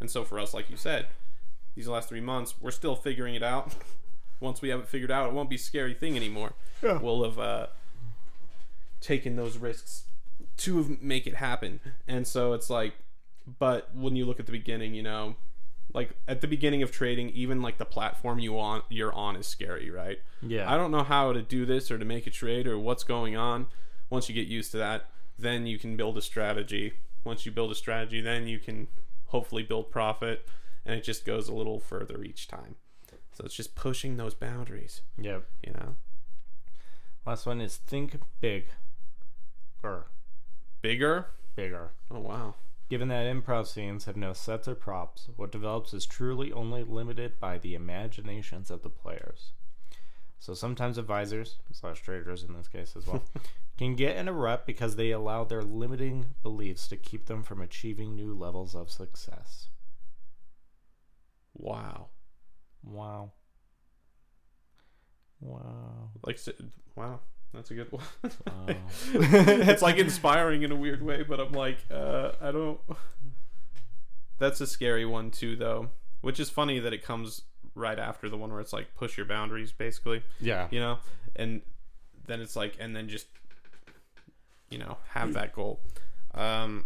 And 0.00 0.10
so 0.10 0.24
for 0.24 0.38
us, 0.38 0.52
like 0.52 0.70
you 0.70 0.76
said, 0.76 1.06
these 1.74 1.88
last 1.88 2.08
three 2.08 2.20
months, 2.20 2.54
we're 2.60 2.70
still 2.70 2.96
figuring 2.96 3.34
it 3.34 3.42
out. 3.42 3.74
Once 4.40 4.60
we 4.60 4.68
have 4.68 4.80
it 4.80 4.88
figured 4.88 5.10
out, 5.10 5.28
it 5.28 5.32
won't 5.32 5.48
be 5.48 5.56
a 5.56 5.58
scary 5.58 5.94
thing 5.94 6.16
anymore. 6.16 6.52
Yeah. 6.82 6.98
We'll 6.98 7.24
have 7.24 7.38
uh, 7.38 7.66
taken 9.00 9.36
those 9.36 9.56
risks 9.56 10.04
to 10.58 10.98
make 11.00 11.26
it 11.26 11.36
happen. 11.36 11.80
And 12.06 12.26
so 12.26 12.52
it's 12.52 12.68
like, 12.68 12.94
but 13.58 13.94
when 13.94 14.16
you 14.16 14.26
look 14.26 14.40
at 14.40 14.46
the 14.46 14.52
beginning, 14.52 14.94
you 14.94 15.02
know, 15.02 15.36
like 15.92 16.10
at 16.28 16.40
the 16.40 16.46
beginning 16.48 16.82
of 16.82 16.90
trading, 16.92 17.30
even 17.30 17.62
like 17.62 17.78
the 17.78 17.84
platform 17.84 18.38
you 18.38 18.58
on 18.58 18.82
you're 18.88 19.12
on 19.12 19.36
is 19.36 19.46
scary, 19.46 19.90
right? 19.90 20.18
Yeah. 20.42 20.70
I 20.70 20.76
don't 20.76 20.90
know 20.90 21.02
how 21.04 21.32
to 21.32 21.42
do 21.42 21.64
this 21.66 21.90
or 21.90 21.98
to 21.98 22.04
make 22.04 22.26
a 22.26 22.30
trade 22.30 22.66
or 22.66 22.78
what's 22.78 23.04
going 23.04 23.36
on. 23.36 23.66
Once 24.10 24.28
you 24.28 24.34
get 24.34 24.46
used 24.46 24.70
to 24.72 24.76
that, 24.78 25.06
then 25.38 25.66
you 25.66 25.78
can 25.78 25.96
build 25.96 26.16
a 26.18 26.22
strategy. 26.22 26.92
Once 27.24 27.44
you 27.46 27.52
build 27.52 27.70
a 27.70 27.74
strategy, 27.74 28.20
then 28.20 28.46
you 28.46 28.58
can 28.58 28.86
hopefully 29.26 29.62
build 29.62 29.90
profit, 29.90 30.46
and 30.84 30.94
it 30.94 31.02
just 31.02 31.24
goes 31.24 31.48
a 31.48 31.54
little 31.54 31.80
further 31.80 32.22
each 32.22 32.46
time. 32.46 32.76
So 33.32 33.44
it's 33.44 33.54
just 33.54 33.74
pushing 33.74 34.16
those 34.16 34.32
boundaries, 34.34 35.02
Yep. 35.18 35.44
you 35.66 35.72
know. 35.72 35.96
Last 37.26 37.44
one 37.46 37.60
is 37.60 37.76
think 37.76 38.18
big. 38.40 38.66
Or 39.82 40.06
Bigger. 40.80 41.26
bigger. 41.56 41.90
Oh 42.10 42.20
wow. 42.20 42.54
Given 42.88 43.08
that 43.08 43.26
improv 43.26 43.66
scenes 43.66 44.04
have 44.04 44.16
no 44.16 44.32
sets 44.32 44.68
or 44.68 44.76
props, 44.76 45.28
what 45.36 45.50
develops 45.50 45.92
is 45.92 46.06
truly 46.06 46.52
only 46.52 46.84
limited 46.84 47.40
by 47.40 47.58
the 47.58 47.74
imaginations 47.74 48.70
of 48.70 48.82
the 48.82 48.90
players. 48.90 49.52
So 50.38 50.54
sometimes 50.54 50.96
advisors, 50.96 51.56
slash 51.72 52.02
traders 52.02 52.44
in 52.44 52.54
this 52.54 52.68
case 52.68 52.94
as 52.96 53.06
well, 53.06 53.24
can 53.78 53.96
get 53.96 54.16
in 54.16 54.28
a 54.28 54.32
rut 54.32 54.66
because 54.66 54.94
they 54.94 55.10
allow 55.10 55.42
their 55.42 55.62
limiting 55.62 56.26
beliefs 56.42 56.86
to 56.88 56.96
keep 56.96 57.26
them 57.26 57.42
from 57.42 57.60
achieving 57.60 58.14
new 58.14 58.32
levels 58.34 58.74
of 58.74 58.90
success. 58.90 59.68
Wow. 61.54 62.08
Wow. 62.84 63.32
Wow. 65.40 66.10
Like 66.24 66.38
wow. 66.94 67.20
That's 67.56 67.70
a 67.70 67.74
good 67.74 67.90
one. 67.90 68.04
It's 69.14 69.82
like 69.82 69.96
inspiring 69.96 70.62
in 70.62 70.70
a 70.70 70.76
weird 70.76 71.02
way, 71.02 71.22
but 71.22 71.40
I'm 71.40 71.52
like, 71.52 71.78
uh, 71.90 72.32
I 72.40 72.52
don't. 72.52 72.78
That's 74.38 74.60
a 74.60 74.66
scary 74.66 75.06
one 75.06 75.30
too, 75.30 75.56
though. 75.56 75.88
Which 76.20 76.38
is 76.38 76.50
funny 76.50 76.78
that 76.80 76.92
it 76.92 77.02
comes 77.02 77.42
right 77.74 77.98
after 77.98 78.28
the 78.28 78.36
one 78.36 78.50
where 78.50 78.60
it's 78.60 78.72
like 78.72 78.94
push 78.94 79.16
your 79.16 79.26
boundaries, 79.26 79.72
basically. 79.72 80.22
yeah. 80.40 80.68
You 80.70 80.80
know, 80.80 80.98
and 81.34 81.62
then 82.26 82.40
it's 82.40 82.56
like, 82.56 82.76
and 82.78 82.94
then 82.94 83.08
just, 83.08 83.26
you 84.70 84.78
know, 84.78 84.98
have 85.10 85.32
that 85.34 85.54
goal. 85.54 85.80
Um, 86.34 86.84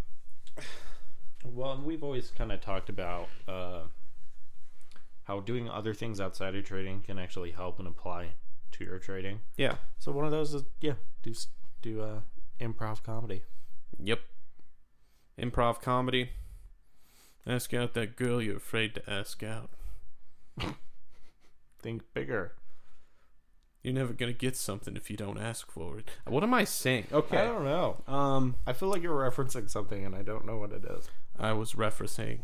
Well, 1.45 1.81
we've 1.85 2.05
always 2.05 2.31
kind 2.31 2.53
of 2.53 2.61
talked 2.61 2.89
about 2.91 3.29
uh, 3.49 3.83
how 5.25 5.41
doing 5.41 5.69
other 5.69 5.95
things 5.95 6.21
outside 6.21 6.55
of 6.55 6.65
trading 6.65 7.01
can 7.03 7.19
actually 7.19 7.51
help 7.53 7.79
and 7.79 7.89
apply 7.89 8.35
to 8.73 8.85
your 8.85 8.99
trading. 8.99 9.41
yeah. 9.57 9.77
So 9.99 10.13
one 10.13 10.25
of 10.25 10.31
those 10.31 10.55
is 10.55 10.65
yeah, 10.81 10.95
do 11.23 11.35
do 11.83 12.03
uh, 12.03 12.21
improv 12.61 13.03
comedy. 13.03 13.43
Yep. 14.03 14.21
Improv 15.39 15.81
comedy. 15.81 16.31
Ask 17.47 17.73
out 17.73 17.95
that 17.95 18.17
girl 18.17 18.43
you're 18.43 18.57
afraid 18.59 18.95
to 18.95 19.11
ask 19.11 19.43
out. 19.43 19.71
Think 21.83 22.03
bigger. 22.13 22.53
You're 23.83 23.95
never 23.95 24.13
gonna 24.13 24.35
get 24.35 24.57
something 24.57 24.95
if 24.95 25.11
you 25.11 25.17
don't 25.17 25.39
ask 25.39 25.71
for 25.71 25.99
it. 25.99 26.09
What 26.27 26.43
am 26.43 26.53
I 26.53 26.65
saying? 26.65 27.07
Okay, 27.11 27.39
I 27.39 27.45
don't 27.47 27.65
know. 27.65 28.03
Um, 28.07 28.57
I 28.67 28.75
feel 28.75 28.91
like 28.91 29.03
you're 29.03 29.17
referencing 29.19 29.71
something, 29.71 30.05
and 30.05 30.15
I 30.15 30.23
don't 30.23 30.45
know 30.45 30.59
what 30.59 30.73
it 30.73 30.85
is. 30.85 31.09
I 31.39 31.55
was 31.55 31.73
referencing 31.73 32.41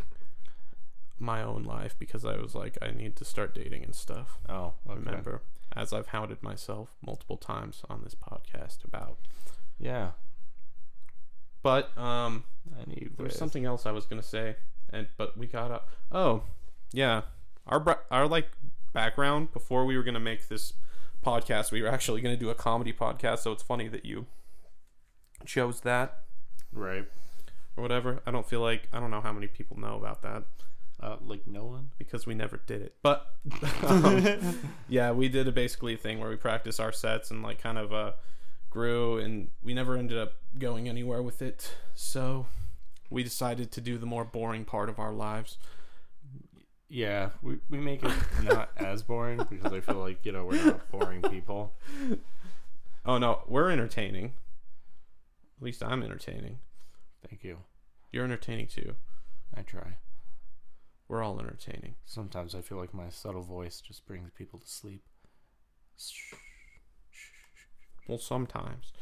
my 1.18 1.42
own 1.42 1.62
life 1.64 1.94
because 1.98 2.24
I 2.24 2.36
was 2.36 2.54
like, 2.54 2.78
I 2.80 2.90
need 2.90 3.16
to 3.16 3.24
start 3.24 3.54
dating 3.54 3.84
and 3.84 3.94
stuff. 3.94 4.38
Oh, 4.48 4.74
okay. 4.88 4.98
Remember, 4.98 5.42
as 5.76 5.92
I've 5.92 6.08
hounded 6.08 6.42
myself 6.42 6.88
multiple 7.04 7.36
times 7.36 7.82
on 7.90 8.00
this 8.02 8.14
podcast 8.14 8.84
about. 8.84 9.18
Yeah. 9.78 10.12
But 11.62 11.96
um, 11.98 12.44
Anyways. 12.86 13.10
there 13.16 13.26
was 13.26 13.36
something 13.36 13.64
else 13.64 13.86
I 13.86 13.90
was 13.90 14.06
gonna 14.06 14.22
say, 14.22 14.56
and 14.90 15.08
but 15.16 15.36
we 15.36 15.46
got 15.46 15.70
up. 15.70 15.88
Oh, 16.10 16.44
yeah, 16.92 17.22
our 17.66 18.00
our 18.10 18.26
like 18.26 18.48
background 18.92 19.52
before 19.52 19.84
we 19.84 19.96
were 19.96 20.02
gonna 20.02 20.20
make 20.20 20.48
this 20.48 20.72
podcast, 21.24 21.72
we 21.72 21.82
were 21.82 21.88
actually 21.88 22.20
gonna 22.20 22.36
do 22.36 22.50
a 22.50 22.54
comedy 22.54 22.92
podcast. 22.92 23.40
So 23.40 23.52
it's 23.52 23.62
funny 23.62 23.88
that 23.88 24.04
you 24.04 24.26
chose 25.44 25.80
that 25.80 26.20
right. 26.72 27.06
or 27.76 27.82
whatever. 27.82 28.22
I 28.26 28.30
don't 28.30 28.48
feel 28.48 28.60
like 28.60 28.88
I 28.92 29.00
don't 29.00 29.10
know 29.10 29.20
how 29.20 29.32
many 29.32 29.48
people 29.48 29.78
know 29.78 29.96
about 29.96 30.22
that. 30.22 30.44
Uh, 30.98 31.16
like 31.26 31.46
no 31.46 31.64
one. 31.66 31.90
because 31.98 32.24
we 32.26 32.34
never 32.34 32.58
did 32.66 32.80
it. 32.80 32.94
But 33.02 33.26
um, 33.86 34.58
yeah, 34.88 35.10
we 35.12 35.28
did 35.28 35.46
a 35.46 35.52
basically 35.52 35.94
a 35.94 35.96
thing 35.98 36.20
where 36.20 36.30
we 36.30 36.36
practiced 36.36 36.80
our 36.80 36.92
sets 36.92 37.30
and 37.30 37.42
like 37.42 37.60
kind 37.60 37.76
of 37.76 37.92
uh, 37.92 38.12
grew, 38.70 39.18
and 39.18 39.48
we 39.62 39.74
never 39.74 39.96
ended 39.96 40.16
up 40.18 40.32
going 40.58 40.88
anywhere 40.88 41.22
with 41.22 41.42
it. 41.42 41.74
So 41.94 42.46
we 43.10 43.22
decided 43.22 43.70
to 43.72 43.80
do 43.80 43.98
the 43.98 44.06
more 44.06 44.24
boring 44.24 44.64
part 44.64 44.88
of 44.88 44.98
our 44.98 45.12
lives. 45.12 45.58
Yeah, 46.88 47.30
we 47.42 47.58
we 47.68 47.78
make 47.78 48.02
it 48.02 48.12
not 48.42 48.70
as 48.76 49.02
boring 49.02 49.44
because 49.50 49.72
I 49.72 49.80
feel 49.80 49.96
like 49.96 50.24
you 50.24 50.32
know 50.32 50.46
we're 50.46 50.64
not 50.64 50.90
boring 50.90 51.20
people. 51.22 51.74
Oh 53.04 53.18
no, 53.18 53.42
we're 53.46 53.70
entertaining. 53.70 54.32
At 55.58 55.62
least 55.62 55.82
I'm 55.82 56.02
entertaining. 56.02 56.58
Thank 57.28 57.44
you. 57.44 57.58
You're 58.12 58.24
entertaining 58.24 58.68
too. 58.68 58.94
I 59.54 59.62
try. 59.62 59.96
We're 61.08 61.22
all 61.22 61.38
entertaining. 61.38 61.94
Sometimes 62.04 62.54
I 62.54 62.60
feel 62.62 62.78
like 62.78 62.92
my 62.92 63.08
subtle 63.08 63.42
voice 63.42 63.80
just 63.80 64.06
brings 64.06 64.30
people 64.36 64.58
to 64.58 64.68
sleep. 64.68 65.02
Well, 68.08 68.18
sometimes 68.18 68.92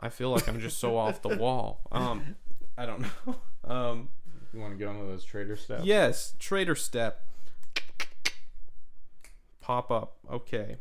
I 0.00 0.08
feel 0.08 0.30
like 0.30 0.48
I'm 0.48 0.60
just 0.60 0.78
so 0.78 0.96
off 0.96 1.22
the 1.22 1.36
wall. 1.36 1.82
Um, 1.92 2.36
I 2.76 2.86
don't 2.86 3.00
know. 3.02 3.36
Um, 3.64 4.08
You 4.54 4.60
want 4.60 4.72
to 4.72 4.78
get 4.78 4.88
on 4.88 4.98
with 4.98 5.08
those 5.08 5.24
trader 5.24 5.54
steps? 5.56 5.84
Yes, 5.84 6.32
trader 6.38 6.74
step. 6.74 7.28
Pop 9.60 9.90
up. 9.90 10.16
Okay. 10.30 10.78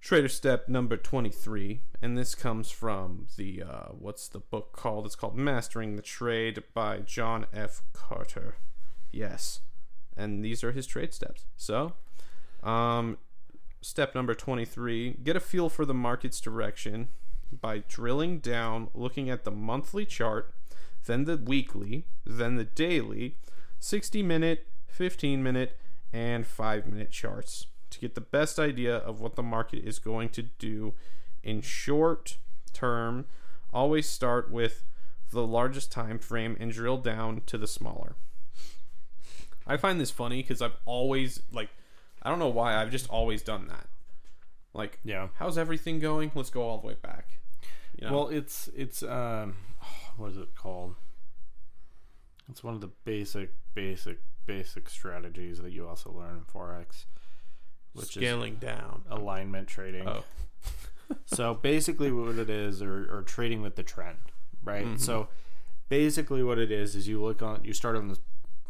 Trader 0.00 0.28
step 0.28 0.68
number 0.68 0.96
23 0.96 1.80
and 2.00 2.16
this 2.16 2.34
comes 2.34 2.70
from 2.70 3.26
the 3.36 3.62
uh, 3.62 3.88
what's 3.90 4.28
the 4.28 4.38
book 4.38 4.72
called? 4.72 5.06
It's 5.06 5.16
called 5.16 5.36
Mastering 5.36 5.96
the 5.96 6.02
Trade 6.02 6.62
by 6.72 7.00
John 7.00 7.46
F. 7.52 7.82
Carter. 7.92 8.56
Yes. 9.10 9.60
And 10.16 10.44
these 10.44 10.62
are 10.62 10.72
his 10.72 10.86
trade 10.86 11.12
steps. 11.12 11.46
So, 11.56 11.94
um 12.62 13.18
step 13.80 14.14
number 14.14 14.34
23, 14.34 15.18
get 15.22 15.36
a 15.36 15.40
feel 15.40 15.68
for 15.68 15.84
the 15.84 15.94
market's 15.94 16.40
direction 16.40 17.08
by 17.60 17.82
drilling 17.88 18.38
down, 18.38 18.88
looking 18.94 19.30
at 19.30 19.44
the 19.44 19.50
monthly 19.50 20.04
chart, 20.04 20.52
then 21.06 21.24
the 21.24 21.36
weekly, 21.36 22.04
then 22.24 22.56
the 22.56 22.64
daily, 22.64 23.36
60 23.78 24.22
minute, 24.22 24.66
15 24.86 25.42
minute, 25.42 25.76
and 26.12 26.46
5 26.46 26.86
minute 26.86 27.10
charts 27.10 27.66
to 27.90 27.98
get 28.00 28.14
the 28.14 28.20
best 28.20 28.58
idea 28.58 28.96
of 28.96 29.20
what 29.20 29.36
the 29.36 29.42
market 29.42 29.84
is 29.84 29.98
going 29.98 30.28
to 30.30 30.42
do 30.42 30.94
in 31.42 31.60
short 31.60 32.38
term. 32.72 33.26
Always 33.72 34.08
start 34.08 34.50
with 34.50 34.84
the 35.30 35.46
largest 35.46 35.92
time 35.92 36.18
frame 36.18 36.56
and 36.58 36.72
drill 36.72 36.96
down 36.98 37.42
to 37.46 37.58
the 37.58 37.66
smaller. 37.66 38.16
I 39.66 39.76
find 39.76 40.00
this 40.00 40.10
funny 40.10 40.42
because 40.42 40.62
I've 40.62 40.76
always 40.86 41.42
like 41.52 41.68
I 42.22 42.30
don't 42.30 42.38
know 42.38 42.48
why 42.48 42.76
I've 42.76 42.90
just 42.90 43.08
always 43.10 43.42
done 43.42 43.68
that. 43.68 43.86
Like, 44.74 44.98
Yeah. 45.04 45.28
how's 45.36 45.56
everything 45.58 45.98
going? 45.98 46.30
Let's 46.34 46.50
go 46.50 46.62
all 46.62 46.78
the 46.78 46.86
way 46.86 46.96
back. 47.00 47.38
You 47.98 48.06
know? 48.08 48.12
Well, 48.14 48.28
it's 48.28 48.68
it's 48.76 49.02
um, 49.02 49.56
what 50.16 50.30
is 50.30 50.36
it 50.38 50.54
called? 50.54 50.96
It's 52.50 52.64
one 52.64 52.74
of 52.74 52.80
the 52.80 52.90
basic, 53.04 53.50
basic, 53.74 54.20
basic 54.46 54.88
strategies 54.88 55.58
that 55.60 55.72
you 55.72 55.86
also 55.86 56.10
learn 56.10 56.36
in 56.36 56.40
forex. 56.44 57.04
Which 57.98 58.12
Scaling 58.12 58.56
down. 58.56 59.02
alignment 59.10 59.68
trading. 59.68 60.06
Oh. 60.06 60.24
so 61.26 61.54
basically, 61.54 62.12
what 62.12 62.36
it 62.36 62.50
is, 62.50 62.82
or, 62.82 63.08
or 63.10 63.22
trading 63.22 63.62
with 63.62 63.76
the 63.76 63.82
trend, 63.82 64.18
right? 64.62 64.84
Mm-hmm. 64.84 64.96
So 64.96 65.28
basically, 65.88 66.42
what 66.42 66.58
it 66.58 66.70
is 66.70 66.94
is 66.94 67.08
you 67.08 67.22
look 67.22 67.42
on, 67.42 67.64
you 67.64 67.72
start 67.72 67.96
on 67.96 68.08
the 68.08 68.18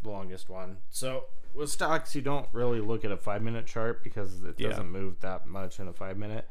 longest 0.03 0.49
one. 0.49 0.77
So 0.89 1.25
with 1.53 1.69
stocks, 1.69 2.15
you 2.15 2.21
don't 2.21 2.47
really 2.53 2.79
look 2.79 3.03
at 3.03 3.11
a 3.11 3.17
five 3.17 3.41
minute 3.41 3.65
chart 3.65 4.03
because 4.03 4.43
it 4.43 4.57
doesn't 4.57 4.89
move 4.91 5.19
that 5.21 5.47
much 5.47 5.79
in 5.79 5.87
a 5.87 5.93
five 5.93 6.17
minute. 6.17 6.47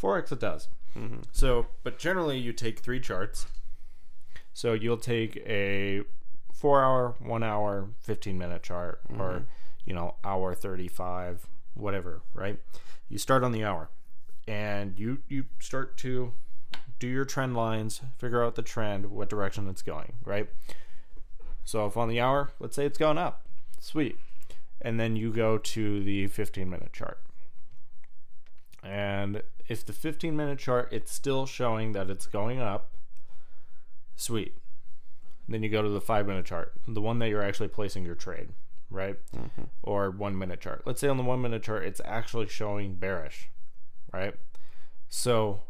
Forex, 0.00 0.32
it 0.32 0.40
does. 0.40 0.68
Mm-hmm. 0.96 1.20
So, 1.32 1.66
but 1.82 1.98
generally, 1.98 2.38
you 2.38 2.52
take 2.52 2.80
three 2.80 3.00
charts. 3.00 3.46
So 4.52 4.74
you'll 4.74 4.98
take 4.98 5.36
a 5.46 6.02
four 6.52 6.84
hour, 6.84 7.14
one 7.18 7.42
hour, 7.42 7.88
15 8.00 8.36
minute 8.36 8.62
chart, 8.62 9.00
or, 9.18 9.44
you 9.86 9.94
know, 9.94 10.16
hour 10.22 10.54
35, 10.54 11.46
whatever, 11.74 12.22
right? 12.34 12.58
You 13.08 13.18
start 13.18 13.44
on 13.44 13.52
the 13.52 13.64
hour 13.64 13.90
and 14.46 14.98
you, 14.98 15.18
you 15.28 15.44
start 15.60 15.96
to 15.98 16.32
do 16.98 17.08
your 17.08 17.24
trend 17.24 17.56
lines, 17.56 18.00
figure 18.18 18.44
out 18.44 18.54
the 18.54 18.62
trend, 18.62 19.10
what 19.10 19.28
direction 19.28 19.68
it's 19.68 19.82
going, 19.82 20.14
right? 20.24 20.48
So 21.64 21.86
if 21.86 21.96
on 21.96 22.08
the 22.08 22.20
hour, 22.20 22.50
let's 22.58 22.76
say 22.76 22.86
it's 22.86 22.98
going 22.98 23.18
up, 23.18 23.46
sweet. 23.78 24.16
And 24.80 24.98
then 24.98 25.16
you 25.16 25.32
go 25.32 25.58
to 25.58 26.02
the 26.02 26.26
15 26.28 26.68
minute 26.68 26.92
chart. 26.92 27.20
And 28.82 29.42
if 29.68 29.84
the 29.84 29.92
15 29.92 30.36
minute 30.36 30.58
chart 30.58 30.88
it's 30.92 31.12
still 31.12 31.46
showing 31.46 31.92
that 31.92 32.10
it's 32.10 32.26
going 32.26 32.60
up, 32.60 32.90
sweet. 34.16 34.54
Then 35.48 35.62
you 35.62 35.68
go 35.68 35.82
to 35.82 35.88
the 35.88 36.00
5 36.00 36.26
minute 36.26 36.46
chart, 36.46 36.72
the 36.86 37.00
one 37.00 37.18
that 37.18 37.28
you're 37.28 37.42
actually 37.42 37.68
placing 37.68 38.04
your 38.04 38.14
trade, 38.14 38.50
right? 38.92 39.16
Mm-hmm. 39.36 39.64
Or 39.82 40.10
1 40.10 40.38
minute 40.38 40.60
chart. 40.60 40.82
Let's 40.84 41.00
say 41.00 41.08
on 41.08 41.16
the 41.16 41.22
1 41.22 41.40
minute 41.40 41.62
chart 41.62 41.84
it's 41.84 42.00
actually 42.04 42.46
showing 42.46 42.94
bearish, 42.94 43.48
right? 44.12 44.34
So 45.08 45.62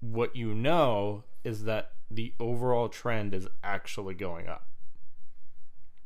what 0.00 0.34
you 0.34 0.54
know 0.54 1.24
is 1.44 1.64
that 1.64 1.92
the 2.10 2.32
overall 2.40 2.88
trend 2.88 3.34
is 3.34 3.48
actually 3.62 4.14
going 4.14 4.48
up 4.48 4.66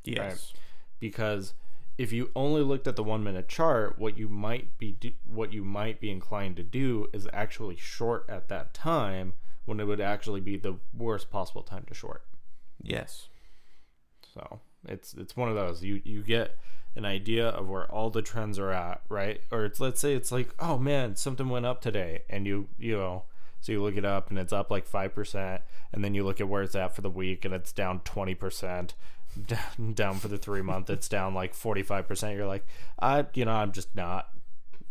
Yes. 0.05 0.53
because 0.99 1.55
if 1.99 2.13
you 2.13 2.31
only 2.35 2.63
looked 2.63 2.87
at 2.89 2.97
the 2.97 3.05
one 3.05 3.23
minute 3.23 3.49
chart, 3.49 3.99
what 3.99 4.17
you 4.17 4.29
might 4.29 4.79
be 4.79 4.93
do, 4.93 5.13
what 5.25 5.53
you 5.53 5.63
might 5.65 6.01
be 6.01 6.11
inclined 6.11 6.57
to 6.57 6.63
do 6.63 7.09
is 7.13 7.29
actually 7.33 7.77
short 7.77 8.25
at 8.29 8.49
that 8.49 8.75
time 8.75 9.35
when 9.65 9.79
it 9.79 9.85
would 9.85 10.01
actually 10.01 10.41
be 10.41 10.57
the 10.57 10.77
worst 10.97 11.31
possible 11.31 11.63
time 11.63 11.85
to 11.87 11.95
short. 11.95 12.25
Yes. 12.83 13.29
So 14.35 14.61
it's 14.89 15.15
it's 15.15 15.37
one 15.37 15.49
of 15.49 15.55
those 15.55 15.83
you 15.83 16.01
you 16.05 16.23
get 16.23 16.57
an 16.95 17.05
idea 17.05 17.49
of 17.49 17.69
where 17.69 17.91
all 17.91 18.11
the 18.11 18.23
trends 18.23 18.59
are 18.59 18.71
at, 18.71 19.01
right? 19.09 19.41
Or 19.51 19.65
it's 19.65 19.81
let's 19.81 20.01
say 20.01 20.15
it's 20.15 20.31
like, 20.33 20.55
oh 20.59 20.77
man, 20.79 21.17
something 21.17 21.49
went 21.49 21.67
up 21.67 21.81
today, 21.81 22.23
and 22.29 22.47
you 22.47 22.69
you 22.79 22.97
know. 22.97 23.25
So 23.61 23.71
you 23.71 23.81
look 23.81 23.97
it 23.97 24.05
up 24.05 24.29
and 24.29 24.41
it's 24.41 24.53
up 24.53 24.73
like 24.73 24.87
five 24.87 25.15
percent, 25.15 25.63
and 25.93 26.03
then 26.05 26.15
you 26.15 26.25
look 26.25 26.41
at 26.41 26.49
where 26.49 26.63
it's 26.65 26.75
at 26.75 26.97
for 26.97 27.01
the 27.01 27.09
week 27.11 27.45
and 27.45 27.55
it's 27.55 27.73
down 27.73 28.01
twenty 28.01 28.35
percent. 28.35 28.95
Down, 29.47 29.95
down 29.95 30.19
for 30.19 30.29
the 30.29 30.37
three 30.37 30.61
month, 30.61 30.91
it's 30.91 31.09
down 31.09 31.33
like 31.33 31.55
forty 31.55 31.83
five 31.83 32.07
percent. 32.07 32.37
You're 32.37 32.47
like, 32.47 32.67
I, 33.01 33.25
you 33.33 33.47
know, 33.47 33.53
I'm 33.53 33.73
just 33.73 33.95
not 33.97 34.29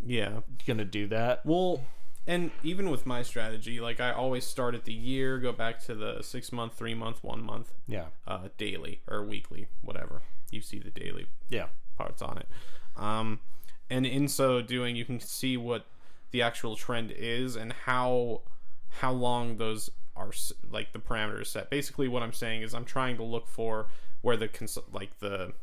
Yeah. 0.03 0.39
gonna 0.65 0.83
do 0.85 1.05
that. 1.09 1.45
Well, 1.45 1.81
and 2.27 2.51
even 2.63 2.89
with 2.89 3.05
my 3.05 3.23
strategy, 3.23 3.79
like 3.79 3.99
I 3.99 4.11
always 4.11 4.45
start 4.45 4.75
at 4.75 4.85
the 4.85 4.93
year, 4.93 5.39
go 5.39 5.51
back 5.51 5.81
to 5.85 5.95
the 5.95 6.21
six 6.21 6.51
month, 6.51 6.73
three 6.73 6.93
month, 6.93 7.23
one 7.23 7.43
month, 7.43 7.73
Yeah, 7.87 8.05
uh, 8.27 8.49
daily 8.57 9.01
or 9.07 9.23
weekly, 9.23 9.67
whatever. 9.81 10.21
You 10.51 10.61
see 10.61 10.79
the 10.79 10.91
daily 10.91 11.27
yeah, 11.49 11.67
parts 11.97 12.21
on 12.21 12.37
it. 12.37 12.47
Um, 12.95 13.39
and 13.89 14.05
in 14.05 14.27
so 14.27 14.61
doing, 14.61 14.95
you 14.95 15.05
can 15.05 15.19
see 15.19 15.57
what 15.57 15.85
the 16.31 16.41
actual 16.41 16.75
trend 16.75 17.11
is 17.15 17.55
and 17.55 17.73
how 17.73 18.41
how 18.99 19.11
long 19.11 19.57
those 19.57 19.89
are 20.15 20.31
like 20.69 20.91
the 20.93 20.99
parameters 20.99 21.47
set. 21.47 21.69
Basically, 21.69 22.07
what 22.07 22.21
I'm 22.21 22.33
saying 22.33 22.61
is 22.61 22.73
I'm 22.73 22.85
trying 22.85 23.17
to 23.17 23.23
look 23.23 23.47
for 23.47 23.87
where 24.21 24.37
the 24.37 24.47
cons- 24.47 24.77
like 24.91 25.19
the 25.19 25.53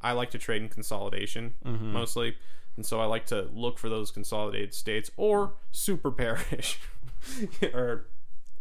I 0.00 0.12
like 0.12 0.30
to 0.32 0.38
trade 0.38 0.62
in 0.62 0.68
consolidation 0.68 1.54
mostly, 1.64 2.36
and 2.76 2.84
so 2.84 3.00
I 3.00 3.06
like 3.06 3.26
to 3.26 3.48
look 3.52 3.78
for 3.78 3.88
those 3.88 4.10
consolidated 4.10 4.74
states 4.74 5.10
or 5.16 5.54
super 5.72 6.10
bearish 6.10 6.78
or 7.74 8.06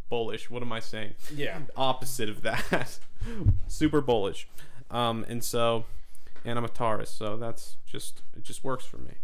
bullish. 0.09 0.49
What 0.49 0.61
am 0.61 0.71
I 0.71 0.79
saying? 0.79 1.15
yeah. 1.33 1.59
opposite 1.75 2.29
of 2.29 2.41
that. 2.43 2.99
Super 3.67 4.01
bullish. 4.01 4.47
Um, 4.91 5.25
and 5.27 5.43
so, 5.43 5.85
and 6.43 6.57
I'm 6.57 6.65
a 6.65 6.69
Taurus, 6.69 7.09
so 7.09 7.37
that's 7.37 7.77
just 7.85 8.21
it 8.35 8.43
just 8.43 8.63
works 8.63 8.85
for 8.85 8.97
me. 8.97 9.15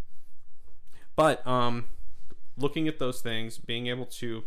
But 1.16 1.46
um, 1.46 1.86
looking 2.58 2.88
at 2.88 3.00
those 3.00 3.22
things, 3.22 3.58
being 3.58 3.88
able 3.88 4.06
to 4.08 4.44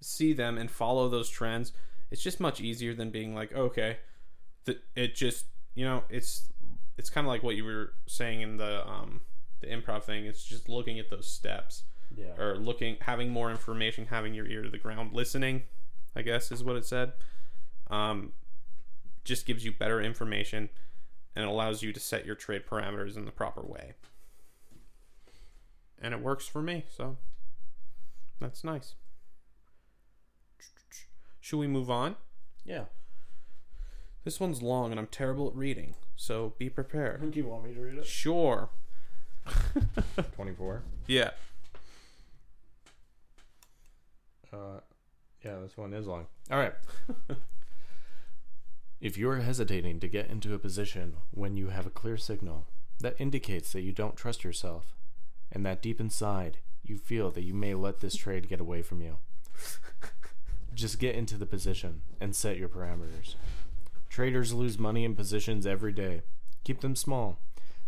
see 0.00 0.32
them 0.32 0.58
and 0.58 0.70
follow 0.70 1.08
those 1.08 1.28
trends, 1.28 1.72
it's 2.10 2.22
just 2.22 2.40
much 2.40 2.60
easier 2.60 2.94
than 2.94 3.10
being 3.10 3.34
like, 3.34 3.52
okay, 3.54 3.98
the, 4.64 4.78
it 4.94 5.14
just 5.14 5.46
you 5.74 5.84
know 5.84 6.04
it's 6.10 6.52
it's 6.98 7.08
kind 7.10 7.26
of 7.26 7.28
like 7.30 7.42
what 7.42 7.56
you 7.56 7.64
were 7.64 7.92
saying 8.06 8.40
in 8.42 8.56
the 8.58 8.86
um, 8.86 9.22
the 9.60 9.68
improv 9.68 10.02
thing. 10.04 10.26
It's 10.26 10.44
just 10.44 10.68
looking 10.68 10.98
at 10.98 11.08
those 11.10 11.26
steps 11.30 11.84
Yeah. 12.14 12.36
or 12.38 12.56
looking 12.56 12.96
having 13.00 13.30
more 13.30 13.50
information 13.50 14.06
having 14.06 14.34
your 14.34 14.46
ear 14.46 14.62
to 14.62 14.70
the 14.70 14.78
ground 14.78 15.12
listening 15.12 15.62
i 16.16 16.22
guess 16.22 16.50
is 16.50 16.64
what 16.64 16.74
it 16.76 16.84
said 16.86 17.12
um, 17.90 18.32
just 19.24 19.44
gives 19.46 19.62
you 19.64 19.72
better 19.72 20.00
information 20.00 20.70
and 21.36 21.44
allows 21.44 21.82
you 21.82 21.92
to 21.92 22.00
set 22.00 22.24
your 22.26 22.34
trade 22.34 22.62
parameters 22.66 23.16
in 23.16 23.24
the 23.26 23.30
proper 23.30 23.60
way 23.60 23.92
and 26.00 26.14
it 26.14 26.20
works 26.20 26.46
for 26.48 26.62
me 26.62 26.84
so 26.88 27.16
that's 28.40 28.64
nice 28.64 28.94
should 31.40 31.58
we 31.58 31.66
move 31.66 31.90
on 31.90 32.16
Yeah. 32.64 32.84
this 34.24 34.40
one's 34.40 34.62
long 34.62 34.90
and 34.90 34.98
i'm 34.98 35.06
terrible 35.06 35.48
at 35.48 35.54
reading 35.54 35.94
so 36.20 36.52
be 36.58 36.68
prepared 36.68 37.30
Do 37.30 37.38
you 37.40 37.46
want 37.46 37.64
me 37.64 37.72
to 37.74 37.80
read 37.80 37.96
it? 37.98 38.04
sure 38.06 38.68
24. 40.36 40.82
yeah 41.06 41.30
Uh, 44.52 44.80
yeah, 45.44 45.58
this 45.60 45.76
one 45.76 45.92
is 45.92 46.06
long. 46.06 46.26
All 46.50 46.58
right. 46.58 46.72
if 49.00 49.16
you're 49.18 49.36
hesitating 49.36 50.00
to 50.00 50.08
get 50.08 50.28
into 50.30 50.54
a 50.54 50.58
position 50.58 51.16
when 51.30 51.56
you 51.56 51.68
have 51.68 51.86
a 51.86 51.90
clear 51.90 52.16
signal 52.16 52.66
that 53.00 53.14
indicates 53.18 53.72
that 53.72 53.82
you 53.82 53.92
don't 53.92 54.16
trust 54.16 54.42
yourself, 54.44 54.96
and 55.52 55.64
that 55.64 55.80
deep 55.82 56.00
inside 56.00 56.58
you 56.82 56.96
feel 56.98 57.30
that 57.30 57.44
you 57.44 57.54
may 57.54 57.74
let 57.74 58.00
this 58.00 58.16
trade 58.16 58.48
get 58.48 58.60
away 58.60 58.82
from 58.82 59.00
you, 59.02 59.18
just 60.74 60.98
get 60.98 61.14
into 61.14 61.36
the 61.36 61.46
position 61.46 62.02
and 62.20 62.34
set 62.34 62.56
your 62.56 62.68
parameters. 62.68 63.34
Traders 64.08 64.52
lose 64.52 64.78
money 64.78 65.04
in 65.04 65.14
positions 65.14 65.66
every 65.66 65.92
day. 65.92 66.22
Keep 66.64 66.80
them 66.80 66.96
small. 66.96 67.38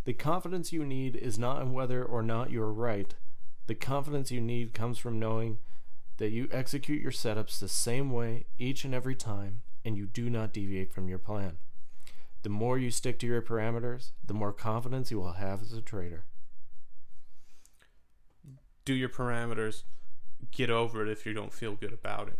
The 0.05 0.13
confidence 0.13 0.73
you 0.73 0.85
need 0.85 1.17
is 1.17 1.39
not 1.39 1.63
in 1.63 1.73
whether 1.73 2.05
or 2.05 2.23
not 2.23 2.51
you 2.51 2.63
are 2.63 2.73
right. 2.73 3.15
The 3.67 3.75
confidence 3.75 4.31
you 4.31 4.41
need 4.41 4.75
comes 4.75 4.99
from 4.99 5.19
knowing 5.19 5.59
that 6.19 6.31
you 6.31 6.49
execute 6.53 7.01
your 7.01 7.13
setups 7.13 7.59
the 7.59 7.69
same 7.69 8.11
way 8.11 8.47
each 8.59 8.85
and 8.85 8.95
every 8.95 9.15
time 9.15 9.63
and 9.85 9.97
you 9.97 10.07
do 10.07 10.29
not 10.29 10.53
deviate 10.53 10.93
from 10.93 11.09
your 11.09 11.19
plan. 11.19 11.57
The 12.43 12.49
more 12.49 12.79
you 12.79 12.91
stick 12.91 13.19
to 13.21 13.27
your 13.27 13.43
parameters, 13.43 14.13
the 14.25 14.35
more 14.35 14.53
confidence 14.53 15.11
you 15.11 15.19
will 15.19 15.33
have 15.33 15.63
as 15.63 15.73
a 15.73 15.81
trader. 15.81 16.25
do 18.85 18.95
your 18.95 19.09
parameters 19.09 19.83
get 20.51 20.71
over 20.71 21.03
it 21.03 21.09
if 21.09 21.25
you 21.27 21.33
don't 21.33 21.53
feel 21.53 21.77
good 21.77 21.93
about 21.93 22.29
it 22.29 22.39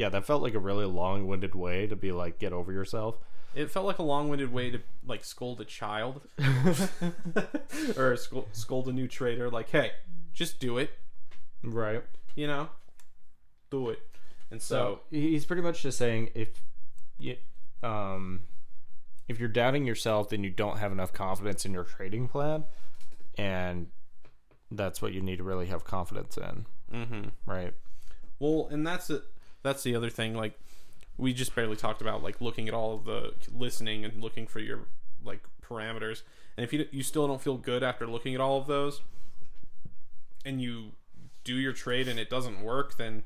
Yeah, 0.00 0.08
that 0.08 0.24
felt 0.24 0.40
like 0.40 0.54
a 0.54 0.58
really 0.58 0.86
long 0.86 1.26
winded 1.26 1.54
way 1.54 1.86
to 1.86 1.94
be 1.94 2.10
like, 2.10 2.38
get 2.38 2.54
over 2.54 2.72
yourself. 2.72 3.16
It 3.54 3.70
felt 3.70 3.84
like 3.84 3.98
a 3.98 4.02
long-winded 4.02 4.50
way 4.50 4.70
to 4.70 4.80
like 5.06 5.24
scold 5.24 5.60
a 5.60 5.64
child, 5.66 6.22
or 7.98 8.16
scold, 8.16 8.46
scold 8.52 8.88
a 8.88 8.94
new 8.94 9.06
trader. 9.06 9.50
Like, 9.50 9.68
hey, 9.68 9.90
just 10.32 10.58
do 10.58 10.78
it. 10.78 10.90
Right. 11.62 12.02
You 12.34 12.46
know, 12.46 12.70
do 13.70 13.90
it. 13.90 14.00
And 14.50 14.62
so, 14.62 15.00
So 15.10 15.18
he's 15.18 15.44
pretty 15.44 15.60
much 15.60 15.82
just 15.82 15.98
saying 15.98 16.30
if 16.34 16.48
you, 17.18 17.36
um, 17.82 18.44
if 19.28 19.38
you're 19.38 19.50
doubting 19.50 19.84
yourself, 19.84 20.30
then 20.30 20.42
you 20.42 20.50
don't 20.50 20.78
have 20.78 20.92
enough 20.92 21.12
confidence 21.12 21.66
in 21.66 21.74
your 21.74 21.84
trading 21.84 22.26
plan, 22.26 22.64
and 23.36 23.88
that's 24.70 25.02
what 25.02 25.12
you 25.12 25.20
need 25.20 25.36
to 25.36 25.44
really 25.44 25.66
have 25.66 25.84
confidence 25.84 26.38
in, 26.38 26.64
hmm 26.90 27.28
right? 27.44 27.74
well, 28.38 28.66
and 28.70 28.86
that's 28.86 29.10
it. 29.10 29.24
That's 29.62 29.82
the 29.82 29.94
other 29.94 30.10
thing. 30.10 30.34
Like, 30.34 30.58
we 31.16 31.32
just 31.32 31.54
barely 31.54 31.76
talked 31.76 32.00
about 32.00 32.22
like 32.22 32.40
looking 32.40 32.68
at 32.68 32.74
all 32.74 32.94
of 32.94 33.04
the 33.04 33.34
listening 33.52 34.04
and 34.04 34.22
looking 34.22 34.46
for 34.46 34.60
your 34.60 34.80
like 35.24 35.42
parameters. 35.62 36.22
And 36.56 36.64
if 36.64 36.72
you 36.72 36.86
you 36.90 37.02
still 37.02 37.26
don't 37.26 37.40
feel 37.40 37.56
good 37.56 37.82
after 37.82 38.06
looking 38.06 38.34
at 38.34 38.40
all 38.40 38.58
of 38.58 38.66
those, 38.66 39.02
and 40.44 40.60
you 40.60 40.92
do 41.44 41.54
your 41.54 41.72
trade 41.72 42.08
and 42.08 42.18
it 42.18 42.30
doesn't 42.30 42.62
work, 42.62 42.96
then 42.96 43.24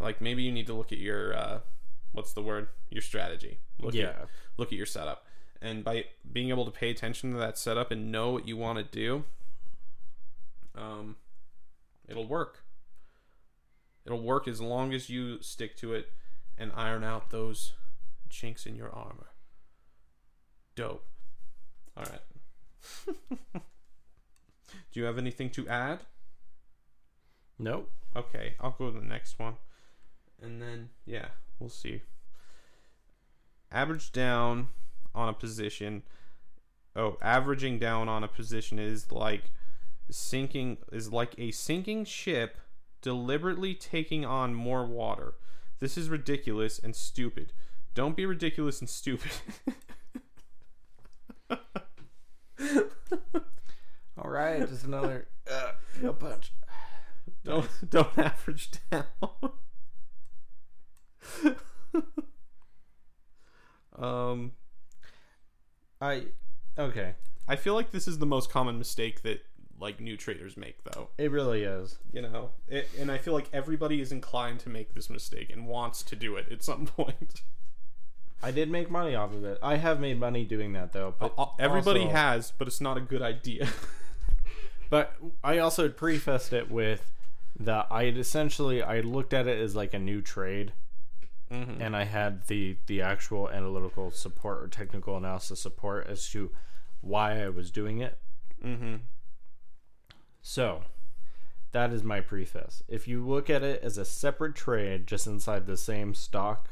like 0.00 0.20
maybe 0.20 0.42
you 0.42 0.52
need 0.52 0.66
to 0.66 0.74
look 0.74 0.92
at 0.92 0.98
your 0.98 1.36
uh, 1.36 1.58
what's 2.12 2.32
the 2.32 2.42
word? 2.42 2.68
Your 2.90 3.02
strategy. 3.02 3.58
Look 3.80 3.94
Yeah. 3.94 4.06
At, 4.06 4.28
look 4.56 4.68
at 4.68 4.78
your 4.78 4.86
setup 4.86 5.24
and 5.60 5.84
by 5.84 6.04
being 6.30 6.50
able 6.50 6.64
to 6.64 6.70
pay 6.70 6.90
attention 6.90 7.32
to 7.32 7.38
that 7.38 7.58
setup 7.58 7.90
and 7.90 8.12
know 8.12 8.30
what 8.30 8.46
you 8.46 8.56
want 8.56 8.78
to 8.78 8.84
do, 8.84 9.24
um, 10.76 11.16
it'll 12.08 12.26
work. 12.26 12.64
It'll 14.08 14.22
work 14.22 14.48
as 14.48 14.58
long 14.58 14.94
as 14.94 15.10
you 15.10 15.42
stick 15.42 15.76
to 15.76 15.92
it 15.92 16.10
and 16.56 16.72
iron 16.74 17.04
out 17.04 17.28
those 17.28 17.74
chinks 18.30 18.64
in 18.64 18.74
your 18.74 18.88
armor. 18.88 19.32
Dope. 20.74 21.04
All 21.94 22.04
right. 22.04 23.12
Do 24.90 25.00
you 25.00 25.04
have 25.04 25.18
anything 25.18 25.50
to 25.50 25.68
add? 25.68 26.04
Nope. 27.58 27.90
Okay, 28.16 28.54
I'll 28.58 28.74
go 28.78 28.90
to 28.90 28.98
the 28.98 29.04
next 29.04 29.38
one. 29.38 29.56
And 30.40 30.62
then, 30.62 30.88
yeah, 31.04 31.26
we'll 31.58 31.68
see. 31.68 32.00
Average 33.70 34.12
down 34.12 34.68
on 35.14 35.28
a 35.28 35.34
position. 35.34 36.02
Oh, 36.96 37.18
averaging 37.20 37.78
down 37.78 38.08
on 38.08 38.24
a 38.24 38.28
position 38.28 38.78
is 38.78 39.12
like 39.12 39.50
sinking 40.08 40.78
is 40.90 41.12
like 41.12 41.34
a 41.36 41.50
sinking 41.50 42.06
ship 42.06 42.56
deliberately 43.02 43.74
taking 43.74 44.24
on 44.24 44.54
more 44.54 44.84
water. 44.86 45.34
This 45.80 45.96
is 45.96 46.08
ridiculous 46.08 46.78
and 46.78 46.94
stupid. 46.96 47.52
Don't 47.94 48.16
be 48.16 48.26
ridiculous 48.26 48.80
and 48.80 48.88
stupid. 48.88 49.30
All 54.18 54.30
right, 54.30 54.68
just 54.68 54.84
another 54.84 55.28
uh, 55.50 55.72
punch. 56.12 56.52
don't 57.44 57.68
don't 57.88 58.18
average 58.18 58.70
down. 58.90 59.04
um 63.98 64.52
I 66.00 66.24
okay. 66.76 67.14
I 67.46 67.56
feel 67.56 67.74
like 67.74 67.90
this 67.90 68.06
is 68.06 68.18
the 68.18 68.26
most 68.26 68.50
common 68.50 68.78
mistake 68.78 69.22
that 69.22 69.44
like 69.80 70.00
new 70.00 70.16
traders 70.16 70.56
make 70.56 70.82
though. 70.84 71.08
It 71.18 71.30
really 71.30 71.64
is. 71.64 71.98
You 72.12 72.22
know, 72.22 72.50
it, 72.68 72.88
and 72.98 73.10
I 73.10 73.18
feel 73.18 73.34
like 73.34 73.48
everybody 73.52 74.00
is 74.00 74.12
inclined 74.12 74.60
to 74.60 74.68
make 74.68 74.94
this 74.94 75.08
mistake 75.08 75.50
and 75.50 75.66
wants 75.66 76.02
to 76.04 76.16
do 76.16 76.36
it 76.36 76.50
at 76.50 76.62
some 76.62 76.86
point. 76.96 77.42
I 78.42 78.50
did 78.52 78.70
make 78.70 78.90
money 78.90 79.14
off 79.14 79.32
of 79.32 79.44
it. 79.44 79.58
I 79.62 79.76
have 79.76 79.98
made 79.98 80.20
money 80.20 80.44
doing 80.44 80.72
that 80.74 80.92
though. 80.92 81.14
But 81.18 81.34
Everybody 81.58 82.02
also- 82.02 82.12
has, 82.12 82.52
but 82.56 82.68
it's 82.68 82.80
not 82.80 82.96
a 82.96 83.00
good 83.00 83.22
idea. 83.22 83.68
But 84.90 85.14
I 85.44 85.58
also 85.58 85.88
prefaced 85.88 86.52
it 86.52 86.70
with 86.70 87.12
that 87.58 87.88
I 87.90 88.04
essentially 88.04 88.82
I 88.82 89.00
looked 89.00 89.34
at 89.34 89.46
it 89.46 89.58
as 89.58 89.74
like 89.74 89.92
a 89.92 89.98
new 89.98 90.22
trade, 90.22 90.72
mm-hmm. 91.52 91.80
and 91.80 91.96
I 91.96 92.04
had 92.04 92.46
the 92.46 92.76
the 92.86 93.02
actual 93.02 93.50
analytical 93.50 94.10
support 94.10 94.62
or 94.62 94.68
technical 94.68 95.16
analysis 95.16 95.60
support 95.60 96.06
as 96.06 96.28
to 96.30 96.50
why 97.00 97.42
I 97.42 97.48
was 97.48 97.70
doing 97.70 97.98
it. 97.98 98.18
Mm-hmm. 98.64 98.96
So 100.42 100.82
that 101.72 101.92
is 101.92 102.02
my 102.02 102.20
preface. 102.20 102.82
If 102.88 103.06
you 103.06 103.26
look 103.26 103.50
at 103.50 103.62
it 103.62 103.82
as 103.82 103.98
a 103.98 104.04
separate 104.04 104.54
trade, 104.54 105.06
just 105.06 105.26
inside 105.26 105.66
the 105.66 105.76
same 105.76 106.14
stock, 106.14 106.70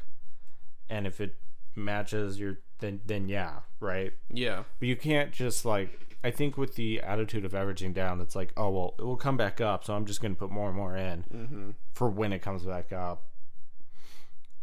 and 0.89 1.05
if 1.05 1.19
it 1.21 1.35
matches 1.75 2.39
your 2.39 2.59
then 2.79 3.01
then 3.05 3.27
yeah, 3.29 3.59
right. 3.79 4.13
Yeah. 4.31 4.63
But 4.79 4.87
you 4.87 4.95
can't 4.95 5.31
just 5.31 5.65
like 5.65 6.15
I 6.23 6.31
think 6.31 6.57
with 6.57 6.75
the 6.75 6.99
attitude 7.01 7.45
of 7.45 7.53
averaging 7.53 7.93
down, 7.93 8.21
it's 8.21 8.35
like, 8.35 8.51
oh 8.57 8.69
well, 8.69 8.95
it 8.99 9.03
will 9.03 9.17
come 9.17 9.37
back 9.37 9.61
up, 9.61 9.83
so 9.83 9.93
I'm 9.93 10.05
just 10.05 10.21
going 10.21 10.33
to 10.33 10.39
put 10.39 10.49
more 10.51 10.67
and 10.67 10.75
more 10.77 10.95
in 10.97 11.23
Mm-hmm. 11.33 11.69
for 11.93 12.09
when 12.09 12.33
it 12.33 12.39
comes 12.41 12.63
back 12.63 12.91
up. 12.91 13.23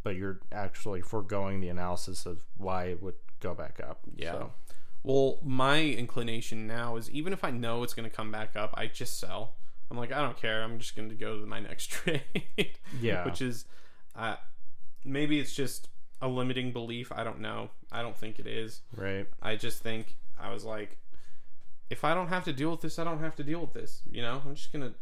But 0.03 0.17
you're 0.17 0.41
actually 0.53 1.01
foregoing 1.01 1.61
the 1.61 1.69
analysis 1.69 2.27
of 2.27 2.43
why 2.59 2.87
it 2.87 3.03
would 3.03 3.15
go 3.41 3.55
back 3.55 3.81
up. 3.83 4.01
Yeah. 4.17 4.33
So, 4.33 4.53
Well, 5.05 5.39
my 5.43 5.83
inclination 5.83 6.67
now 6.67 6.97
is 6.97 7.11
even 7.11 7.33
if 7.35 7.45
I 7.45 7.51
know 7.51 7.83
it's 7.83 7.93
going 7.93 8.09
to 8.09 8.15
come 8.15 8.33
back 8.33 8.57
up, 8.57 8.75
I 8.75 8.87
just 8.87 9.21
sell. 9.21 9.55
I'm 9.91 9.99
like, 9.99 10.11
I 10.11 10.23
don't 10.23 10.37
care. 10.37 10.63
I'm 10.63 10.79
just 10.79 10.97
going 10.97 11.11
to 11.11 11.15
go 11.15 11.39
to 11.39 11.47
my 11.47 11.61
next 11.61 11.91
trade. 11.91 12.23
Yeah. 13.01 13.25
Which 13.27 13.43
is, 13.43 13.67
uh, 14.17 14.37
maybe 15.05 15.39
it's 15.39 15.55
just 15.55 15.89
a 16.23 16.27
limiting 16.29 16.73
belief. 16.73 17.13
I 17.13 17.23
don't 17.23 17.41
know. 17.41 17.69
I 17.93 18.01
don't 18.01 18.17
think 18.17 18.39
it 18.39 18.47
is. 18.47 18.81
right. 18.97 19.27
I 19.43 19.57
just 19.57 19.83
think 19.83 20.17
I 20.41 20.51
was 20.53 20.65
like, 20.65 20.97
if 21.91 22.03
I 22.03 22.15
don't 22.15 22.29
have 22.29 22.45
to 22.45 22.53
deal 22.53 22.71
with 22.71 22.81
this, 22.81 22.99
I 22.99 23.05
don't 23.05 23.21
have 23.21 23.37
to 23.37 23.45
deal 23.45 23.61
with 23.61 23.75
this. 23.75 24.01
You 24.11 24.23
know, 24.23 24.41
I'm 24.45 24.55
just 24.55 24.73
gonna. 24.73 24.95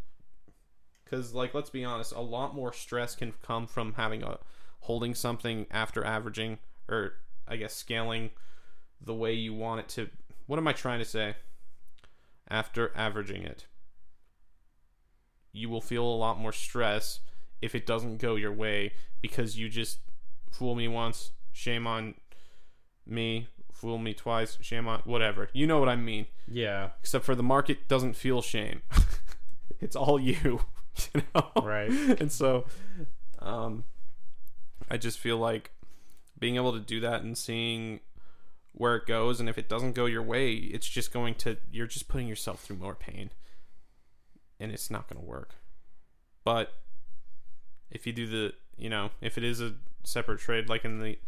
Because 1.05 1.33
like, 1.33 1.55
let's 1.55 1.71
be 1.71 1.85
honest, 1.85 2.13
a 2.13 2.21
lot 2.21 2.57
more 2.57 2.73
stress 2.73 3.15
can 3.15 3.35
come 3.41 3.69
from 3.69 3.95
having 3.95 4.25
a 4.25 4.39
holding 4.81 5.15
something 5.15 5.67
after 5.71 6.05
averaging, 6.05 6.59
or 6.89 7.15
I 7.47 7.57
guess 7.57 7.73
scaling 7.75 8.31
the 9.05 9.15
way 9.15 9.33
you 9.33 9.55
want 9.55 9.81
it 9.81 9.89
to. 9.91 10.09
What 10.47 10.59
am 10.59 10.69
I 10.69 10.73
trying 10.73 10.99
to 10.99 11.05
say? 11.05 11.37
After 12.49 12.93
averaging 12.95 13.43
it, 13.43 13.67
you 15.53 15.69
will 15.69 15.81
feel 15.81 16.05
a 16.05 16.17
lot 16.17 16.39
more 16.39 16.53
stress 16.53 17.21
if 17.61 17.75
it 17.75 17.87
doesn't 17.87 18.19
go 18.19 18.35
your 18.35 18.53
way 18.53 18.93
because 19.21 19.57
you 19.57 19.69
just 19.69 19.99
fool 20.51 20.75
me 20.75 20.89
once, 20.89 21.31
shame 21.53 21.87
on 21.87 22.15
me, 23.07 23.49
fool 23.73 23.99
me 23.99 24.13
twice, 24.13 24.59
shame 24.61 24.89
on 24.89 25.01
whatever. 25.05 25.49
You 25.53 25.67
know 25.67 25.79
what 25.79 25.89
I 25.89 25.97
mean. 25.97 26.27
Yeah. 26.49 26.91
Except 27.01 27.25
for 27.25 27.35
the 27.35 27.43
market 27.43 27.89
doesn't 27.89 28.15
feel 28.15 28.43
shame. 28.43 28.83
it's 29.81 29.97
all 29.97 30.21
you, 30.21 30.35
you 31.15 31.23
know. 31.35 31.51
Right. 31.63 31.91
And 32.21 32.31
so 32.31 32.67
um 33.39 33.85
I 34.91 34.97
just 34.97 35.19
feel 35.19 35.39
like 35.39 35.71
being 36.39 36.57
able 36.57 36.73
to 36.73 36.81
do 36.81 37.01
that 37.01 37.23
and 37.23 37.39
seeing 37.39 38.01
where 38.73 38.97
it 38.97 39.07
goes 39.07 39.39
and 39.39 39.49
if 39.49 39.59
it 39.59 39.69
doesn't 39.69 39.93
go 39.93 40.07
your 40.07 40.23
way, 40.23 40.53
it's 40.55 40.89
just 40.89 41.13
going 41.13 41.35
to 41.37 41.59
you're 41.71 41.87
just 41.87 42.09
putting 42.09 42.29
yourself 42.29 42.63
through 42.63 42.77
more 42.77 42.95
pain. 42.95 43.31
And 44.59 44.73
it's 44.73 44.91
not 44.91 45.09
going 45.09 45.21
to 45.21 45.29
work. 45.29 45.57
But 46.45 46.73
if 47.91 48.07
you 48.07 48.13
do 48.13 48.27
the, 48.27 48.53
you 48.77 48.89
know, 48.89 49.11
if 49.21 49.37
it 49.37 49.45
is 49.45 49.61
a 49.61 49.75
separate 50.05 50.41
trade 50.41 50.69
like 50.69 50.85
in 50.85 51.01
the 51.01 51.19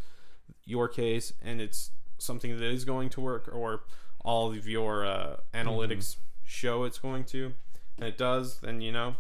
your 0.65 0.89
case 0.89 1.33
and 1.43 1.61
it's 1.61 1.91
something 2.19 2.57
that 2.57 2.65
is 2.65 2.85
going 2.85 3.09
to 3.11 3.21
work 3.21 3.49
or 3.53 3.83
all 4.25 4.51
of 4.51 4.67
your 4.67 5.05
uh, 5.05 5.37
analytics 5.53 6.17
show 6.43 6.85
it's 6.85 6.99
going 6.99 7.25
to 7.25 7.53
and 7.97 8.07
it 8.07 8.19
does 8.19 8.61
then 8.61 8.81
you 8.81 8.93
know 8.93 9.17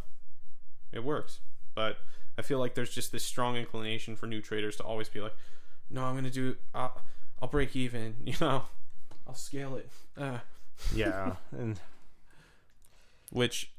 it 0.93 1.05
works 1.05 1.41
but 1.75 1.99
i 2.39 2.43
feel 2.43 2.59
like 2.59 2.75
there's 2.75 2.95
just 2.95 3.12
this 3.12 3.25
strong 3.25 3.57
inclination 3.57 4.16
for 4.16 4.27
new 4.27 4.41
traders 4.41 4.77
to 4.77 4.83
always 4.83 5.09
be 5.09 5.20
like 5.20 5.35
no 5.91 6.05
i'm 6.05 6.14
gonna 6.14 6.31
do 6.31 6.57
uh, 6.75 6.89
i'll 7.45 7.51
break 7.51 7.76
even 7.76 8.14
you 8.24 8.32
know 8.40 8.62
i'll 9.26 9.34
scale 9.34 9.76
it 9.76 9.90
uh, 10.16 10.38
Yeah. 10.95 11.36
and 11.53 11.78
which 13.30 13.70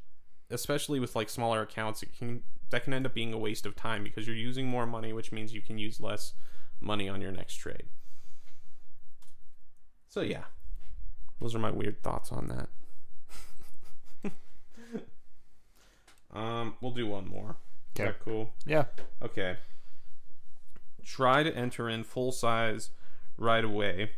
especially 0.52 1.00
with 1.00 1.16
like 1.16 1.30
smaller 1.30 1.64
accounts 1.64 2.04
it 2.04 2.10
can 2.16 2.44
that 2.70 2.84
can 2.84 2.94
end 2.94 3.08
up 3.08 3.16
being 3.16 3.34
a 3.34 3.38
waste 3.40 3.66
of 3.66 3.76
time 3.76 4.04
because 4.04 4.28
you're 4.28 4.36
using 4.36 4.68
more 4.68 4.86
money 4.86 5.14
which 5.14 5.32
means 5.32 5.52
you 5.52 5.62
can 5.64 5.80
use 5.80 6.00
less 6.00 6.34
money 6.80 7.10
on 7.10 7.22
your 7.22 7.32
next 7.32 7.56
trade 7.56 7.86
so 10.08 10.22
yeah 10.22 10.44
those 11.42 11.56
are 11.56 11.60
my 11.60 11.72
weird 11.72 12.04
thoughts 12.04 12.32
on 12.32 12.68
that 14.24 14.32
um 16.40 16.76
we'll 16.82 16.92
do 16.92 17.08
one 17.08 17.28
more 17.28 17.56
is 17.96 18.02
Okay. 18.02 18.14
cool 18.24 18.54
yeah. 18.68 18.86
Okay. 19.24 19.58
Try 21.04 21.42
to 21.44 21.56
enter 21.56 21.88
in 21.90 22.04
full 22.04 22.32
size 22.32 22.90
right 23.38 23.64
away. 23.64 24.12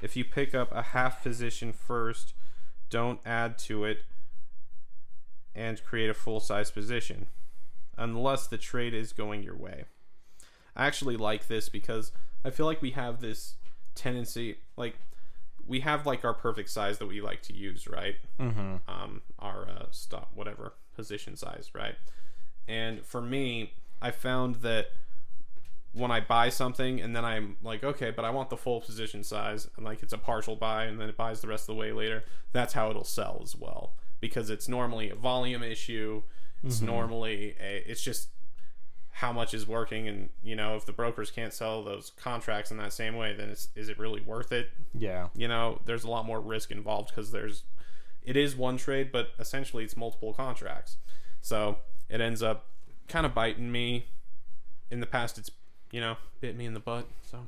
If 0.00 0.16
you 0.16 0.24
pick 0.24 0.54
up 0.54 0.72
a 0.72 0.82
half 0.82 1.22
position 1.22 1.72
first, 1.72 2.34
don't 2.90 3.20
add 3.24 3.58
to 3.58 3.84
it 3.84 4.04
and 5.54 5.82
create 5.84 6.10
a 6.10 6.14
full 6.14 6.40
size 6.40 6.70
position 6.70 7.26
unless 7.96 8.46
the 8.46 8.58
trade 8.58 8.94
is 8.94 9.12
going 9.12 9.42
your 9.42 9.56
way. 9.56 9.84
I 10.74 10.86
actually 10.86 11.16
like 11.16 11.48
this 11.48 11.68
because 11.68 12.12
I 12.44 12.50
feel 12.50 12.66
like 12.66 12.82
we 12.82 12.92
have 12.92 13.20
this 13.20 13.54
tendency 13.94 14.56
like 14.76 14.96
we 15.66 15.80
have 15.80 16.06
like 16.06 16.24
our 16.24 16.34
perfect 16.34 16.70
size 16.70 16.98
that 16.98 17.06
we 17.06 17.20
like 17.20 17.42
to 17.42 17.54
use, 17.54 17.86
right? 17.86 18.16
Mm-hmm. 18.40 18.76
um, 18.88 19.22
our 19.38 19.68
uh, 19.68 19.84
stop 19.90 20.30
whatever 20.34 20.74
position 20.94 21.36
size, 21.36 21.70
right? 21.74 21.94
And 22.66 23.04
for 23.04 23.20
me, 23.20 23.74
I 24.00 24.10
found 24.10 24.56
that 24.56 24.88
when 25.92 26.10
I 26.10 26.20
buy 26.20 26.48
something 26.48 27.00
and 27.00 27.14
then 27.14 27.24
I'm 27.24 27.56
like, 27.62 27.84
okay, 27.84 28.10
but 28.10 28.24
I 28.24 28.30
want 28.30 28.50
the 28.50 28.56
full 28.56 28.80
position 28.80 29.22
size, 29.22 29.68
and 29.76 29.84
like 29.84 30.02
it's 30.02 30.12
a 30.12 30.18
partial 30.18 30.56
buy, 30.56 30.84
and 30.84 31.00
then 31.00 31.08
it 31.08 31.16
buys 31.16 31.40
the 31.40 31.48
rest 31.48 31.68
of 31.68 31.74
the 31.74 31.80
way 31.80 31.92
later. 31.92 32.24
That's 32.52 32.72
how 32.72 32.90
it'll 32.90 33.04
sell 33.04 33.40
as 33.42 33.54
well, 33.54 33.94
because 34.20 34.50
it's 34.50 34.68
normally 34.68 35.10
a 35.10 35.14
volume 35.14 35.62
issue. 35.62 36.22
It's 36.64 36.76
mm-hmm. 36.76 36.86
normally 36.86 37.56
a, 37.60 37.82
it's 37.90 38.02
just 38.02 38.28
how 39.10 39.32
much 39.32 39.52
is 39.52 39.68
working, 39.68 40.08
and 40.08 40.30
you 40.42 40.56
know 40.56 40.76
if 40.76 40.86
the 40.86 40.92
brokers 40.92 41.30
can't 41.30 41.52
sell 41.52 41.84
those 41.84 42.12
contracts 42.16 42.70
in 42.70 42.78
that 42.78 42.94
same 42.94 43.14
way, 43.14 43.34
then 43.34 43.50
it's 43.50 43.68
is 43.74 43.90
it 43.90 43.98
really 43.98 44.22
worth 44.22 44.52
it? 44.52 44.70
Yeah. 44.94 45.28
you 45.34 45.48
know 45.48 45.80
there's 45.86 46.04
a 46.04 46.10
lot 46.10 46.24
more 46.24 46.40
risk 46.40 46.70
involved 46.70 47.10
because 47.10 47.32
there's 47.32 47.64
it 48.22 48.36
is 48.36 48.54
one 48.54 48.76
trade 48.76 49.10
but 49.10 49.30
essentially 49.38 49.84
it's 49.84 49.96
multiple 49.96 50.32
contracts 50.32 50.96
so 51.40 51.78
it 52.08 52.20
ends 52.20 52.42
up 52.42 52.66
kind 53.08 53.26
of 53.26 53.34
biting 53.34 53.72
me 53.72 54.06
in 54.90 55.00
the 55.00 55.06
past 55.06 55.38
it's 55.38 55.50
you 55.92 56.00
know 56.00 56.16
bit 56.40 56.56
me 56.56 56.66
in 56.66 56.74
the 56.74 56.80
butt 56.80 57.06
so 57.30 57.38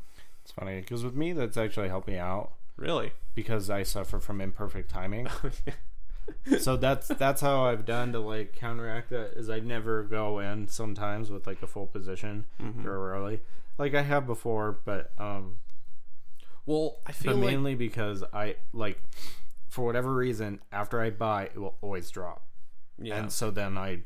It's 0.43 0.53
funny 0.53 0.81
because 0.81 1.03
with 1.03 1.15
me, 1.17 1.33
that's 1.33 1.57
actually 1.57 1.89
helped 1.89 2.07
me 2.07 2.17
out 2.19 2.53
Really? 2.77 3.13
because 3.35 3.69
I 3.71 3.83
suffer 3.83 4.19
from 4.21 4.41
imperfect 4.41 4.89
timing. 4.91 5.27
so 6.61 6.77
that's 6.77 7.09
that's 7.09 7.41
how 7.41 7.65
I've 7.65 7.85
done 7.85 8.13
to 8.13 8.19
like 8.21 8.55
counteract 8.55 9.11
that 9.11 9.33
is 9.37 9.49
I 9.51 9.61
never 9.61 10.03
go 10.03 10.39
in 10.39 10.69
sometimes 10.69 11.31
with 11.31 11.47
like 11.47 11.63
a 11.63 11.67
full 11.67 11.87
position 11.87 12.45
Mhm. 12.63 12.85
or 12.85 13.13
early. 13.15 13.41
Like 13.79 13.95
I 13.95 14.03
have 14.03 14.27
before, 14.27 14.79
but 14.85 15.13
um 15.19 15.57
Well, 16.67 16.99
I 17.07 17.13
feel 17.13 17.37
like 17.37 17.51
mainly 17.51 17.75
because 17.75 18.23
I 18.33 18.57
like 18.73 19.03
for 19.69 19.85
whatever 19.85 20.15
reason 20.15 20.61
after 20.73 21.01
I 21.01 21.11
buy 21.11 21.45
it 21.45 21.59
will 21.59 21.77
always 21.81 22.11
drop. 22.11 22.45
yeah. 22.99 23.17
And 23.17 23.33
so 23.33 23.51
then 23.51 23.77
I 23.77 24.03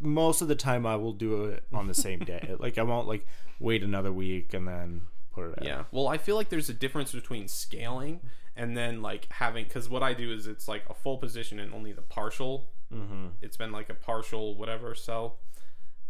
most 0.00 0.42
of 0.42 0.48
the 0.48 0.54
time 0.54 0.86
I 0.86 0.96
will 0.96 1.12
do 1.12 1.44
it 1.46 1.64
on 1.72 1.86
the 1.86 1.94
same 1.94 2.20
day. 2.20 2.54
like 2.58 2.78
I 2.78 2.82
won't 2.82 3.08
like 3.08 3.26
wait 3.60 3.82
another 3.82 4.12
week 4.12 4.54
and 4.54 4.66
then 4.66 5.02
put 5.32 5.50
it 5.50 5.58
out. 5.58 5.64
Yeah. 5.64 5.84
Well, 5.90 6.08
I 6.08 6.18
feel 6.18 6.36
like 6.36 6.48
there's 6.48 6.68
a 6.68 6.74
difference 6.74 7.12
between 7.12 7.48
scaling 7.48 8.20
and 8.56 8.76
then 8.76 9.02
like 9.02 9.28
having 9.30 9.64
because 9.64 9.88
what 9.88 10.02
I 10.02 10.14
do 10.14 10.32
is 10.32 10.46
it's 10.46 10.68
like 10.68 10.84
a 10.90 10.94
full 10.94 11.16
position 11.16 11.60
and 11.60 11.72
only 11.72 11.92
the 11.92 12.02
partial. 12.02 12.70
Mm-hmm. 12.92 13.28
It's 13.40 13.56
been 13.56 13.72
like 13.72 13.88
a 13.88 13.94
partial 13.94 14.56
whatever 14.56 14.94
sell. 14.94 15.38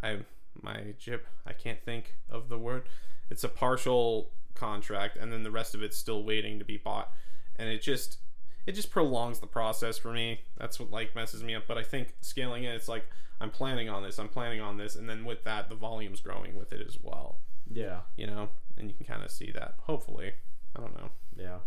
I 0.03 0.21
my 0.63 0.95
jip. 0.99 1.27
I 1.47 1.53
can't 1.53 1.83
think 1.85 2.17
of 2.31 2.49
the 2.49 2.59
word. 2.59 2.85
It's 3.31 3.45
a 3.45 3.49
partial 3.49 4.31
contract, 4.55 5.17
and 5.17 5.33
then 5.33 5.43
the 5.43 5.51
rest 5.51 5.75
of 5.75 5.83
it's 5.83 5.97
still 5.97 6.25
waiting 6.25 6.59
to 6.59 6.65
be 6.65 6.79
bought, 6.79 7.13
and 7.57 7.69
it 7.69 7.83
just 7.83 8.19
it 8.67 8.73
just 8.73 8.91
prolongs 8.91 9.39
the 9.39 9.47
process 9.47 9.99
for 9.99 10.13
me. 10.13 10.41
That's 10.57 10.79
what 10.79 10.91
like 10.91 11.15
messes 11.15 11.43
me 11.43 11.55
up. 11.55 11.65
But 11.67 11.79
I 11.79 11.83
think 11.83 12.15
scaling 12.21 12.65
it, 12.65 12.75
it's 12.75 12.89
like 12.89 13.07
I'm 13.41 13.51
planning 13.51 13.89
on 13.89 14.03
this, 14.03 14.19
I'm 14.19 14.29
planning 14.29 14.61
on 14.61 14.77
this, 14.77 14.97
and 14.97 15.09
then 15.09 15.25
with 15.25 15.45
that, 15.45 15.69
the 15.69 15.75
volume's 15.75 16.21
growing 16.21 16.57
with 16.57 16.73
it 16.73 16.85
as 16.87 16.99
well. 17.03 17.39
Yeah. 17.71 18.01
You 18.17 18.27
know, 18.27 18.49
and 18.77 18.89
you 18.89 18.97
can 18.97 19.07
kind 19.07 19.23
of 19.23 19.31
see 19.31 19.51
that. 19.53 19.75
Hopefully, 19.81 20.33
I 20.77 20.81
don't 20.81 20.97
know. 20.97 21.11
Yeah. 21.37 21.59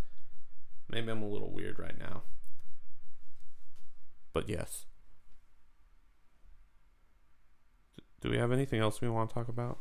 Maybe 0.90 1.12
I'm 1.12 1.22
a 1.22 1.30
little 1.30 1.52
weird 1.52 1.80
right 1.80 1.98
now. 1.98 2.24
But 4.34 4.50
yes. 4.50 4.86
Do 8.22 8.30
we 8.30 8.38
have 8.38 8.52
anything 8.52 8.80
else 8.80 9.02
we 9.02 9.10
want 9.10 9.30
to 9.30 9.34
talk 9.34 9.48
about? 9.48 9.80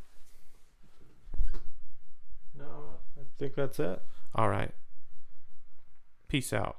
No, 2.57 2.99
I 3.19 3.23
think 3.39 3.55
that's 3.55 3.79
it. 3.79 4.03
All 4.35 4.49
right. 4.49 4.73
Peace 6.29 6.53
out. 6.53 6.79